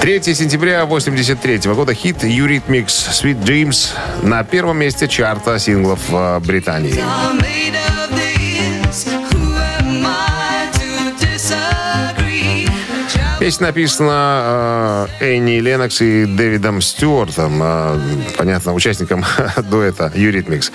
3 0.00 0.22
сентября 0.34 0.84
83 0.84 1.58
года 1.74 1.94
хит 1.94 2.24
«Eurythmics 2.24 2.86
Sweet 2.86 3.42
Dreams» 3.42 3.90
на 4.22 4.42
первом 4.44 4.78
месте 4.78 5.08
чарта 5.08 5.58
синглов 5.58 6.00
в 6.08 6.40
Британии. 6.40 7.00
Песня 13.38 13.68
написана 13.68 15.08
э, 15.20 15.36
Энни 15.36 15.60
Ленокс 15.60 16.00
и 16.00 16.24
Дэвидом 16.24 16.80
Стюартом, 16.80 17.60
э, 17.62 18.00
понятно, 18.36 18.74
участником 18.74 19.24
дуэта 19.70 20.10
Eurythmics. 20.12 20.72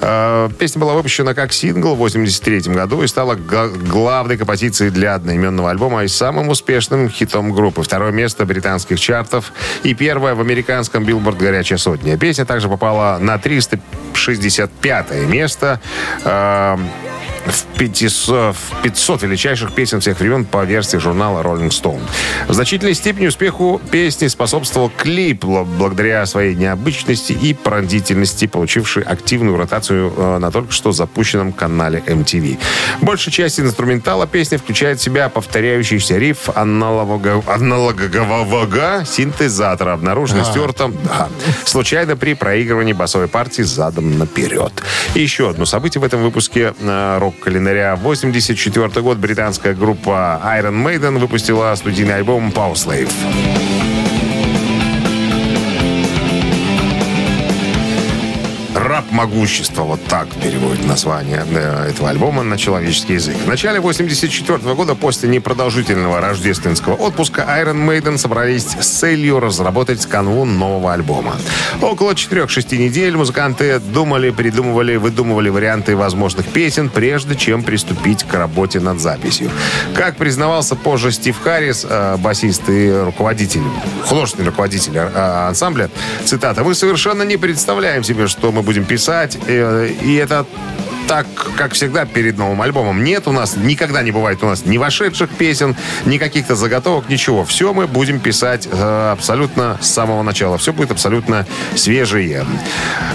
Э, 0.00 0.48
песня 0.58 0.80
была 0.80 0.94
выпущена 0.94 1.34
как 1.34 1.52
сингл 1.52 1.94
в 1.94 1.98
83 1.98 2.72
году 2.74 3.04
и 3.04 3.06
стала 3.06 3.36
главной 3.36 4.36
композицией 4.36 4.90
для 4.90 5.14
одноименного 5.14 5.70
альбома 5.70 6.02
и 6.02 6.08
самым 6.08 6.48
успешным 6.48 7.08
хитом 7.08 7.52
группы. 7.52 7.84
Второе 7.84 8.10
место 8.10 8.44
британских 8.44 8.98
чартов 8.98 9.52
и 9.84 9.94
первое 9.94 10.34
в 10.34 10.40
американском 10.40 11.04
билборд 11.04 11.38
«Горячая 11.38 11.78
сотня». 11.78 12.18
Песня 12.18 12.44
также 12.44 12.68
попала 12.68 13.18
на 13.20 13.38
365 13.38 15.28
место 15.28 15.80
э, 16.24 16.76
в 17.46 17.78
500, 17.78 18.54
в 18.54 18.82
500 18.82 19.22
величайших 19.22 19.72
песен 19.72 20.00
всех 20.00 20.20
времен 20.20 20.44
по 20.44 20.64
версии 20.64 20.96
журнала 20.98 21.42
Rolling 21.42 21.70
Stone. 21.70 22.00
В 22.48 22.52
значительной 22.52 22.94
степени 22.94 23.26
успеху 23.26 23.80
песни 23.90 24.26
способствовал 24.28 24.90
клип, 24.90 25.44
бл- 25.44 25.64
благодаря 25.64 26.26
своей 26.26 26.54
необычности 26.54 27.32
и 27.32 27.54
пронзительности, 27.54 28.46
получивший 28.46 29.02
активную 29.02 29.56
ротацию 29.56 30.12
э, 30.16 30.38
на 30.38 30.50
только 30.50 30.72
что 30.72 30.92
запущенном 30.92 31.52
канале 31.52 32.02
MTV. 32.06 32.58
Большая 33.00 33.32
часть 33.32 33.60
инструментала 33.60 34.26
песни 34.26 34.56
включает 34.56 35.00
в 35.00 35.02
себя 35.02 35.28
повторяющийся 35.28 36.18
риф 36.18 36.48
аналогового, 36.54 37.42
аналогового 37.52 39.04
синтезатора, 39.04 39.92
обнаруженный 39.92 40.44
Стюартом 40.44 40.94
да, 41.04 41.28
случайно 41.64 42.16
при 42.16 42.34
проигрывании 42.34 42.92
басовой 42.92 43.28
партии 43.28 43.62
задом 43.62 44.18
наперед. 44.18 44.72
И 45.14 45.20
еще 45.20 45.50
одно 45.50 45.64
событие 45.64 46.00
в 46.00 46.04
этом 46.04 46.22
выпуске 46.22 46.74
э, 46.78 47.18
рок-календаря. 47.40 47.96
84 47.96 49.02
год 49.02 49.18
британская 49.18 49.74
группа 49.74 50.40
Iron 50.44 50.84
Maiden 50.84 51.18
выпустила 51.18 51.74
студийный 51.74 52.16
альбом 52.16 52.50
Power 52.50 52.74
Slave. 52.74 53.79
«Раб 59.20 59.30
могущества». 59.30 59.82
Вот 59.82 60.00
так 60.04 60.28
переводит 60.42 60.86
название 60.86 61.44
э, 61.50 61.90
этого 61.90 62.10
альбома 62.10 62.42
на 62.42 62.56
человеческий 62.56 63.14
язык. 63.14 63.36
В 63.36 63.48
начале 63.48 63.80
84 63.80 64.74
года, 64.74 64.94
после 64.94 65.28
непродолжительного 65.28 66.20
рождественского 66.20 66.94
отпуска, 66.94 67.42
Iron 67.42 67.86
Maiden 67.86 68.18
собрались 68.18 68.66
с 68.80 68.86
целью 68.86 69.40
разработать 69.40 70.06
канву 70.06 70.44
нового 70.44 70.92
альбома. 70.92 71.36
Около 71.82 72.12
4-6 72.12 72.76
недель 72.76 73.16
музыканты 73.16 73.78
думали, 73.78 74.30
придумывали, 74.30 74.96
выдумывали 74.96 75.48
варианты 75.48 75.96
возможных 75.96 76.46
песен, 76.46 76.88
прежде 76.88 77.36
чем 77.36 77.62
приступить 77.62 78.24
к 78.24 78.34
работе 78.34 78.80
над 78.80 79.00
записью. 79.00 79.50
Как 79.94 80.16
признавался 80.16 80.76
позже 80.76 81.12
Стив 81.12 81.36
Харрис, 81.42 81.86
э, 81.88 82.16
басист 82.16 82.62
и 82.68 82.90
руководитель, 83.04 83.62
художественный 84.06 84.46
руководитель 84.46 84.96
э, 84.96 85.48
ансамбля, 85.48 85.90
цитата, 86.24 86.64
«Мы 86.64 86.74
совершенно 86.74 87.22
не 87.22 87.36
представляем 87.36 88.04
себе, 88.04 88.26
что 88.26 88.52
мы 88.52 88.62
будем 88.62 88.84
писать, 88.84 89.09
э, 89.46 89.88
и 90.02 90.14
это 90.14 90.46
так, 91.10 91.26
как 91.56 91.72
всегда, 91.72 92.04
перед 92.04 92.38
новым 92.38 92.62
альбомом. 92.62 93.02
Нет 93.02 93.26
у 93.26 93.32
нас, 93.32 93.56
никогда 93.56 94.00
не 94.00 94.12
бывает 94.12 94.44
у 94.44 94.46
нас 94.46 94.64
ни 94.64 94.78
вошедших 94.78 95.28
песен, 95.30 95.74
ни 96.04 96.18
каких-то 96.18 96.54
заготовок, 96.54 97.08
ничего. 97.08 97.44
Все 97.44 97.74
мы 97.74 97.88
будем 97.88 98.20
писать 98.20 98.68
э, 98.70 99.10
абсолютно 99.10 99.76
с 99.80 99.90
самого 99.90 100.22
начала. 100.22 100.56
Все 100.56 100.72
будет 100.72 100.92
абсолютно 100.92 101.48
свежее. 101.74 102.46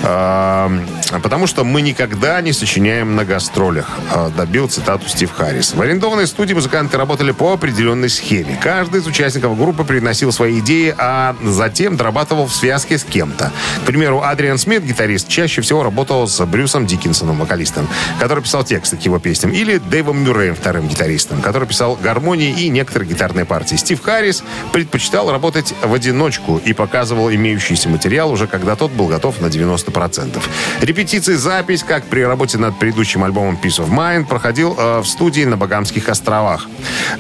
Э, 0.04 0.78
потому 1.24 1.48
что 1.48 1.64
мы 1.64 1.82
никогда 1.82 2.42
не 2.42 2.52
сочиняем 2.52 3.16
на 3.16 3.24
гастролях. 3.24 3.88
Э, 4.14 4.30
добил 4.36 4.68
цитату 4.68 5.08
Стив 5.08 5.32
Харрис. 5.32 5.74
В 5.74 5.82
арендованной 5.82 6.28
студии 6.28 6.54
музыканты 6.54 6.98
работали 6.98 7.32
по 7.32 7.54
определенной 7.54 8.10
схеме. 8.10 8.60
Каждый 8.62 9.00
из 9.00 9.08
участников 9.08 9.58
группы 9.58 9.86
приносил 9.86 10.34
свои 10.34 10.60
идеи, 10.60 10.94
а 10.98 11.34
затем 11.42 11.96
дорабатывал 11.96 12.48
в 12.48 12.54
связке 12.54 12.98
с 12.98 13.06
кем-то. 13.06 13.54
К 13.84 13.86
примеру, 13.86 14.22
Адриан 14.22 14.58
Смит, 14.58 14.84
гитарист, 14.84 15.30
чаще 15.30 15.62
всего 15.62 15.82
работал 15.82 16.28
с 16.28 16.46
Брюсом 16.46 16.86
Диккинсоном, 16.86 17.40
вокалистом. 17.40 17.85
Гитаристом, 17.86 18.20
который 18.20 18.44
писал 18.44 18.64
тексты 18.64 18.98
к 18.98 19.02
его 19.02 19.20
песням, 19.20 19.52
или 19.52 19.78
Дэйвом 19.78 20.24
Мюрреем, 20.24 20.56
вторым 20.56 20.88
гитаристом, 20.88 21.42
который 21.42 21.68
писал 21.68 21.98
гармонии 22.02 22.50
и 22.50 22.70
некоторые 22.70 23.10
гитарные 23.10 23.46
партии. 23.46 23.76
Стив 23.76 24.02
Харрис 24.02 24.44
предпочитал 24.72 25.32
работать 25.32 25.74
в 25.84 25.94
одиночку 25.94 26.62
и 26.64 26.74
показывал 26.74 27.30
имеющийся 27.32 27.90
материал 27.90 28.32
уже 28.32 28.48
когда 28.48 28.76
тот 28.76 28.92
был 28.92 29.08
готов 29.08 29.42
на 29.42 29.48
90%. 29.48 30.42
Репетиции, 30.82 31.36
запись, 31.36 31.84
как 31.84 32.06
при 32.06 32.22
работе 32.22 32.58
над 32.58 32.78
предыдущим 32.78 33.24
альбомом 33.24 33.60
Peace 33.62 33.80
of 33.80 33.90
Mind, 33.90 34.26
проходил 34.28 34.76
э, 34.78 35.00
в 35.00 35.06
студии 35.06 35.44
на 35.44 35.58
Багамских 35.58 36.10
островах. 36.10 36.68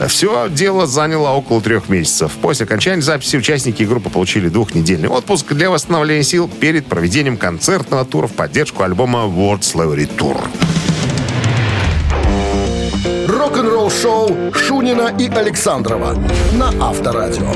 Все 0.07 0.47
дело 0.49 0.87
заняло 0.87 1.29
около 1.29 1.61
трех 1.61 1.89
месяцев. 1.89 2.31
После 2.41 2.65
окончания 2.65 3.01
записи 3.01 3.37
участники 3.37 3.83
группы 3.83 4.09
получили 4.09 4.49
двухнедельный 4.49 5.09
отпуск 5.09 5.53
для 5.53 5.69
восстановления 5.69 6.23
сил 6.23 6.47
перед 6.47 6.87
проведением 6.87 7.37
концертного 7.37 8.05
тура 8.05 8.27
в 8.27 8.33
поддержку 8.33 8.83
альбома 8.83 9.25
World 9.25 9.61
Slavery 9.61 10.09
Tour. 10.17 10.37
Рок-н-ролл 13.65 13.89
шоу 13.89 14.53
Шунина 14.53 15.11
и 15.17 15.27
Александрова 15.27 16.15
на 16.53 16.67
Авторадио. 16.87 17.51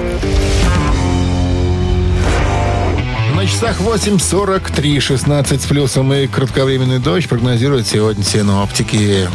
На 3.35 3.45
часах 3.45 3.79
8.43, 3.79 4.99
16 4.99 5.61
с 5.61 5.65
плюсом 5.67 6.11
и 6.11 6.25
кратковременный 6.25 6.97
дождь 6.97 7.29
прогнозируют 7.29 7.87
сегодня 7.87 8.23
синоптики. 8.23 9.29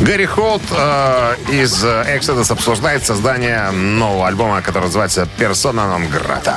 Гэри 0.00 0.24
Холт 0.24 0.62
э, 0.70 1.34
из 1.52 1.84
э, 1.84 2.18
Exodus 2.18 2.50
обсуждает 2.50 3.04
создание 3.04 3.70
нового 3.70 4.28
альбома, 4.28 4.62
который 4.62 4.84
называется 4.84 5.28
«Persona 5.38 5.84
non 5.84 6.08
grata». 6.10 6.54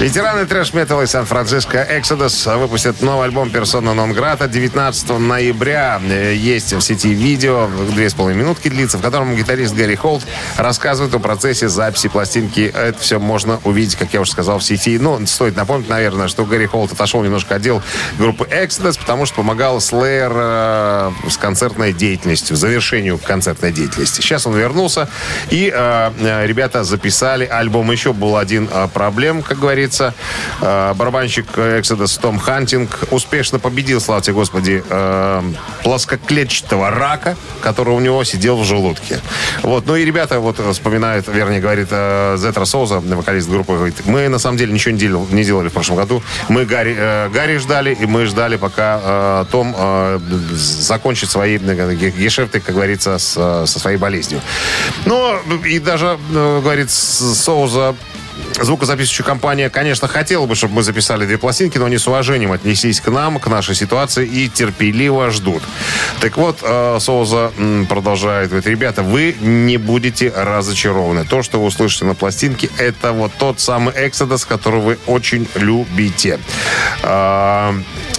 Ветераны 0.00 0.46
трэш-металла 0.46 1.02
из 1.02 1.10
Сан-Франциско 1.10 1.78
Exodus 1.78 2.58
выпустят 2.58 3.02
новый 3.02 3.26
альбом 3.26 3.50
«Persona 3.50 3.94
non 3.94 4.12
grata» 4.12 4.48
19 4.48 5.18
ноября. 5.20 6.00
Э, 6.02 6.34
Есть 6.34 6.72
в 6.72 6.80
сети 6.80 7.14
видео, 7.14 7.68
две 7.92 8.10
с 8.10 8.14
половиной 8.14 8.40
минутки 8.40 8.68
длится, 8.68 8.98
в 8.98 9.02
котором 9.02 9.36
гитарист 9.36 9.74
Гэри 9.74 9.94
Холт 9.94 10.24
рассказывает 10.56 11.14
о 11.14 11.20
процессе 11.20 11.68
записи 11.68 12.08
пластинки. 12.08 12.72
Это 12.74 12.98
все 12.98 13.20
можно 13.20 13.60
увидеть, 13.62 13.94
как 13.94 14.12
я 14.12 14.20
уже 14.20 14.32
сказал, 14.32 14.58
в 14.58 14.64
сети. 14.64 14.98
Ну, 14.98 15.24
стоит 15.26 15.56
напомнить, 15.56 15.88
наверное, 15.88 16.26
что 16.26 16.44
Гэри 16.44 16.66
Холт 16.66 16.90
отошел 16.92 17.22
немножко 17.22 17.54
от 17.54 17.62
дел 17.62 17.80
группы 18.18 18.44
Exodus, 18.50 18.98
потому 18.98 19.24
что 19.26 19.36
помогал 19.36 19.78
Slayer 19.78 21.12
э, 21.24 21.30
с 21.30 21.36
концертной 21.36 21.92
деятельностью, 21.92 22.56
завершению 22.56 23.18
концертной 23.18 23.70
деятельности. 23.70 24.20
Сейчас 24.20 24.48
он 24.48 24.56
вернулся, 24.56 25.08
и 25.50 25.72
э, 25.72 26.10
э, 26.18 26.46
ребята 26.46 26.82
записали 26.82 27.44
альбом. 27.44 27.92
Еще 27.92 28.12
был 28.12 28.36
один 28.36 28.68
э, 28.72 28.88
проблем, 28.92 29.42
как 29.42 29.58
говорится. 29.58 30.14
Э, 30.60 30.94
барабанщик 30.94 31.46
Exodus 31.56 32.20
Том 32.20 32.38
Хантинг 32.38 32.98
успешно 33.10 33.58
победил, 33.58 34.00
слава 34.00 34.22
тебе, 34.22 34.34
Господи, 34.34 34.82
э, 34.88 35.42
плоскоклетчатого 35.82 36.90
рака, 36.90 37.36
который 37.60 37.94
у 37.94 38.00
него 38.00 38.22
сидел 38.24 38.56
в 38.56 38.64
желудке. 38.64 39.20
Вот. 39.62 39.86
Ну 39.86 39.96
и 39.96 40.04
ребята 40.04 40.40
вот 40.40 40.58
вспоминают, 40.72 41.26
вернее, 41.28 41.60
говорит 41.60 41.88
э, 41.90 42.36
Зетра 42.38 42.64
Соуза, 42.66 43.00
вокалист 43.00 43.48
группы, 43.48 43.74
говорит, 43.74 44.06
мы 44.06 44.28
на 44.28 44.38
самом 44.38 44.56
деле 44.58 44.72
ничего 44.72 44.92
не 44.92 44.98
делали, 45.00 45.32
не 45.32 45.44
делали 45.44 45.68
в 45.68 45.72
прошлом 45.72 45.96
году. 45.96 46.22
Мы 46.48 46.64
Гарри, 46.64 47.28
Гарри 47.32 47.58
ждали, 47.58 47.94
и 47.94 48.06
мы 48.06 48.26
ждали, 48.26 48.56
пока 48.56 49.44
Том 49.50 49.74
закончит 50.52 51.30
свои 51.30 51.58
ге- 51.58 52.10
гешефты, 52.10 52.60
как 52.60 52.74
говорится, 52.74 53.18
со 53.18 53.66
своей 53.66 53.96
болезнью. 53.96 54.40
Но 55.06 55.38
и 55.64 55.78
даже, 55.78 56.18
говорит 56.30 56.90
Соуза, 56.90 57.94
Звукозаписывающая 58.62 59.24
компания, 59.24 59.70
конечно, 59.70 60.06
хотела 60.08 60.46
бы, 60.46 60.54
чтобы 60.54 60.74
мы 60.74 60.82
записали 60.82 61.26
две 61.26 61.36
пластинки, 61.36 61.78
но 61.78 61.86
они 61.86 61.98
с 61.98 62.06
уважением 62.06 62.52
отнеслись 62.52 63.00
к 63.00 63.10
нам, 63.10 63.40
к 63.40 63.48
нашей 63.48 63.74
ситуации 63.74 64.26
и 64.26 64.48
терпеливо 64.48 65.30
ждут. 65.30 65.62
Так 66.20 66.36
вот, 66.36 66.60
э, 66.62 66.98
Соуза 67.00 67.52
продолжает. 67.88 68.50
Говорит, 68.50 68.66
ребята, 68.66 69.02
вы 69.02 69.36
не 69.40 69.78
будете 69.78 70.32
разочарованы. 70.34 71.24
То, 71.24 71.42
что 71.42 71.60
вы 71.60 71.66
услышите 71.66 72.04
на 72.04 72.14
пластинке, 72.14 72.70
это 72.78 73.12
вот 73.12 73.32
тот 73.38 73.58
самый 73.60 73.92
Exodus, 73.94 74.46
который 74.46 74.80
вы 74.80 74.98
очень 75.06 75.48
любите. 75.54 76.38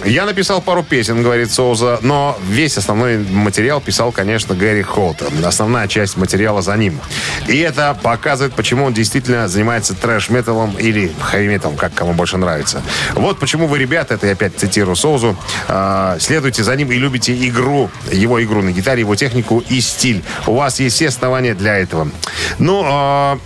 А, 0.04 0.08
Я 0.08 0.26
написал 0.26 0.60
пару 0.60 0.82
песен, 0.82 1.22
говорит 1.22 1.50
Соуза, 1.50 1.98
но 2.02 2.36
весь 2.48 2.76
основной 2.78 3.18
материал 3.18 3.80
писал, 3.80 4.12
конечно, 4.12 4.54
Гэри 4.54 4.82
Холта. 4.82 5.26
Основная 5.44 5.88
часть 5.88 6.16
материала 6.16 6.62
за 6.62 6.76
ним. 6.76 7.00
И 7.48 7.58
это 7.58 7.96
показывает, 8.02 8.54
почему 8.54 8.84
он 8.84 8.92
действительно 8.92 9.48
занимается 9.48 9.94
трэш-металом 9.94 10.76
или 10.78 11.12
хэви-металом, 11.20 11.76
как 11.76 11.94
кому 11.94 12.12
больше 12.12 12.36
нравится. 12.36 12.82
Вот 13.14 13.38
почему 13.38 13.66
вы, 13.66 13.78
ребята, 13.78 14.14
это 14.14 14.26
я 14.26 14.32
опять 14.32 14.56
цитирую 14.56 14.96
Соузу, 14.96 15.36
а, 15.68 16.16
следуйте 16.20 16.62
за 16.62 16.76
ним 16.76 16.90
и 16.92 16.96
любите 16.96 17.34
игру, 17.48 17.90
его 18.10 18.42
игру 18.42 18.62
на 18.62 18.72
гитаре, 18.72 19.00
его 19.00 19.14
технику 19.16 19.62
и 19.68 19.80
стиль. 19.80 20.22
У 20.46 20.54
вас 20.54 20.80
есть 20.80 20.96
все 20.96 21.08
основания 21.08 21.54
для 21.54 21.78
этого. 21.78 22.08
Ну, 22.58 22.82
а, 22.84 23.38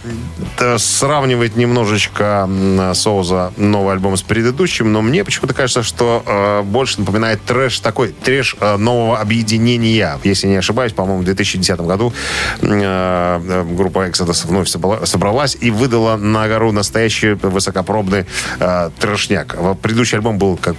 сравнивать 0.79 1.57
немножечко 1.57 2.49
Соуза 2.95 3.53
новый 3.57 3.95
альбом 3.95 4.17
с 4.17 4.23
предыдущим, 4.23 4.93
но 4.93 5.03
мне 5.03 5.25
почему-то 5.25 5.55
кажется, 5.55 5.83
что 5.83 6.23
э, 6.27 6.48
больше 6.63 7.01
напоминает 7.01 7.43
трэш, 7.45 7.81
такой 7.81 8.09
трэш 8.09 8.57
э, 8.61 8.77
нового 8.77 9.19
объединения. 9.19 10.19
Если 10.25 10.47
не 10.47 10.57
ошибаюсь, 10.57 10.93
по-моему, 10.93 11.21
в 11.21 11.25
2010 11.25 11.81
году 11.81 12.13
э, 12.61 12.67
э, 12.71 13.65
группа 13.77 14.09
Exodus 14.09 14.47
вновь 14.47 14.69
собрала- 14.69 15.07
собралась 15.07 15.57
и 15.61 15.71
выдала 15.71 16.17
на 16.17 16.49
гору 16.49 16.73
настоящий 16.73 17.35
высокопробный 17.35 18.27
э, 18.61 18.91
трэшняк. 18.99 19.57
Предыдущий 19.83 20.17
альбом 20.17 20.39
был 20.39 20.57
как 20.57 20.77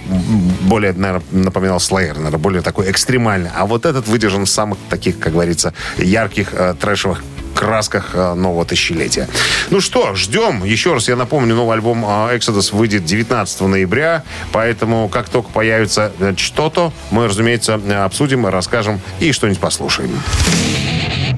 более, 0.62 0.92
наверное, 0.92 1.22
напоминал 1.30 1.78
Slayer, 1.78 2.14
наверное, 2.16 2.38
более 2.38 2.62
такой 2.62 2.90
экстремальный. 2.90 3.50
А 3.56 3.66
вот 3.66 3.86
этот 3.86 4.08
выдержан 4.08 4.44
в 4.44 4.50
самых 4.50 4.78
таких, 4.88 5.18
как 5.18 5.32
говорится, 5.32 5.72
ярких 5.98 6.48
э, 6.52 6.74
трэшевых 6.80 7.22
красках 7.54 8.10
э, 8.14 8.34
нового 8.34 8.64
тысячелетия. 8.64 9.28
Ну 9.70 9.80
что, 9.80 10.14
ждем. 10.14 10.64
Еще 10.64 10.92
раз 10.92 11.08
я 11.08 11.16
напомню, 11.16 11.54
новый 11.54 11.74
альбом 11.74 12.04
э, 12.04 12.36
Exodus 12.36 12.74
выйдет 12.74 13.04
19 13.04 13.60
ноября, 13.62 14.24
поэтому 14.52 15.08
как 15.08 15.28
только 15.28 15.50
появится 15.50 16.12
э, 16.18 16.34
что-то, 16.36 16.92
мы, 17.10 17.26
разумеется, 17.26 17.80
обсудим, 18.04 18.46
расскажем 18.46 19.00
и 19.18 19.32
что-нибудь 19.32 19.60
послушаем. 19.60 20.10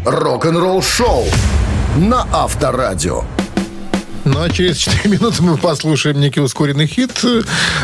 Рок-н-ролл 0.05 0.83
шоу 0.83 1.25
на 1.97 2.27
Авторадио. 2.33 3.25
Ну, 4.33 4.43
а 4.43 4.49
через 4.51 4.79
4 4.79 5.11
минуты 5.11 5.43
мы 5.43 5.57
послушаем 5.59 6.19
некий 6.21 6.41
ускоренный 6.41 6.87
хит. 6.87 7.11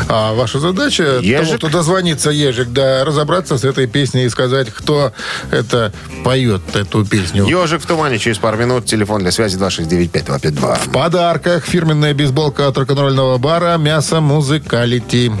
А 0.07 0.33
ваша 0.33 0.59
задача, 0.59 1.19
Ежик? 1.21 1.45
того, 1.45 1.57
кто 1.57 1.69
дозвонится 1.69 2.31
Ежик, 2.31 2.69
да, 2.69 3.05
разобраться 3.05 3.57
с 3.57 3.63
этой 3.63 3.87
песней 3.87 4.25
и 4.25 4.29
сказать, 4.29 4.69
кто 4.71 5.13
это 5.51 5.93
поет, 6.23 6.61
эту 6.73 7.05
песню. 7.05 7.45
Ежик 7.45 7.81
в 7.81 7.85
тумане 7.85 8.17
через 8.17 8.39
пару 8.39 8.57
минут. 8.57 8.85
Телефон 8.85 9.21
для 9.21 9.31
связи 9.31 9.57
269-5252. 9.57 10.87
В 10.87 10.91
подарках 10.91 11.65
фирменная 11.65 12.13
бейсболка 12.13 12.67
от 12.67 12.77
рок-н-ролльного 12.77 13.37
бара 13.37 13.77
«Мясо 13.77 14.19
Музыкалити». 14.19 15.31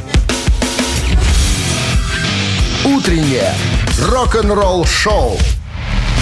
Утреннее 2.85 3.53
рок-н-ролл 4.01 4.85
шоу 4.85 5.37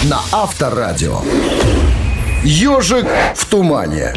на 0.04 0.20
Авторадио. 0.32 1.20
Ежик 2.44 3.06
в 3.34 3.44
тумане. 3.46 4.14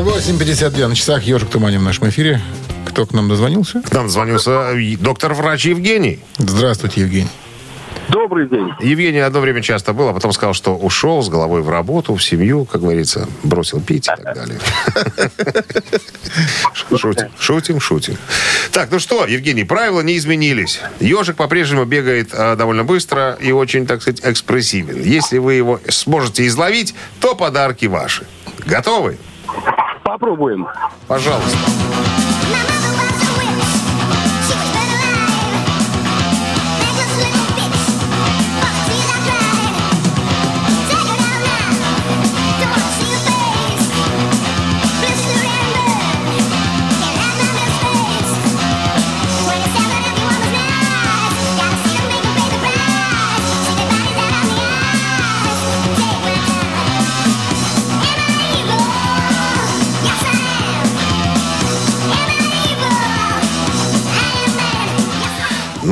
8.52 0.00 0.86
на 0.88 0.94
часах 0.94 1.22
«Ежик 1.24 1.48
в 1.48 1.52
тумане» 1.52 1.78
в 1.78 1.82
нашем 1.82 2.08
эфире. 2.08 2.40
Кто 2.86 3.04
к 3.04 3.12
нам 3.12 3.28
дозвонился? 3.28 3.82
К 3.82 3.92
нам 3.92 4.08
звонился 4.08 4.72
э, 4.72 4.96
доктор-врач 4.96 5.66
Евгений. 5.66 6.20
Здравствуйте, 6.38 7.02
Евгений. 7.02 7.28
Добрый 8.08 8.48
день. 8.48 8.70
Евгений 8.80 9.20
одно 9.20 9.40
время 9.40 9.62
часто 9.62 9.92
был, 9.92 10.08
а 10.08 10.12
потом 10.12 10.32
сказал, 10.32 10.54
что 10.54 10.76
ушел 10.76 11.22
с 11.22 11.28
головой 11.28 11.62
в 11.62 11.68
работу, 11.68 12.14
в 12.14 12.22
семью, 12.22 12.64
как 12.64 12.80
говорится, 12.80 13.28
бросил 13.42 13.80
пить 13.80 14.08
и 14.08 14.22
так 14.22 14.34
далее. 14.34 14.58
Шутим, 16.96 17.28
шутим, 17.38 17.80
шутим. 17.80 18.16
Так, 18.70 18.90
ну 18.90 18.98
что, 18.98 19.26
Евгений, 19.26 19.64
правила 19.64 20.00
не 20.00 20.16
изменились. 20.16 20.80
Ежик 21.00 21.36
по-прежнему 21.36 21.84
бегает 21.84 22.30
э, 22.32 22.56
довольно 22.56 22.84
быстро 22.84 23.38
и 23.40 23.52
очень, 23.52 23.86
так 23.86 24.02
сказать, 24.02 24.20
экспрессивен. 24.24 25.02
Если 25.02 25.38
вы 25.38 25.54
его 25.54 25.80
сможете 25.88 26.46
изловить, 26.46 26.94
то 27.20 27.34
подарки 27.34 27.86
ваши. 27.86 28.26
Готовы? 28.66 29.18
Попробуем. 30.12 30.68
Пожалуйста. 31.08 31.56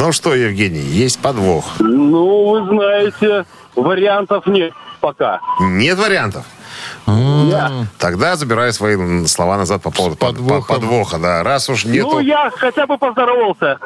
Ну 0.01 0.13
что, 0.13 0.35
Евгений, 0.35 0.81
есть 0.81 1.19
подвох. 1.19 1.67
Ну, 1.79 2.53
вы 2.53 2.65
знаете, 2.75 3.45
вариантов 3.77 4.47
нет 4.47 4.73
пока. 5.03 5.41
Нет 5.61 5.99
вариантов. 5.99 6.47
Тогда 7.99 8.37
забираю 8.37 8.73
свои 8.73 9.27
слова 9.27 9.59
назад 9.59 9.83
по 9.83 9.91
поводу 9.91 10.17
под- 10.17 10.39
по- 10.39 10.63
подвоха. 10.63 11.19
Да, 11.19 11.43
раз 11.43 11.69
уж 11.69 11.85
нету... 11.85 12.13
Ну, 12.13 12.21
я 12.21 12.51
хотя 12.57 12.87
бы 12.87 12.97
поздоровался. 12.97 13.77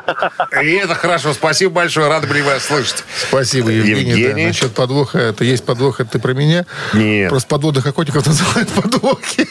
И 0.63 0.71
это 0.75 0.95
хорошо. 0.95 1.33
Спасибо 1.33 1.73
большое. 1.75 2.07
Рады 2.09 2.29
были 2.29 2.43
вас 2.43 2.63
слышать. 2.65 3.03
Спасибо, 3.29 3.71
Евгений. 3.71 4.05
Да, 4.05 4.11
Евгений. 4.19 4.47
насчет 4.47 4.73
подвоха, 4.73 5.19
это 5.19 5.43
есть 5.43 5.65
подвох, 5.67 5.99
это 5.99 6.11
ты 6.13 6.19
про 6.21 6.33
меня? 6.35 6.65
Нет. 6.93 7.31
Просто 7.31 7.49
подводных 7.49 7.85
охотников 7.87 8.25
называют 8.27 8.69
подвохи. 8.69 9.49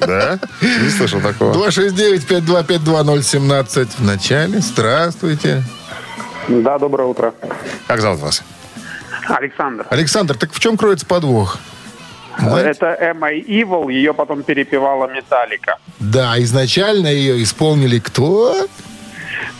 Да? 0.00 0.38
Не 0.62 0.88
слышал 0.88 1.20
такого. 1.20 1.52
269-5252017 1.68 3.88
в 3.98 4.04
начале. 4.04 4.60
Здравствуйте. 4.60 5.64
Да, 6.48 6.78
доброе 6.78 7.08
утро. 7.08 7.34
Как 7.86 8.00
зовут 8.00 8.20
вас? 8.20 8.42
Александр. 9.28 9.86
Александр, 9.90 10.36
так 10.36 10.52
в 10.52 10.60
чем 10.60 10.76
кроется 10.76 11.04
подвох? 11.06 11.58
Знаете? 12.38 12.70
Это 12.70 12.86
Эмма 13.00 13.32
Evil, 13.32 13.90
ее 13.92 14.14
потом 14.14 14.42
перепевала 14.42 15.08
Металлика. 15.08 15.78
Да, 15.98 16.40
изначально 16.42 17.08
ее 17.08 17.42
исполнили 17.42 17.98
кто? 17.98 18.66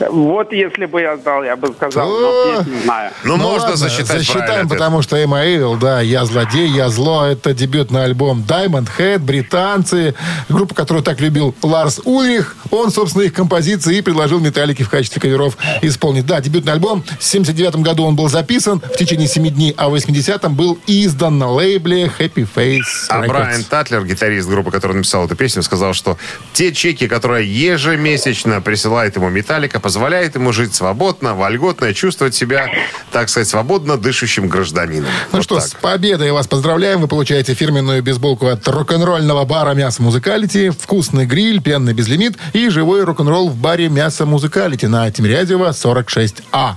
Вот 0.00 0.52
если 0.52 0.86
бы 0.86 1.00
я 1.00 1.16
знал, 1.16 1.42
я 1.44 1.56
бы 1.56 1.72
сказал, 1.72 2.08
но 2.08 2.62
песню 2.62 2.80
знаю. 2.84 3.12
Ну, 3.24 3.36
можно 3.36 3.60
ладно, 3.60 3.76
засчитать 3.76 4.18
Засчитаем, 4.18 4.68
потому 4.68 5.02
что 5.02 5.16
Эмма 5.16 5.44
Эвил, 5.44 5.76
да, 5.76 6.00
«Я 6.00 6.24
злодей, 6.24 6.68
я 6.68 6.88
зло»— 6.88 7.24
это 7.26 7.54
дебютный 7.54 8.04
альбом 8.04 8.44
Diamond 8.46 8.88
Head, 8.98 9.18
британцы, 9.18 10.14
группа, 10.48 10.74
которую 10.74 11.02
так 11.02 11.20
любил 11.20 11.54
Ларс 11.62 12.00
Ульрих. 12.04 12.56
Он, 12.70 12.90
собственно, 12.90 13.22
их 13.22 13.32
композиции 13.32 13.98
и 13.98 14.02
предложил 14.02 14.40
Металлике 14.40 14.84
в 14.84 14.90
качестве 14.90 15.20
каверов 15.20 15.56
исполнить. 15.82 16.26
Да, 16.26 16.40
дебютный 16.40 16.72
альбом. 16.72 17.04
В 17.18 17.24
79 17.24 17.76
году 17.76 18.04
он 18.04 18.16
был 18.16 18.28
записан 18.28 18.80
в 18.80 18.96
течение 18.96 19.28
7 19.28 19.48
дней, 19.48 19.74
а 19.76 19.88
в 19.88 19.94
80-м 19.94 20.54
был 20.54 20.78
издан 20.86 21.38
на 21.38 21.50
лейбле 21.50 22.10
Happy 22.18 22.46
Face 22.54 22.80
А 23.08 23.20
Records. 23.20 23.28
Брайан 23.28 23.64
Татлер, 23.64 24.04
гитарист 24.04 24.48
группы, 24.48 24.70
который 24.70 24.96
написал 24.96 25.26
эту 25.26 25.36
песню, 25.36 25.62
сказал, 25.62 25.94
что 25.94 26.18
те 26.52 26.72
чеки, 26.72 27.08
которые 27.08 27.46
ежемесячно 27.48 28.60
присылает 28.60 29.16
ему 29.16 29.28
Металлика, 29.68 29.80
позволяют 29.80 30.34
ему 30.34 30.52
жить 30.52 30.74
свободно, 30.74 31.34
вольготно 31.34 31.86
и 31.86 31.94
чувствовать 31.94 32.34
себя, 32.34 32.68
так 33.12 33.28
сказать, 33.28 33.48
свободно 33.48 33.96
дышащим 33.98 34.48
гражданином. 34.48 35.10
Ну 35.32 35.38
Вот 35.38 35.42
что, 35.44 35.56
так. 35.56 35.64
с 35.64 35.74
победой 35.74 36.32
вас 36.32 36.46
поздравляем. 36.46 37.00
Вы 37.00 37.08
получаете 37.08 37.54
фирменную 37.54 38.02
бейсболку 38.02 38.46
от 38.46 38.66
рок-н-ролльного 38.66 39.44
бара 39.44 39.74
«Мясо 39.74 40.02
Музыкалити», 40.02 40.70
вкусный 40.70 41.26
гриль, 41.26 41.60
пенный 41.60 41.92
безлимит 41.92 42.36
и 42.54 42.70
живой 42.70 43.04
рок-н-ролл 43.04 43.50
в 43.50 43.56
баре 43.56 43.88
«Мясо 43.88 44.24
Музыкалити» 44.24 44.86
на 44.86 45.10
Тимирязева 45.10 45.70
46А. 45.70 46.76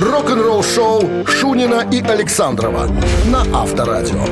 Рок-н-ролл 0.00 0.62
шоу 0.64 1.02
Шунина 1.26 1.86
и 1.92 2.00
Александрова 2.00 2.88
на 3.26 3.42
Авторадио. 3.54 4.24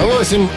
8 0.00 0.48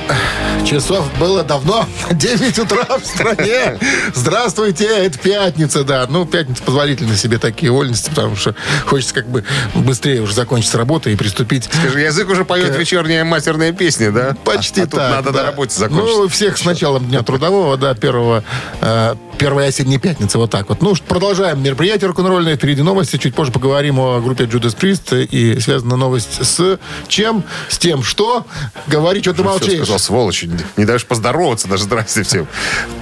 часов 0.65 1.05
было 1.19 1.43
давно. 1.43 1.85
9 2.11 2.59
утра 2.59 2.85
в 2.97 3.05
стране. 3.05 3.77
Здравствуйте, 4.13 4.85
это 4.85 5.17
пятница, 5.19 5.83
да. 5.83 6.05
Ну, 6.09 6.25
пятница 6.25 6.63
позволительно 6.63 7.15
себе 7.15 7.37
такие 7.37 7.71
вольности, 7.71 8.09
потому 8.09 8.35
что 8.35 8.55
хочется 8.85 9.13
как 9.13 9.27
бы 9.27 9.43
быстрее 9.73 10.21
уже 10.21 10.33
закончить 10.33 10.73
работу 10.75 11.09
и 11.09 11.15
приступить. 11.15 11.69
Скажи, 11.71 11.99
язык 11.99 12.29
уже 12.29 12.45
поет 12.45 12.75
к... 12.75 12.79
вечерние 12.79 13.23
матерные 13.23 13.73
песни, 13.73 14.09
да? 14.09 14.35
Почти 14.43 14.81
а, 14.81 14.83
а 14.83 14.87
так. 14.87 14.91
Тут 14.91 14.99
надо 14.99 15.31
да. 15.31 15.39
на 15.39 15.45
работе 15.47 15.77
закончить. 15.77 16.17
Ну, 16.17 16.27
всех 16.27 16.57
с 16.57 16.65
началом 16.65 17.05
Дня 17.05 17.21
Трудового, 17.21 17.77
да, 17.77 17.93
первого. 17.93 18.43
Э, 18.81 19.15
Первая 19.37 19.69
осенняя 19.69 19.99
пятница, 19.99 20.37
вот 20.37 20.51
так 20.51 20.69
вот. 20.69 20.81
Ну, 20.81 20.95
продолжаем 21.07 21.61
мероприятие 21.61 22.07
рок-н-ролльное. 22.07 22.55
Впереди 22.55 22.81
новости. 22.81 23.17
Чуть 23.17 23.35
позже 23.35 23.51
поговорим 23.51 23.99
о 23.99 24.19
группе 24.21 24.45
Judas 24.45 24.77
Priest. 24.77 25.25
И 25.25 25.59
связана 25.59 25.95
новость 25.95 26.45
с 26.45 26.79
чем? 27.07 27.43
С 27.69 27.77
тем, 27.77 28.03
что? 28.03 28.45
Говори, 28.87 29.21
что 29.21 29.33
ты 29.33 29.43
молчишь. 29.43 29.67
Все 29.67 29.77
сказал, 29.77 29.99
сволочь. 29.99 30.45
Не 30.77 30.85
даешь 30.85 31.05
поздороваться 31.05 31.67
даже. 31.67 31.83
Здрасте 31.83 32.23
всем. 32.23 32.47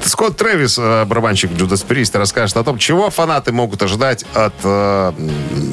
Скотт 0.04 0.38
Трэвис, 0.38 0.78
э, 0.78 1.06
барабанщик 1.06 1.52
Judas 1.52 1.86
Priest, 1.86 2.18
расскажет 2.18 2.58
о 2.58 2.64
том, 2.64 2.78
чего 2.78 3.10
фанаты 3.10 3.52
могут 3.52 3.82
ожидать 3.84 4.26
от, 4.34 4.54
э, 4.64 5.14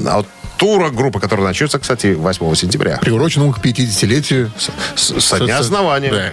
от 0.06 0.26
тура 0.58 0.90
группы, 0.90 1.20
который 1.20 1.42
начнется, 1.42 1.78
кстати, 1.78 2.08
8 2.12 2.54
сентября. 2.54 2.98
Приуроченному 2.98 3.52
к 3.52 3.60
50-летию. 3.60 4.52
Со, 4.58 4.72
со, 4.94 5.20
со 5.20 5.44
дня 5.44 5.58
основания. 5.58 6.10
Да. 6.10 6.32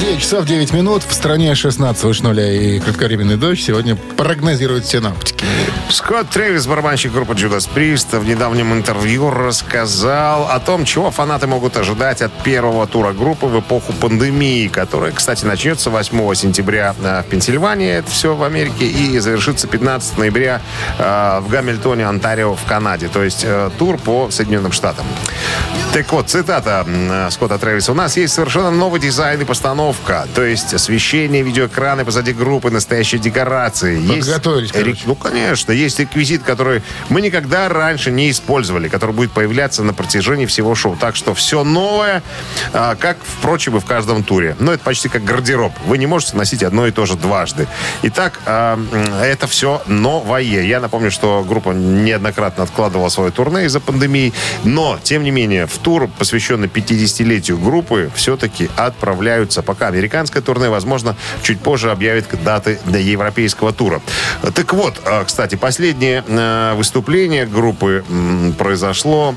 9 0.00 0.20
часов 0.20 0.44
9 0.44 0.72
минут. 0.72 1.02
В 1.02 1.14
стране 1.14 1.54
16 1.54 2.04
выше 2.04 2.22
нуля 2.22 2.52
и 2.52 2.78
кратковременный 2.80 3.36
дождь. 3.36 3.62
Сегодня 3.62 3.96
прогнозируют 3.96 4.86
синаптики. 4.86 5.44
Скотт 5.88 6.28
Трэвис, 6.28 6.66
барабанщик 6.66 7.12
группы 7.12 7.32
Judas 7.32 7.68
Priest, 7.72 8.18
в 8.18 8.26
недавнем 8.26 8.74
интервью 8.74 9.30
рассказал 9.30 10.48
о 10.50 10.60
том, 10.60 10.84
чего 10.84 11.10
фанаты 11.10 11.46
могут 11.46 11.76
ожидать 11.78 12.20
от 12.20 12.32
первого 12.42 12.86
тура 12.86 13.12
группы 13.12 13.46
в 13.46 13.60
эпоху 13.60 13.94
пандемии, 13.94 14.68
которая, 14.68 15.12
кстати, 15.12 15.46
начнется 15.46 15.88
8 15.88 16.34
сентября 16.34 16.94
э, 17.02 17.22
в 17.22 17.30
Пенсильвании, 17.30 17.90
это 17.90 18.10
все 18.10 18.34
в 18.34 18.42
Америке, 18.42 18.86
и 18.86 19.18
завершится 19.18 19.66
15 19.66 20.18
ноября 20.18 20.60
э, 20.98 21.40
в 21.40 21.48
Гамильтоне, 21.48 22.06
Онтарио, 22.06 22.54
в 22.54 22.64
Канаде. 22.64 23.08
То 23.08 23.22
есть 23.22 23.44
э, 23.44 23.70
тур 23.78 23.96
по 23.96 24.30
Соединенным 24.30 24.72
Штатам. 24.72 25.06
Так 25.94 26.12
вот, 26.12 26.28
цитата 26.28 26.86
Скотта 27.30 27.58
Трэвиса. 27.58 27.92
«У 27.92 27.94
нас 27.94 28.16
есть 28.16 28.34
совершенно 28.34 28.70
новый 28.70 29.00
дизайн 29.00 29.40
и 29.40 29.44
постановка. 29.44 29.67
То 30.34 30.44
есть 30.44 30.74
освещение, 30.74 31.42
видеоэкраны 31.42 32.04
позади 32.04 32.32
группы, 32.32 32.70
настоящие 32.70 33.20
декорации. 33.20 33.98
Есть 34.00 34.28
Подготовились, 34.28 34.72
короче. 34.72 35.02
ну, 35.06 35.14
конечно, 35.14 35.72
есть 35.72 35.98
реквизит, 35.98 36.42
который 36.42 36.82
мы 37.08 37.20
никогда 37.20 37.68
раньше 37.68 38.10
не 38.10 38.30
использовали, 38.30 38.88
который 38.88 39.14
будет 39.14 39.32
появляться 39.32 39.82
на 39.82 39.94
протяжении 39.94 40.46
всего 40.46 40.74
шоу. 40.74 40.96
Так 40.96 41.16
что 41.16 41.34
все 41.34 41.64
новое, 41.64 42.22
а, 42.72 42.94
как, 42.94 43.18
впрочем, 43.22 43.76
и 43.76 43.80
в 43.80 43.84
каждом 43.84 44.24
туре. 44.24 44.56
Но 44.58 44.72
это 44.72 44.82
почти 44.84 45.08
как 45.08 45.24
гардероб. 45.24 45.72
Вы 45.86 45.98
не 45.98 46.06
можете 46.06 46.36
носить 46.36 46.62
одно 46.62 46.86
и 46.86 46.90
то 46.90 47.06
же 47.06 47.16
дважды. 47.16 47.66
Итак, 48.02 48.40
а, 48.46 48.78
это 49.22 49.46
все 49.46 49.82
новое. 49.86 50.38
Я 50.42 50.80
напомню, 50.80 51.10
что 51.10 51.44
группа 51.46 51.70
неоднократно 51.70 52.64
откладывала 52.64 53.08
свое 53.08 53.30
турне 53.30 53.64
из-за 53.64 53.80
пандемии. 53.80 54.32
Но, 54.64 54.98
тем 55.02 55.22
не 55.24 55.30
менее, 55.30 55.66
в 55.66 55.78
тур, 55.78 56.08
посвященный 56.18 56.68
50-летию 56.68 57.58
группы, 57.58 58.10
все-таки 58.14 58.70
отправляются. 58.76 59.57
Пока 59.62 59.88
американское 59.88 60.42
турне, 60.42 60.68
возможно, 60.68 61.16
чуть 61.42 61.60
позже 61.60 61.90
объявит 61.90 62.26
даты 62.44 62.78
для 62.84 63.00
европейского 63.00 63.72
тура. 63.72 64.00
Так 64.54 64.72
вот, 64.72 65.00
а, 65.04 65.24
кстати, 65.24 65.56
последнее 65.56 66.24
э, 66.26 66.74
выступление 66.74 67.46
группы 67.46 68.04
произошло 68.58 69.34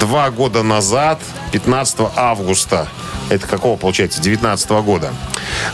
два 0.00 0.30
года 0.30 0.62
назад, 0.62 1.20
15 1.52 2.00
августа. 2.16 2.88
Это 3.28 3.46
какого, 3.46 3.76
получается, 3.76 4.20
19 4.20 4.70
года. 4.82 5.12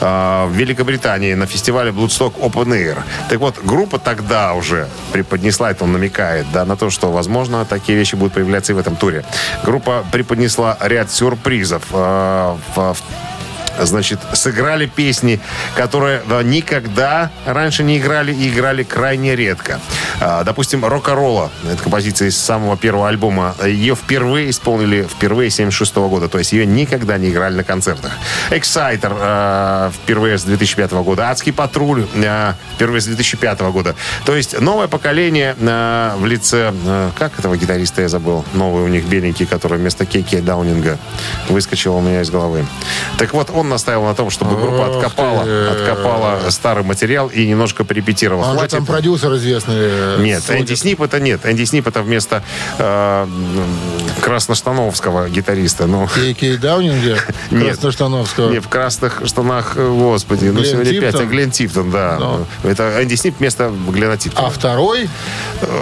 А, 0.01 0.46
В 0.46 0.53
Великобритании 0.53 1.34
на 1.34 1.46
фестивале 1.46 1.90
Bloodstock 1.90 2.34
Open 2.40 2.68
Air. 2.68 2.99
Так 3.28 3.38
вот, 3.40 3.59
группа 3.64 3.99
тогда 3.99 4.55
уже 4.55 4.88
преподнесла, 5.12 5.70
это 5.70 5.84
он 5.84 5.92
намекает, 5.92 6.46
да, 6.53 6.64
на 6.64 6.76
то, 6.76 6.90
что, 6.90 7.11
возможно, 7.11 7.64
такие 7.64 7.99
вещи 7.99 8.14
будут 8.14 8.34
появляться 8.34 8.72
и 8.72 8.74
в 8.76 8.78
этом 8.78 8.96
туре. 8.96 9.24
Группа 9.64 10.05
преподнесла 10.12 10.76
ряд 10.80 11.11
сюрпризов. 11.11 11.82
в 11.90 12.96
значит, 13.87 14.20
сыграли 14.33 14.87
песни, 14.87 15.41
которые 15.76 16.22
да, 16.29 16.43
никогда 16.43 17.31
раньше 17.47 17.85
не 17.85 17.99
играли 17.99 18.33
и 18.33 18.49
играли 18.49 18.83
крайне 18.83 19.37
редко. 19.37 19.81
А, 20.20 20.45
допустим, 20.45 20.85
«Рок-ролла»— 20.85 21.51
это 21.70 21.83
композиция 21.83 22.29
из 22.29 22.39
самого 22.39 22.76
первого 22.76 23.09
альбома. 23.09 23.55
Ее 23.64 23.95
впервые 23.95 24.51
исполнили 24.51 25.03
впервые 25.03 25.51
76 25.51 25.97
года, 25.97 26.29
то 26.29 26.39
есть 26.39 26.53
ее 26.53 26.66
никогда 26.66 27.18
не 27.18 27.31
играли 27.31 27.57
на 27.57 27.64
концертах. 27.64 28.12
«Exciter» 28.51 29.16
а, 29.20 29.91
впервые 29.91 30.39
с 30.39 30.45
2005 30.45 30.93
года. 30.93 31.31
«Адский 31.31 31.53
патруль» 31.53 32.07
а, 32.24 32.55
впервые 32.74 33.01
с 33.01 33.07
2005 33.07 33.61
года. 33.61 33.95
То 34.24 34.35
есть 34.37 34.61
новое 34.61 34.89
поколение 34.89 35.57
а, 35.61 36.16
в 36.16 36.26
лице... 36.26 36.72
как 37.18 37.39
этого 37.39 37.57
гитариста 37.57 38.03
я 38.03 38.09
забыл? 38.09 38.45
Новый 38.55 38.85
у 38.85 38.89
них 38.89 39.05
беленький, 39.05 39.47
который 39.47 39.79
вместо 39.79 40.07
Кейки 40.07 40.41
Даунинга 40.41 40.99
выскочил 41.49 41.97
у 41.97 42.01
меня 42.01 42.22
из 42.22 42.31
головы. 42.31 42.66
Так 43.18 43.33
вот, 43.33 43.51
он 43.51 43.68
он 43.69 43.73
настаивал 43.73 44.07
на 44.07 44.14
том, 44.14 44.31
чтобы 44.31 44.57
группа 44.57 44.89
Ох 44.89 44.97
откопала, 45.05 45.45
ты. 45.45 45.66
откопала 45.69 46.39
старый 46.51 46.85
материал 46.85 47.29
и 47.29 47.47
немножко 47.47 47.85
перепетировала. 47.85 48.45
Он 48.45 48.53
же 48.53 48.59
Хватит. 48.59 48.77
там 48.79 48.87
продюсер 48.87 49.35
известный. 49.37 50.19
Нет, 50.19 50.43
судит. 50.43 50.61
Энди 50.62 50.75
Снип 50.75 51.03
это 51.03 51.21
нет. 51.21 51.45
Энди 51.45 51.64
Снип 51.64 51.87
это 51.87 52.03
вместо 52.03 52.43
э, 52.79 53.27
красноштановского 54.23 55.29
гитариста. 55.29 55.87
Ну, 55.87 56.09
Кей 56.39 56.57
Даунинге, 56.57 57.19
Нет. 57.51 57.75
Красноштановского. 57.75 58.51
не 58.51 58.61
в 58.61 58.69
красных 58.69 59.23
штанах, 59.27 59.75
э, 59.77 59.89
господи. 59.89 60.47
ну, 60.47 60.61
Глен 60.61 60.64
сегодня 60.66 60.93
Типтон? 60.93 61.12
пять. 61.12 61.21
А 61.21 61.25
Глен 61.27 61.51
Типтон, 61.51 61.91
да. 61.91 62.16
Ну. 62.19 62.47
Это 62.69 63.03
Энди 63.03 63.14
Снип 63.14 63.35
вместо 63.39 63.73
Глена 63.89 64.16
Типтона. 64.16 64.49
А 64.49 64.51
второй, 64.51 65.09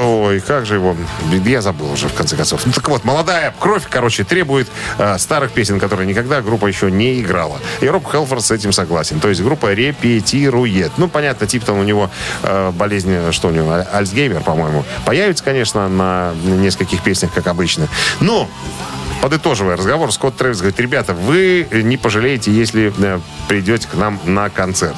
Ой, 0.03 0.41
как 0.41 0.67
же 0.67 0.75
его... 0.75 0.97
Я 1.45 1.63
забыл 1.63 1.93
уже, 1.93 2.09
в 2.09 2.15
конце 2.15 2.37
концов. 2.37 2.67
Ну, 2.67 2.73
так 2.73 2.89
вот, 2.89 3.05
молодая 3.05 3.55
кровь, 3.59 3.85
короче, 3.89 4.25
требует 4.25 4.69
э, 4.99 5.19
старых 5.19 5.53
песен, 5.53 5.79
которые 5.79 6.07
никогда 6.07 6.41
группа 6.43 6.67
еще 6.67 6.91
не 6.91 7.21
играла. 7.21 7.59
И 7.81 7.87
Роб 7.89 8.11
Хелфорд 8.11 8.45
с 8.45 8.51
этим 8.51 8.73
согласен. 8.73 9.21
То 9.21 9.29
есть 9.29 9.43
группа 9.43 9.73
репетирует. 9.73 10.93
Ну, 10.97 11.09
понятно, 11.09 11.47
тип 11.47 11.65
там 11.65 11.79
у 11.79 11.83
него 11.83 12.11
э, 12.43 12.71
болезнь, 12.73 13.33
что 13.33 13.49
у 13.49 13.51
него, 13.51 13.71
аль- 13.73 13.87
Альцгеймер, 13.93 14.41
по-моему. 14.41 14.85
Появится, 15.05 15.45
конечно, 15.45 15.89
на 15.89 16.33
нескольких 16.45 17.03
песнях, 17.03 17.33
как 17.33 17.47
обычно. 17.47 17.89
Но 18.21 18.49
Подытоживая 19.23 19.77
разговор, 19.77 20.13
Скотт 20.13 20.37
Трэвис 20.37 20.59
говорит, 20.59 20.79
ребята, 20.79 21.15
вы 21.15 21.67
не 21.73 21.97
пожалеете, 21.97 22.53
если 22.53 22.93
э, 22.99 23.19
придете 23.49 23.89
к 23.89 23.95
нам 23.95 24.21
на 24.25 24.51
концерт. 24.51 24.95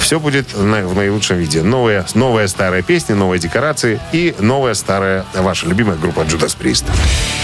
Все 0.00 0.20
будет 0.20 0.56
на- 0.56 0.86
в 0.86 0.94
наилучшем 0.94 1.38
виде. 1.38 1.60
Новая, 1.62 2.06
новая 2.14 2.46
старая 2.46 2.82
песня, 2.82 3.16
новые 3.16 3.40
декорации 3.40 4.00
и 4.12 4.34
новая 4.38 4.74
старая 4.74 5.26
ваша 5.34 5.66
любимая 5.66 5.96
группа 5.98 6.20
Judas 6.20 6.56
Priest. 6.58 6.84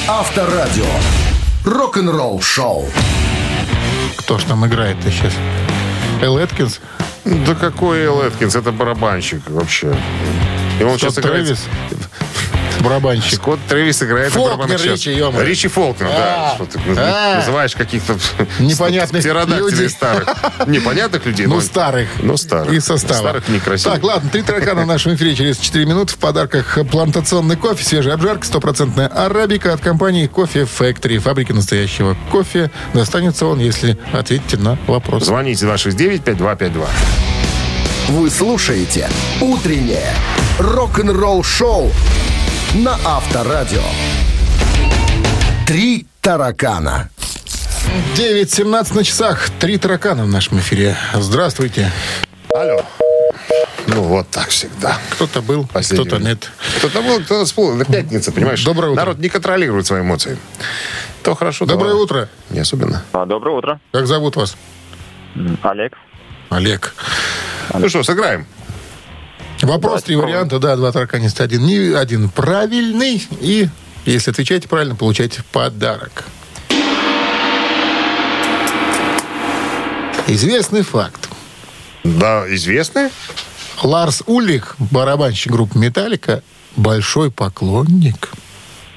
Авторадио. 0.07 0.87
Рок-н-ролл 1.65 2.41
шоу. 2.41 2.87
Кто 4.19 4.39
ж 4.39 4.45
там 4.45 4.67
играет-то 4.67 5.11
сейчас? 5.11 5.33
Эл 6.21 6.39
Эткинс? 6.39 6.81
Да 7.25 7.55
какой 7.55 8.01
Эл 8.05 8.21
Эткинс? 8.23 8.57
Это 8.57 8.73
барабанщик 8.73 9.49
вообще. 9.49 9.97
И 10.81 10.83
он 10.83 10.99
Скотт 10.99 11.15
сейчас 11.15 11.19
играет... 11.19 11.59
Барабанщик. 12.81 13.35
Скотт 13.35 13.59
Трэвис 13.69 14.03
играет 14.03 14.35
на 14.35 14.41
Фолкнер 14.41 14.57
барабанах 14.59 14.81
сейчас. 14.81 15.01
Ричи, 15.01 15.13
ё-моё. 15.13 15.45
Ричи 15.45 15.69
Фолкнер, 15.69 16.09
да. 16.09 16.53
А, 16.53 16.55
Что 16.55 16.65
ты 16.67 16.81
а. 16.97 17.37
называешь 17.37 17.75
каких-то 17.75 18.17
Непонятных 18.59 19.25
людей. 19.25 19.89
старых. 19.89 20.29
Непонятных 20.67 21.27
людей. 21.27 21.47
Ну, 21.47 21.61
старых. 21.61 22.09
Ну, 22.21 22.37
старых. 22.37 22.73
И 22.73 22.81
состава. 22.81 23.19
Старых 23.19 23.49
некрасивых. 23.49 23.95
Так, 23.95 24.05
ладно, 24.05 24.31
три 24.31 24.43
таракана 24.43 24.83
в 24.83 24.87
нашем 24.87 25.15
эфире 25.15 25.35
через 25.35 25.59
4 25.59 25.85
минуты. 25.87 26.13
В 26.13 26.19
подарках 26.19 26.79
плантационный 26.91 27.57
кофе, 27.57 27.85
свежая 27.85 28.15
обжарка, 28.15 28.47
стопроцентная 28.47 29.09
арабика 29.09 29.73
от 29.73 29.81
компании 29.81 30.27
Кофе 30.27 30.61
Factory. 30.63 31.19
Фабрики 31.19 31.53
настоящего 31.53 32.17
кофе. 32.31 32.71
Достанется 32.95 33.47
он, 33.47 33.59
если 33.59 33.99
ответите 34.13 34.57
на 34.57 34.79
вопрос. 34.87 35.25
Звоните 35.25 35.67
269-5252. 35.67 36.87
Вы 38.09 38.31
слушаете 38.31 39.09
«Утреннее 39.41 40.15
рок-н-ролл-шоу» 40.59 41.91
на 42.75 42.95
Авторадио. 43.05 43.83
Три 45.67 46.07
таракана. 46.21 47.09
9.17 48.17 48.95
на 48.95 49.05
часах. 49.05 49.51
Три 49.59 49.79
таракана 49.79 50.25
в 50.25 50.29
нашем 50.29 50.59
эфире. 50.59 50.97
Здравствуйте. 51.15 51.91
Алло. 52.55 52.83
Ну, 53.87 54.03
вот 54.03 54.29
так 54.29 54.49
всегда. 54.49 54.99
Кто-то 55.11 55.41
был, 55.41 55.67
Последний 55.67 56.05
кто-то 56.07 56.23
нет. 56.23 56.51
Кто-то 56.79 57.01
был, 57.01 57.21
кто-то 57.23 57.45
всплыл. 57.47 57.81
Это 57.81 57.91
пятница, 57.91 58.33
понимаешь? 58.33 58.63
Доброе 58.65 58.91
утро. 58.93 59.01
Народ 59.01 59.19
не 59.19 59.29
контролирует 59.31 59.87
свои 59.87 60.03
эмоции. 60.03 60.37
То 61.23 61.35
хорошо, 61.35 61.65
то 61.65 61.73
Доброе 61.73 61.89
ладно. 61.93 62.03
утро. 62.03 62.29
Не 62.51 62.61
особенно. 62.61 63.03
А, 63.13 63.25
доброе 63.25 63.57
утро. 63.57 63.81
Как 63.93 64.07
зовут 64.07 64.37
вас? 64.37 64.57
Олег. 65.63 65.95
Олег. 66.51 66.95
Ну 67.73 67.89
что, 67.89 68.03
сыграем? 68.03 68.47
Вопрос, 69.63 70.05
три 70.05 70.17
варианта. 70.17 70.59
Да, 70.59 70.77
два 70.77 70.93
тараканиста. 70.93 71.45
Один, 71.45 71.65
не, 71.65 71.95
один 71.95 72.29
правильный. 72.31 73.27
И 73.41 73.69
если 74.05 74.31
отвечаете 74.31 74.69
правильно, 74.69 74.95
получаете 74.95 75.43
подарок. 75.53 76.25
Известный 80.27 80.83
факт. 80.83 81.29
Да, 82.05 82.45
известный. 82.55 83.11
Ларс 83.83 84.23
Ульрих, 84.27 84.77
барабанщик 84.79 85.53
группы 85.53 85.79
«Металлика», 85.79 86.43
большой 86.77 87.31
поклонник. 87.31 88.31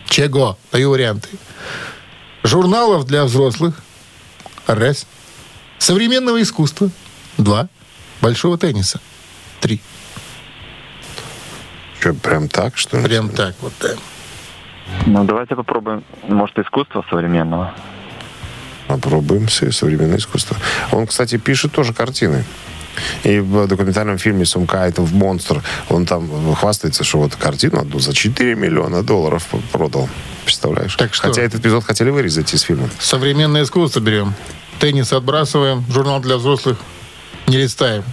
Чего? 0.07 0.57
Даю 0.71 0.89
варианты. 0.89 1.29
Журналов 2.43 3.05
для 3.05 3.23
взрослых. 3.25 3.81
Раз. 4.67 5.05
Современного 5.77 6.41
искусства. 6.41 6.89
Два. 7.37 7.69
Большого 8.21 8.57
тенниса. 8.57 8.99
Три. 9.61 9.81
Что, 12.01 12.15
прям 12.15 12.49
так, 12.49 12.77
что 12.77 12.97
ли? 12.97 13.03
Прям 13.03 13.29
так 13.29 13.53
вот, 13.61 13.73
да. 13.79 13.89
Ну, 15.05 15.23
давайте 15.23 15.55
попробуем, 15.55 16.03
может, 16.27 16.57
искусство 16.57 17.05
современного. 17.09 17.75
Попробуем 18.87 19.45
все 19.45 19.71
современное 19.71 20.17
искусство. 20.17 20.57
Он, 20.91 21.05
кстати, 21.05 21.37
пишет 21.37 21.71
тоже 21.71 21.93
картины. 21.93 22.43
И 23.23 23.39
в 23.39 23.67
документальном 23.67 24.17
фильме 24.17 24.45
«Сумкайтов 24.45 25.11
монстр» 25.11 25.61
он 25.89 26.07
там 26.07 26.55
хвастается, 26.55 27.03
что 27.03 27.19
вот 27.19 27.35
картину 27.35 27.79
одну 27.79 27.99
за 27.99 28.13
4 28.13 28.55
миллиона 28.55 29.03
долларов 29.03 29.47
продал. 29.71 30.09
Представляешь? 30.43 30.95
Так 30.95 31.13
что? 31.13 31.27
Хотя 31.27 31.43
этот 31.43 31.61
эпизод 31.61 31.83
хотели 31.83 32.09
вырезать 32.09 32.51
из 32.51 32.61
фильма. 32.61 32.89
Современное 32.99 33.61
искусство 33.61 33.99
берем. 33.99 34.33
Теннис 34.79 35.13
отбрасываем. 35.13 35.85
Журнал 35.87 36.19
для 36.19 36.37
взрослых 36.37 36.79
не 37.47 37.57
листаем. 37.57 38.03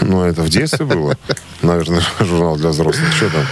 Ну, 0.00 0.22
это 0.22 0.42
в 0.42 0.48
детстве 0.48 0.84
было. 0.86 1.16
Наверное, 1.62 2.02
журнал 2.20 2.56
для 2.56 2.68
взрослых. 2.70 3.12
Что 3.14 3.30
там? 3.30 3.46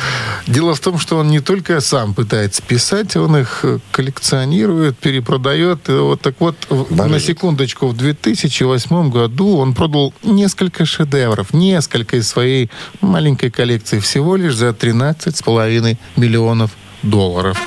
Дело 0.47 0.75
в 0.75 0.81
том, 0.81 0.99
что 0.99 1.17
он 1.19 1.29
не 1.29 1.41
только 1.41 1.81
сам 1.81 2.15
пытается 2.15 2.61
писать, 2.63 3.17
он 3.17 3.37
их 3.39 3.61
э, 3.63 3.79
коллекционирует, 3.91 4.99
перепродает. 4.99 5.89
И 5.89 5.93
Вот 5.93 6.21
так 6.21 6.35
вот, 6.41 6.57
в- 6.69 6.91
на 6.91 6.97
Барыжит. 7.05 7.29
секундочку, 7.29 7.87
в 7.89 7.97
2008 7.97 9.11
году 9.11 9.57
он 9.57 9.73
продал 9.75 10.13
несколько 10.23 10.85
шедевров, 10.85 11.53
несколько 11.55 12.17
из 12.17 12.29
своей 12.29 12.71
маленькой 13.01 13.51
коллекции, 13.51 13.99
всего 14.01 14.37
лишь 14.37 14.55
за 14.57 14.73
13,5 14.73 15.97
миллионов 16.17 16.71
долларов. 17.03 17.59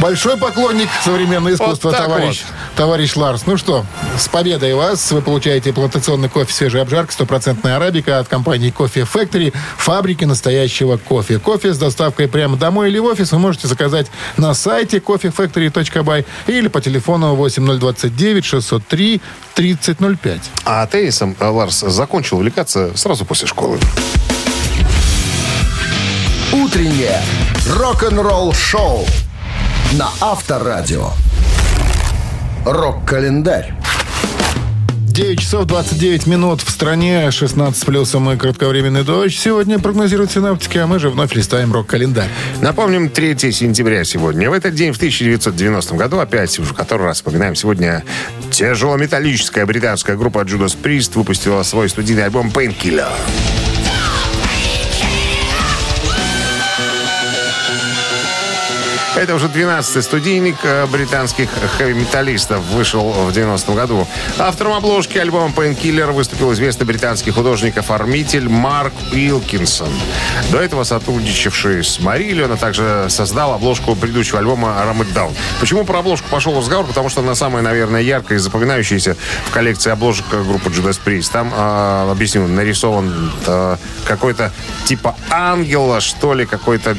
Большой 0.00 0.36
поклонник 0.36 0.88
современного 1.02 1.54
искусства, 1.54 1.88
Вот 1.88 1.96
товарищ, 1.96 2.42
товарищ 2.76 3.16
Ларс. 3.16 3.46
Ну 3.46 3.56
что, 3.56 3.84
с 4.16 4.28
победой 4.28 4.74
вас. 4.74 5.10
Вы 5.10 5.22
получаете 5.22 5.72
плантационный 5.72 6.28
кофе 6.28 6.52
«Свежая 6.52 6.82
обжарка», 6.82 7.12
стопроцентная 7.12 7.76
арабика 7.76 8.20
от 8.20 8.28
компании 8.28 8.70
«Кофе 8.70 9.00
Factory», 9.00 9.52
фабрики 9.76 10.24
настоящего 10.24 10.98
кофе. 10.98 11.40
Кофе 11.40 11.74
с 11.74 11.78
доставкой 11.78 12.28
прямо 12.28 12.56
домой 12.56 12.90
или 12.90 12.98
в 13.00 13.06
офис 13.06 13.32
вы 13.32 13.40
можете 13.40 13.66
заказать 13.66 14.06
на 14.36 14.54
сайте 14.54 14.98
coffeefactory.by 14.98 16.24
или 16.46 16.68
по 16.68 16.80
телефону 16.80 17.34
8029 17.34 18.44
603 18.44 19.20
3005. 19.54 20.40
А 20.64 20.86
теннисом 20.86 21.36
Ларс 21.40 21.80
закончил 21.80 22.36
увлекаться 22.36 22.96
сразу 22.96 23.24
после 23.24 23.48
школы. 23.48 23.78
Утреннее 26.52 27.20
рок-н-ролл-шоу 27.76 29.04
на 29.98 30.08
Авторадио. 30.18 31.10
Рок-календарь. 32.64 33.74
9 35.08 35.40
часов 35.40 35.66
29 35.66 36.26
минут 36.26 36.62
в 36.62 36.70
стране, 36.70 37.30
16 37.30 37.78
с 37.78 37.84
плюсом 37.84 38.30
и 38.30 38.38
кратковременный 38.38 39.04
дождь. 39.04 39.38
Сегодня 39.38 39.78
прогнозируют 39.78 40.30
синаптики, 40.30 40.78
а 40.78 40.86
мы 40.86 40.98
же 40.98 41.10
вновь 41.10 41.34
листаем 41.34 41.70
рок-календарь. 41.70 42.30
Напомним, 42.62 43.10
3 43.10 43.52
сентября 43.52 44.04
сегодня. 44.04 44.48
В 44.48 44.54
этот 44.54 44.74
день, 44.74 44.94
в 44.94 44.96
1990 44.96 45.96
году, 45.96 46.18
опять 46.18 46.58
уже 46.58 46.72
который 46.72 47.02
раз 47.02 47.18
вспоминаем, 47.18 47.56
сегодня 47.56 48.04
тяжелометаллическая 48.50 49.66
британская 49.66 50.16
группа 50.16 50.38
Judas 50.44 50.74
Priest 50.80 51.12
выпустила 51.14 51.62
свой 51.62 51.90
студийный 51.90 52.24
альбом 52.24 52.48
Painkiller. 52.48 53.12
Это 59.18 59.34
уже 59.34 59.48
12-й 59.48 60.00
студийник 60.00 60.54
э, 60.62 60.86
британских 60.86 61.48
хэви-металлистов 61.76 62.60
вышел 62.66 63.10
в 63.10 63.30
90-м 63.30 63.74
году. 63.74 64.06
Автором 64.38 64.74
обложки 64.74 65.18
альбома 65.18 65.52
Painkiller 65.52 66.12
выступил 66.12 66.52
известный 66.52 66.86
британский 66.86 67.32
художник-оформитель 67.32 68.48
Марк 68.48 68.92
Уилкинсон. 69.12 69.88
До 70.52 70.60
этого 70.60 70.84
сотрудничавший 70.84 71.82
с 71.82 71.98
Марилион, 71.98 72.52
а 72.52 72.56
также 72.56 73.06
создал 73.08 73.54
обложку 73.54 73.96
предыдущего 73.96 74.38
альбома 74.38 74.68
Ram 74.86 75.00
It. 75.00 75.32
Почему 75.58 75.84
про 75.84 75.98
обложку 75.98 76.28
пошел 76.30 76.56
разговор? 76.56 76.86
Потому 76.86 77.08
что 77.08 77.20
она 77.20 77.34
самая, 77.34 77.64
наверное, 77.64 78.02
яркая 78.02 78.38
и 78.38 78.40
запоминающаяся 78.40 79.16
в 79.46 79.50
коллекции 79.50 79.90
обложек 79.90 80.26
группы 80.28 80.70
Judas 80.70 81.00
Priest. 81.04 81.32
Там, 81.32 81.52
э, 81.52 82.10
объясню, 82.12 82.46
нарисован 82.46 83.32
э, 83.44 83.76
какой-то 84.06 84.52
типа 84.84 85.16
ангела, 85.28 86.00
что 86.00 86.34
ли, 86.34 86.46
какой-то 86.46 86.96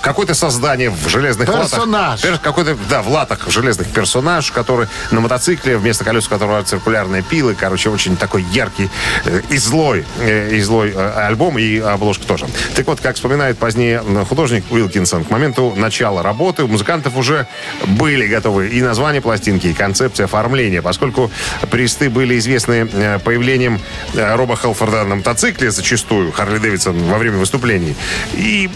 какое-то 0.00 0.34
создание 0.34 0.90
в 0.90 1.08
железных 1.08 1.48
Персонаж. 1.48 2.22
латах. 2.22 2.22
Пер- 2.22 2.38
Какой-то, 2.38 2.76
да, 2.88 3.02
в 3.02 3.08
латах 3.08 3.46
в 3.46 3.50
железных 3.50 3.88
персонаж, 3.88 4.50
который 4.52 4.88
на 5.10 5.20
мотоцикле, 5.20 5.76
вместо 5.78 6.04
колес 6.04 6.28
которого 6.28 6.62
циркулярные 6.62 7.22
пилы. 7.22 7.54
Короче, 7.54 7.88
очень 7.90 8.16
такой 8.16 8.42
яркий 8.52 8.90
э, 9.24 9.40
и 9.50 9.56
злой, 9.56 10.04
э, 10.20 10.54
и 10.54 10.60
злой 10.60 10.92
э, 10.94 11.12
альбом, 11.26 11.58
и 11.58 11.78
обложка 11.78 12.26
тоже. 12.26 12.46
Так 12.74 12.86
вот, 12.86 13.00
как 13.00 13.16
вспоминает 13.16 13.58
позднее 13.58 14.02
художник 14.28 14.64
Уилкинсон, 14.70 15.24
к 15.24 15.30
моменту 15.30 15.72
начала 15.76 16.22
работы 16.22 16.64
у 16.64 16.68
музыкантов 16.68 17.16
уже 17.16 17.46
были 17.86 18.26
готовы 18.26 18.68
и 18.68 18.82
название 18.82 19.22
пластинки, 19.22 19.68
и 19.68 19.72
концепция 19.74 20.24
оформления, 20.24 20.82
поскольку 20.82 21.30
присты 21.70 22.10
были 22.10 22.38
известны 22.38 22.88
э, 22.92 23.18
появлением 23.20 23.80
э, 24.14 24.34
Роба 24.36 24.56
Хелфорда 24.56 25.04
на 25.04 25.16
мотоцикле 25.16 25.70
зачастую, 25.70 26.32
Харли 26.32 26.58
Дэвидсон, 26.58 27.04
во 27.04 27.18
время 27.18 27.38
выступлений. 27.38 27.96
И 28.34 28.70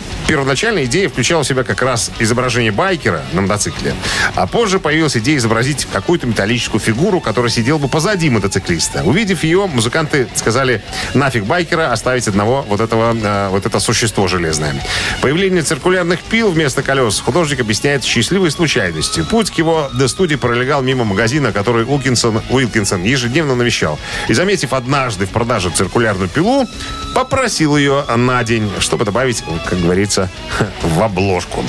первоначальная 0.58 0.86
идея 0.86 1.08
включала 1.08 1.44
в 1.44 1.46
себя 1.46 1.62
как 1.62 1.82
раз 1.82 2.10
изображение 2.18 2.72
байкера 2.72 3.22
на 3.32 3.42
мотоцикле. 3.42 3.94
А 4.34 4.48
позже 4.48 4.80
появилась 4.80 5.16
идея 5.16 5.36
изобразить 5.36 5.86
какую-то 5.92 6.26
металлическую 6.26 6.80
фигуру, 6.80 7.20
которая 7.20 7.48
сидела 7.50 7.78
бы 7.78 7.86
позади 7.86 8.28
мотоциклиста. 8.28 9.04
Увидев 9.04 9.44
ее, 9.44 9.68
музыканты 9.68 10.26
сказали, 10.34 10.82
нафиг 11.14 11.44
байкера, 11.44 11.92
оставить 11.92 12.26
одного 12.26 12.64
вот 12.68 12.80
этого, 12.80 13.14
э, 13.14 13.48
вот 13.50 13.66
это 13.66 13.78
существо 13.78 14.26
железное. 14.26 14.74
Появление 15.20 15.62
циркулярных 15.62 16.20
пил 16.22 16.50
вместо 16.50 16.82
колес 16.82 17.20
художник 17.20 17.60
объясняет 17.60 18.02
счастливой 18.02 18.50
случайностью. 18.50 19.24
Путь 19.26 19.50
к 19.52 19.54
его 19.54 19.90
до-студии 19.94 20.34
пролегал 20.34 20.82
мимо 20.82 21.04
магазина, 21.04 21.52
который 21.52 21.84
Уилкинсон, 21.84 22.42
Уилкинсон 22.50 23.04
ежедневно 23.04 23.54
навещал. 23.54 23.96
И 24.26 24.34
заметив 24.34 24.72
однажды 24.72 25.26
в 25.26 25.30
продаже 25.30 25.70
циркулярную 25.70 26.28
пилу, 26.28 26.66
попросил 27.14 27.76
ее 27.76 28.04
на 28.16 28.42
день, 28.42 28.68
чтобы 28.80 29.04
добавить, 29.04 29.44
как 29.68 29.80
говорится, 29.80 30.28
в 30.82 31.02
обложку. 31.02 31.64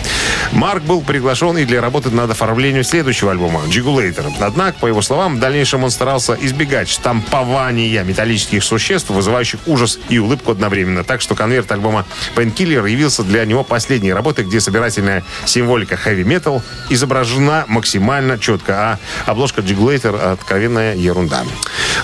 Марк 0.51 0.83
был 0.83 1.01
приглашен 1.01 1.57
и 1.57 1.65
для 1.65 1.81
работы 1.81 2.09
над 2.09 2.31
оформлением 2.31 2.83
следующего 2.83 3.31
альбома 3.31 3.61
«Джигулейтер». 3.69 4.25
Однако, 4.39 4.79
по 4.79 4.87
его 4.87 5.01
словам, 5.01 5.35
в 5.37 5.39
дальнейшем 5.39 5.83
он 5.83 5.91
старался 5.91 6.37
избегать 6.39 6.89
штампования 6.89 8.03
металлических 8.03 8.63
существ, 8.63 9.09
вызывающих 9.09 9.59
ужас 9.67 9.99
и 10.09 10.17
улыбку 10.17 10.51
одновременно. 10.51 11.03
Так 11.03 11.21
что 11.21 11.35
конверт 11.35 11.71
альбома 11.71 12.05
«Painkiller» 12.35 12.89
явился 12.89 13.23
для 13.23 13.45
него 13.45 13.63
последней 13.63 14.13
работой, 14.13 14.45
где 14.45 14.59
собирательная 14.59 15.23
символика 15.45 15.97
хэви-метал 15.97 16.63
изображена 16.89 17.65
максимально 17.67 18.39
четко, 18.39 18.73
а 18.77 18.99
обложка 19.25 19.61
«Джигулейтер»— 19.61 20.15
откровенная 20.33 20.95
ерунда. 20.95 21.43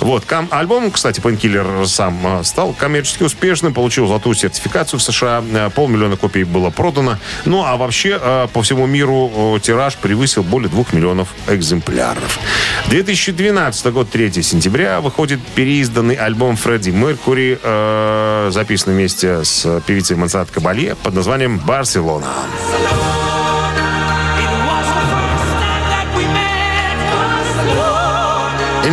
Вот. 0.01 0.25
Кам- 0.25 0.49
альбом, 0.51 0.91
кстати, 0.91 1.19
«Painkiller» 1.19 1.85
сам 1.85 2.39
э, 2.39 2.43
стал 2.43 2.73
коммерчески 2.73 3.23
успешным, 3.23 3.73
получил 3.73 4.07
золотую 4.07 4.35
сертификацию 4.35 4.99
в 4.99 5.03
США, 5.03 5.43
э, 5.51 5.69
полмиллиона 5.69 6.17
копий 6.17 6.43
было 6.43 6.64
продано. 6.69 7.17
Ну, 7.45 7.63
а 7.63 7.77
вообще 7.77 8.19
э, 8.21 8.47
по 8.51 8.61
всему 8.61 8.85
миру 8.85 9.55
э, 9.55 9.59
тираж 9.59 9.95
превысил 9.95 10.43
более 10.43 10.69
двух 10.69 10.93
миллионов 10.93 11.29
экземпляров. 11.47 12.39
2012 12.87 13.93
год, 13.93 14.09
3 14.09 14.41
сентября, 14.43 15.01
выходит 15.01 15.39
переизданный 15.55 16.15
альбом 16.15 16.55
Фредди 16.55 16.91
Меркури, 16.91 17.59
э, 17.61 18.49
записанный 18.51 18.95
вместе 18.95 19.43
с 19.43 19.81
певицей 19.85 20.15
Монсеррат 20.15 20.51
Кабалье 20.51 20.95
под 20.95 21.13
названием 21.13 21.59
«Барселона». 21.59 22.27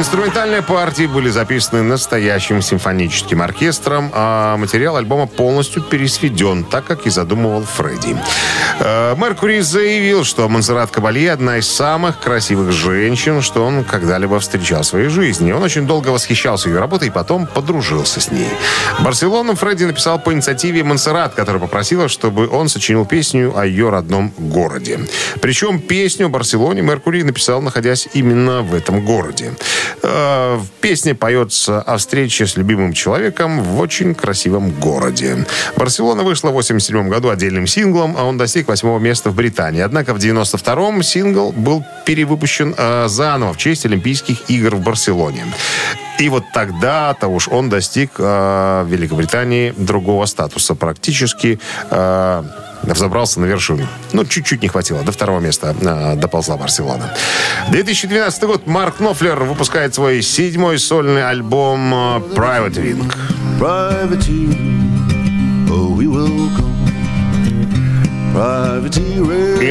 Инструментальные 0.02 0.62
партии 0.62 1.06
были 1.06 1.30
записаны 1.30 1.82
настоящим 1.82 2.60
симфоническим 2.60 3.40
оркестром, 3.40 4.10
а 4.12 4.56
материал 4.56 4.96
альбома 4.96 5.28
полностью 5.28 5.80
пересведен, 5.80 6.64
так 6.64 6.84
как 6.86 7.06
и 7.06 7.10
задумывал 7.10 7.62
Фредди. 7.62 8.16
Э, 8.80 9.14
Меркури 9.16 9.60
заявил, 9.60 10.24
что 10.24 10.48
Монсеррат 10.48 10.90
Кабалье 10.90 11.30
одна 11.30 11.58
из 11.58 11.70
самых 11.70 12.18
красивых 12.18 12.72
женщин, 12.72 13.42
что 13.42 13.64
он 13.64 13.84
когда-либо 13.84 14.40
встречал 14.40 14.82
в 14.82 14.86
своей 14.86 15.08
жизни. 15.08 15.52
Он 15.52 15.62
очень 15.62 15.86
долго 15.86 16.08
восхищался 16.08 16.68
ее 16.68 16.80
работой 16.80 17.06
и 17.06 17.12
потом 17.12 17.46
подружился 17.46 18.20
с 18.20 18.32
ней. 18.32 18.50
Барселону 19.04 19.54
Фредди 19.54 19.84
написал 19.84 20.18
по 20.18 20.32
инициативе 20.32 20.82
Монсеррат, 20.82 21.34
которая 21.34 21.62
попросила, 21.62 22.08
чтобы 22.08 22.48
он 22.48 22.68
сочинил 22.68 23.06
песню 23.06 23.56
о 23.56 23.64
ее 23.64 23.90
родном 23.90 24.32
городе. 24.36 24.98
Причем 25.40 25.78
песню 25.78 26.26
о 26.26 26.28
Барселоне 26.28 26.82
Меркури 26.82 27.22
написал, 27.22 27.62
находясь 27.62 28.08
именно 28.14 28.62
в 28.62 28.74
этом 28.74 29.04
городе. 29.04 29.52
Э, 30.02 30.56
В 30.56 30.66
песне 30.80 31.14
поется 31.14 31.80
о 31.80 31.96
встрече 31.96 32.46
с 32.46 32.56
любимым 32.56 32.92
человеком 32.92 33.60
в 33.62 33.80
очень 33.80 34.14
красивом 34.14 34.70
городе. 34.70 35.46
Барселона 35.76 36.22
вышла 36.22 36.50
в 36.50 36.52
87 36.52 37.08
году 37.08 37.28
отдельным 37.30 37.66
синглом, 37.66 38.16
а 38.18 38.24
он 38.24 38.38
достиг 38.38 38.68
восьмого 38.68 38.98
места 38.98 39.30
в 39.30 39.34
Британии. 39.34 39.80
Однако 39.82 40.14
в 40.14 40.18
92-м 40.18 41.02
сингл 41.02 41.52
был 41.52 41.84
перевыпущен 42.04 42.74
э, 42.76 43.08
заново 43.08 43.52
в 43.52 43.56
честь 43.56 43.86
Олимпийских 43.86 44.50
игр 44.50 44.76
в 44.76 44.80
Барселоне. 44.82 45.44
И 46.18 46.28
вот 46.28 46.44
тогда-то 46.52 47.28
уж 47.28 47.48
он 47.48 47.68
достиг 47.68 48.12
э, 48.18 48.82
в 48.84 48.88
Великобритании 48.88 49.74
другого 49.76 50.26
статуса. 50.26 50.74
Практически 50.74 51.58
э, 51.90 52.42
взобрался 52.84 53.40
на 53.40 53.46
вершину. 53.46 53.86
Ну, 54.12 54.24
чуть-чуть 54.24 54.62
не 54.62 54.68
хватило. 54.68 55.02
До 55.02 55.12
второго 55.12 55.40
места 55.40 55.74
э, 55.80 56.16
доползла 56.16 56.56
Барселона. 56.56 57.14
2012 57.70 58.42
год. 58.44 58.66
Марк 58.66 59.00
Нофлер 59.00 59.44
выпускает 59.44 59.94
свой 59.94 60.22
седьмой 60.22 60.78
сольный 60.78 61.28
альбом 61.28 61.94
э, 61.94 62.18
Private 62.34 62.82
Wing. 62.82 63.12
И 66.02 66.71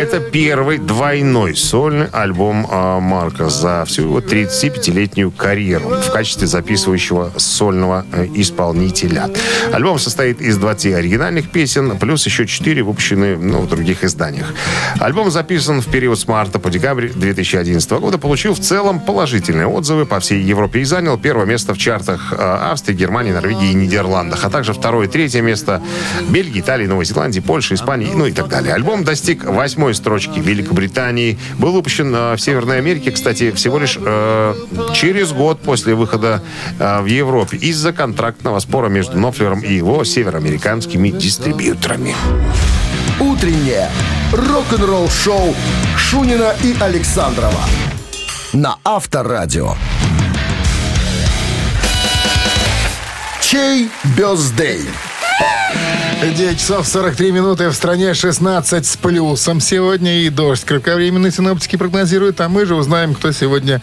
это 0.01 0.19
первый 0.19 0.77
двойной 0.77 1.55
сольный 1.55 2.07
альбом 2.11 2.67
э, 2.69 2.99
Марка 2.99 3.49
за 3.49 3.85
всю 3.85 4.03
его 4.03 4.19
35-летнюю 4.19 5.31
карьеру 5.31 5.89
в 5.89 6.11
качестве 6.11 6.47
записывающего 6.47 7.33
сольного 7.37 8.05
э, 8.11 8.27
исполнителя. 8.35 9.29
Альбом 9.73 9.99
состоит 9.99 10.41
из 10.41 10.57
20 10.57 10.93
оригинальных 10.93 11.51
песен, 11.51 11.97
плюс 11.97 12.25
еще 12.25 12.45
4 12.45 12.83
выпущены 12.83 13.35
ну, 13.35 13.61
в 13.61 13.69
других 13.69 14.03
изданиях. 14.03 14.53
Альбом 14.99 15.31
записан 15.31 15.81
в 15.81 15.87
период 15.87 16.19
с 16.19 16.27
марта 16.27 16.59
по 16.59 16.69
декабрь 16.69 17.09
2011 17.09 17.91
года, 17.91 18.17
получил 18.17 18.53
в 18.53 18.59
целом 18.59 18.99
положительные 18.99 19.67
отзывы 19.67 20.05
по 20.05 20.19
всей 20.19 20.41
Европе 20.41 20.81
и 20.81 20.83
занял 20.83 21.17
первое 21.17 21.45
место 21.45 21.73
в 21.73 21.77
чартах 21.77 22.31
э, 22.31 22.35
Австрии, 22.71 22.95
Германии, 22.95 23.31
Норвегии 23.31 23.71
и 23.71 23.73
Нидерландах, 23.73 24.45
а 24.45 24.49
также 24.49 24.73
второе 24.73 25.07
и 25.07 25.09
третье 25.09 25.41
место 25.41 25.81
Бельгии, 26.29 26.59
Италии, 26.61 26.85
Новой 26.85 27.05
Зеландии, 27.05 27.39
Польши, 27.39 27.73
Испании, 27.73 28.09
ну 28.13 28.25
и 28.25 28.31
так 28.31 28.50
далее. 28.51 28.73
Альбом 28.75 29.03
достиг 29.03 29.45
восьмой 29.45 29.95
строчки 29.95 30.39
Великобритании. 30.39 31.39
Был 31.57 31.71
выпущен 31.71 32.13
э, 32.13 32.35
в 32.35 32.39
Северной 32.39 32.77
Америке, 32.77 33.11
кстати, 33.11 33.51
всего 33.51 33.79
лишь 33.79 33.97
э, 33.99 34.53
через 34.93 35.31
год 35.31 35.59
после 35.61 35.95
выхода 35.95 36.43
э, 36.77 37.01
в 37.01 37.05
Европе 37.05 37.57
из-за 37.57 37.93
контрактного 37.93 38.59
спора 38.59 38.89
между 38.89 39.17
Нофлером 39.17 39.61
и 39.61 39.73
его 39.73 40.03
североамериканскими 40.03 41.09
дистрибьюторами. 41.09 42.15
Утреннее 43.19 43.89
рок-н-ролл-шоу 44.31 45.55
Шунина 45.97 46.53
и 46.63 46.75
Александрова 46.79 47.61
на 48.53 48.77
Авторадио. 48.83 49.75
Чей 53.41 53.89
бездей? 54.17 54.81
9 56.21 56.59
часов 56.59 56.87
43 56.87 57.31
минуты 57.31 57.67
в 57.69 57.73
стране 57.73 58.13
16 58.13 58.85
с 58.85 58.95
плюсом 58.95 59.59
сегодня 59.59 60.19
и 60.21 60.29
дождь. 60.29 60.63
Кратковременные 60.63 61.31
синоптики 61.31 61.77
прогнозируют, 61.77 62.39
а 62.41 62.47
мы 62.49 62.65
же 62.67 62.75
узнаем, 62.75 63.15
кто 63.15 63.31
сегодня 63.31 63.81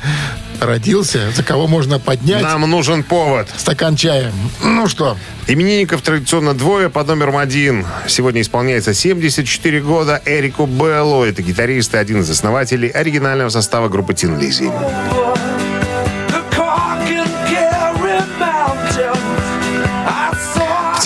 родился, 0.60 1.30
за 1.34 1.42
кого 1.42 1.66
можно 1.66 1.98
поднять 1.98 2.42
Нам 2.42 2.62
нужен 2.70 3.02
повод. 3.02 3.48
стакан 3.56 3.96
чая. 3.96 4.32
Ну 4.62 4.86
что, 4.86 5.16
Именинников 5.48 6.02
традиционно 6.02 6.54
двое 6.54 6.88
под 6.90 7.08
номером 7.08 7.36
один. 7.36 7.84
Сегодня 8.06 8.40
исполняется 8.40 8.94
74 8.94 9.80
года 9.80 10.22
Эрику 10.24 10.66
Беллу. 10.66 11.24
Это 11.24 11.42
гитарист 11.42 11.94
и 11.94 11.96
один 11.96 12.20
из 12.20 12.30
основателей 12.30 12.88
оригинального 12.88 13.48
состава 13.50 13.88
группы 13.88 14.14
Тин 14.14 14.38
Лизи. 14.38 14.70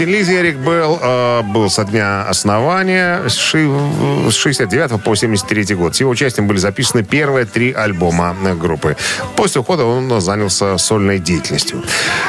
Эрик 0.01 0.57
Белл 0.57 0.99
э, 1.01 1.43
был 1.43 1.69
со 1.69 1.85
дня 1.85 2.23
основания 2.23 3.29
ши- 3.29 3.69
с 4.31 4.35
69 4.35 5.03
по 5.03 5.15
73 5.15 5.75
год. 5.75 5.95
С 5.95 6.01
его 6.01 6.11
участием 6.11 6.47
были 6.47 6.59
записаны 6.59 7.03
первые 7.03 7.45
три 7.45 7.73
альбома 7.73 8.35
э, 8.45 8.55
группы. 8.55 8.97
После 9.37 9.61
ухода 9.61 9.85
он 9.85 10.21
занялся 10.21 10.79
сольной 10.79 11.19
деятельностью. 11.19 11.83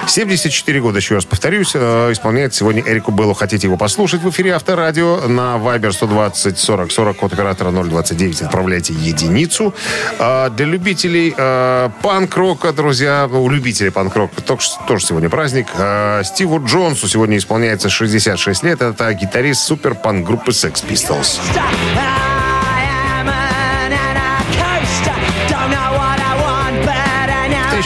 74 0.07 0.81
года, 0.81 0.97
еще 0.97 1.15
раз 1.15 1.25
повторюсь, 1.25 1.71
э, 1.73 2.11
исполняет 2.11 2.53
сегодня 2.53 2.83
Эрику 2.85 3.11
Беллу. 3.11 3.33
Хотите 3.33 3.67
его 3.67 3.77
послушать 3.77 4.21
в 4.21 4.29
эфире 4.29 4.53
Авторадио 4.55 5.21
на 5.27 5.55
Viber 5.55 5.93
120 5.93 6.59
40 6.59 6.91
40 6.91 7.17
код 7.17 7.33
оператора 7.33 7.71
029. 7.71 8.41
Отправляйте 8.41 8.93
единицу. 8.93 9.73
А 10.19 10.49
для 10.49 10.65
любителей 10.65 11.33
э, 11.35 11.89
панк-рока, 12.01 12.73
друзья, 12.73 13.27
у 13.31 13.49
любителей 13.49 13.89
панк-рока 13.89 14.41
тоже 14.41 15.05
сегодня 15.05 15.29
праздник. 15.29 15.67
Э, 15.77 16.21
Стиву 16.25 16.61
Джонсу 16.63 17.07
сегодня 17.07 17.37
исполняется 17.37 17.52
исполняется 17.53 17.87
66 17.87 18.63
лет. 18.63 18.81
Это 18.81 19.13
гитарист 19.13 19.61
супер-панк 19.65 20.25
группы 20.25 20.51
Sex 20.51 20.83
Pistols. 20.83 21.39
В 21.39 22.22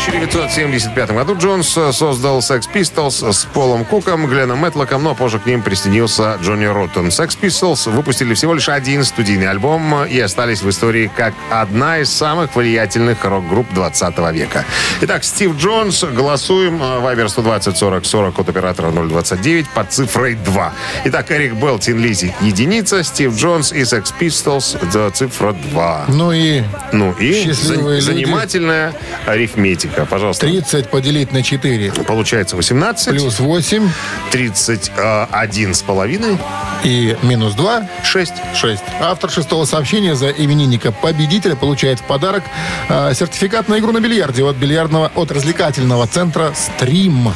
1975 0.08 1.12
году 1.12 1.36
Джонс 1.38 1.76
э, 1.78 1.92
создал 1.92 2.40
Sex 2.40 2.64
Pistols 2.74 3.32
с 3.34 3.44
Полом 3.46 3.84
Куком, 3.84 4.26
Гленном 4.28 4.60
Мэтлоком, 4.60 5.04
но 5.04 5.14
позже 5.16 5.38
к 5.40 5.46
ним 5.46 5.62
присоединился 5.62 6.38
Джонни 6.42 6.64
Роттон. 6.66 7.08
Sex 7.08 7.38
Pistols 7.40 7.92
выпустили 7.92 8.34
всего 8.34 8.54
лишь 8.54 8.70
один 8.70 9.04
студийный 9.04 9.50
альбом 9.50 10.06
и 10.06 10.18
остались 10.20 10.62
в 10.62 10.70
истории 10.70 11.12
как 11.16 11.34
одна 11.52 12.00
из 12.00 12.10
самых 12.10 12.56
влиятельных 12.56 13.24
рок-групп 13.26 13.68
20 13.74 14.18
века. 14.34 14.64
Итак, 15.02 15.24
Стив 15.26 15.56
Джонс, 15.58 16.04
голосуем. 16.06 16.82
э, 16.82 17.00
Вайбер 17.00 17.28
120 17.30 17.78
40 17.78 18.06
40 18.06 18.40
от 18.40 18.50
оператора 18.50 18.92
029 18.92 19.68
под 19.70 19.92
цифрой 19.92 20.36
2. 20.36 20.74
Итак, 21.06 21.32
Эрик 21.32 21.54
Белл, 21.56 21.80
Тин 21.80 22.00
Лизи, 22.00 22.34
единица, 22.42 23.04
Стив 23.04 23.36
Джонс 23.36 23.74
и 23.74 23.82
Sex 23.82 24.14
Pistols, 24.18 24.78
за 24.92 25.12
цифра 25.12 25.52
2. 25.52 26.06
Ну 26.08 26.32
и 26.32 26.64
Ну 26.94 27.12
и 27.20 27.52
за- 27.52 27.74
люди. 27.76 28.00
занимательная 28.02 28.94
арифметика. 29.26 29.97
Пожалуйста. 30.06 30.46
30 30.46 30.90
поделить 30.90 31.32
на 31.32 31.44
4 31.44 31.92
Получается 32.06 32.56
18. 32.56 33.10
плюс 33.10 33.40
8 33.40 33.90
31 34.32 35.74
с 35.74 35.82
половиной. 35.82 36.38
и 36.84 37.18
минус 37.24 37.54
2 37.54 37.88
6. 38.04 38.34
6. 38.56 38.84
Автор 39.02 39.30
шестого 39.30 39.66
сообщения 39.66 40.16
за 40.16 40.30
именинника 40.30 40.92
победителя 40.92 41.56
получает 41.56 42.00
в 42.00 42.04
подарок 42.04 42.44
э, 42.90 43.14
сертификат 43.14 43.68
на 43.68 43.80
игру 43.80 43.92
на 43.92 44.00
бильярде 44.00 44.44
от 44.44 44.56
бильярдного 44.56 45.12
от 45.16 45.32
развлекательного 45.32 46.08
центра 46.08 46.54
«Стрим». 46.56 47.32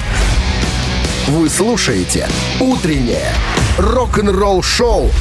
Вы 1.28 1.50
слушаете 1.50 2.28
«Утреннее 2.60 3.32
рок-н-ролл-шоу» 3.78 5.12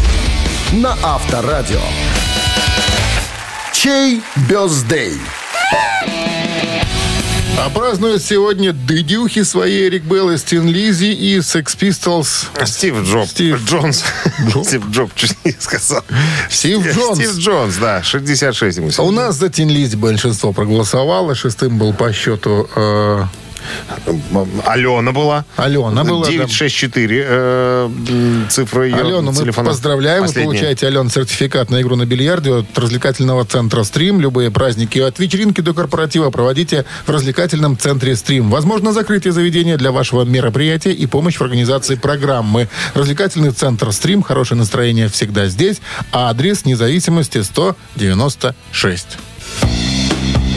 на 0.72 0.96
Авторадио. 1.02 1.80
Чей 3.72 4.20
бездей? 4.48 5.18
А 7.62 7.68
празднуют 7.68 8.22
сегодня 8.22 8.72
дедюхи 8.72 9.42
свои 9.42 9.82
Эрик 9.82 10.04
Белл 10.04 10.30
и 10.30 10.38
Стин 10.38 10.66
Лизи 10.66 11.12
и 11.12 11.40
Sex 11.40 11.76
Pistols. 11.78 12.46
Стив 12.64 13.02
Джоб. 13.02 13.28
Стив. 13.28 13.62
Джонс. 13.66 14.02
Джоб. 14.48 14.64
Стив 14.64 14.82
Джоб, 14.88 15.14
чуть 15.14 15.36
не 15.44 15.54
сказал. 15.58 16.02
Стив 16.48 16.82
Джонс. 16.82 17.18
Стив 17.18 17.36
Джонс, 17.36 17.76
да. 17.76 18.02
66 18.02 18.78
ему 18.78 18.90
А 18.96 19.02
у 19.02 19.10
нас 19.10 19.36
за 19.36 19.50
Тин 19.50 19.68
Лизи 19.68 19.94
большинство 19.94 20.54
проголосовало. 20.54 21.34
Шестым 21.34 21.76
был 21.76 21.92
по 21.92 22.10
счету 22.14 22.66
э, 22.74 23.24
Алена 24.66 25.12
была. 25.12 25.44
Алена 25.56 26.04
была. 26.04 26.24
да. 26.24 26.30
964 26.30 27.24
э, 27.26 27.88
м, 28.08 28.46
цифра 28.48 28.84
ее 28.86 28.96
Алену 28.96 29.32
мы 29.32 29.34
телефона. 29.34 29.68
поздравляем. 29.70 30.22
Вы 30.22 30.26
Последняя. 30.28 30.46
получаете, 30.46 30.86
Ален, 30.86 31.10
сертификат 31.10 31.70
на 31.70 31.80
игру 31.82 31.96
на 31.96 32.06
бильярде 32.06 32.52
от 32.54 32.78
развлекательного 32.78 33.44
центра 33.44 33.82
«Стрим». 33.84 34.20
Любые 34.20 34.50
праздники 34.50 34.98
от 34.98 35.18
вечеринки 35.18 35.60
до 35.60 35.74
корпоратива 35.74 36.30
проводите 36.30 36.84
в 37.06 37.10
развлекательном 37.10 37.78
центре 37.78 38.16
«Стрим». 38.16 38.50
Возможно, 38.50 38.92
закрытие 38.92 39.32
заведения 39.32 39.76
для 39.76 39.92
вашего 39.92 40.24
мероприятия 40.24 40.92
и 40.92 41.06
помощь 41.06 41.36
в 41.36 41.42
организации 41.42 41.94
программы. 41.94 42.68
Развлекательный 42.94 43.50
центр 43.52 43.92
«Стрим». 43.92 44.22
Хорошее 44.22 44.58
настроение 44.58 45.08
всегда 45.08 45.46
здесь. 45.46 45.80
А 46.12 46.30
адрес 46.30 46.64
независимости 46.64 47.42
196. 47.42 49.06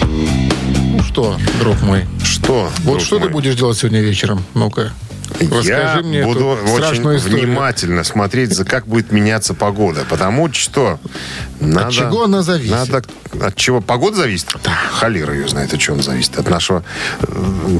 Ну 0.05 1.03
что, 1.03 1.37
друг 1.59 1.81
мой, 1.81 2.05
Что? 2.33 2.71
вот 2.79 3.01
что 3.01 3.19
мой? 3.19 3.27
ты 3.27 3.31
будешь 3.33 3.55
делать 3.55 3.77
сегодня 3.77 4.01
вечером? 4.01 4.43
Ну-ка, 4.55 4.91
расскажи 5.39 5.67
Я 5.69 6.01
мне 6.03 6.23
буду 6.23 6.47
очень 6.47 6.97
историю. 6.97 7.19
внимательно 7.19 8.03
смотреть, 8.03 8.53
за 8.55 8.65
как 8.65 8.87
будет 8.87 9.11
меняться 9.11 9.53
погода. 9.53 10.03
Потому 10.09 10.51
что 10.51 10.99
надо, 11.59 11.91
чего 11.91 12.23
она 12.23 12.41
зависит? 12.41 12.71
Надо, 12.71 13.03
от 13.39 13.55
чего 13.55 13.81
погода 13.81 14.17
зависит? 14.17 14.47
Холера 14.93 15.31
ее 15.35 15.47
знает, 15.47 15.73
от 15.75 15.79
чего 15.79 15.93
она 15.93 16.01
зависит. 16.03 16.35
От 16.39 16.49
нашего, 16.49 16.83
э, 17.21 17.79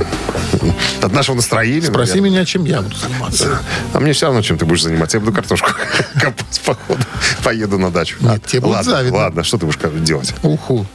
от 1.02 1.12
нашего 1.12 1.36
настроения. 1.36 1.88
Спроси 1.88 2.12
наверное. 2.12 2.30
меня, 2.30 2.46
чем 2.46 2.66
я 2.66 2.84
буду 2.84 2.96
заниматься. 2.96 3.60
А 3.94 4.00
мне 4.00 4.14
все 4.14 4.28
равно, 4.28 4.44
чем 4.44 4.60
ты 4.60 4.66
будешь 4.66 4.84
заниматься. 4.84 5.18
Я 5.18 5.22
буду 5.22 5.34
картошку 5.34 5.72
копать, 6.14 6.62
походу. 6.64 7.02
Поеду 7.44 7.80
на 7.80 7.90
дачу. 7.90 8.18
Нет, 8.20 8.32
А, 8.46 8.48
тебе 8.48 8.62
будет 8.62 8.74
ладно, 8.76 8.92
завидно. 8.92 9.18
Ладно, 9.18 9.44
что 9.44 9.58
ты 9.58 9.66
будешь 9.66 9.80
делать? 10.06 10.32
Уху. 10.44 10.86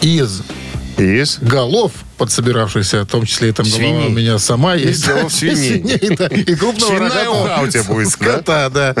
Из 0.00 0.42
Есть? 0.96 1.42
голов 1.42 1.92
подсобиравшихся, 2.26 3.02
в 3.02 3.06
том 3.06 3.26
числе 3.26 3.48
и 3.48 3.52
там 3.52 3.66
голова 3.66 3.78
Свиней. 3.82 4.06
у 4.06 4.10
меня 4.10 4.38
сама 4.38 4.74
есть. 4.74 5.06
голов 5.06 5.32
свиней. 5.32 5.56
Свиней, 5.98 6.16
да. 6.16 6.26
И 6.26 6.54
крупного 6.54 6.90
Свиная 6.90 7.08
рогатого 7.10 7.44
уха 7.44 7.60
у 7.62 7.66
тебя 7.68 7.82
будет, 7.84 8.08
скота, 8.10 8.68
да. 8.70 8.94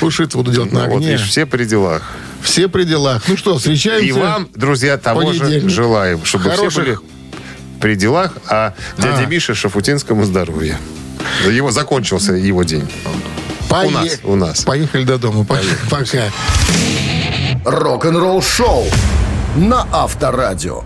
Уши 0.00 0.26
буду 0.26 0.52
делать 0.52 0.72
на 0.72 0.80
Ну, 0.80 0.86
вот 0.88 0.96
огне. 0.96 1.12
видишь, 1.12 1.28
все 1.28 1.46
при 1.46 1.64
делах. 1.64 2.02
Все 2.42 2.68
при 2.68 2.84
делах. 2.84 3.22
Ну 3.28 3.36
что, 3.36 3.56
встречаемся. 3.58 4.06
И 4.06 4.12
вам, 4.12 4.48
друзья, 4.54 4.98
того 4.98 5.32
же 5.32 5.68
желаем, 5.68 6.24
чтобы 6.24 6.44
все 6.50 6.56
Хороших- 6.56 6.84
были 6.84 6.98
при 7.80 7.94
делах, 7.94 8.32
а 8.46 8.74
дяде 8.98 9.24
А. 9.24 9.26
Мише 9.26 9.54
Шафутинскому 9.54 10.24
здоровья. 10.24 10.78
Его 11.50 11.70
закончился 11.70 12.32
его 12.34 12.62
день. 12.62 12.86
Пое- 13.68 13.86
у 13.86 13.90
нас, 13.90 14.18
у 14.24 14.34
нас. 14.36 14.60
Поехали 14.64 15.04
до 15.04 15.16
дома. 15.18 15.44
Пока. 15.44 16.30
Рок-н-ролл-шоу 17.64 18.84
на 19.56 19.86
Авторадио. 19.92 20.84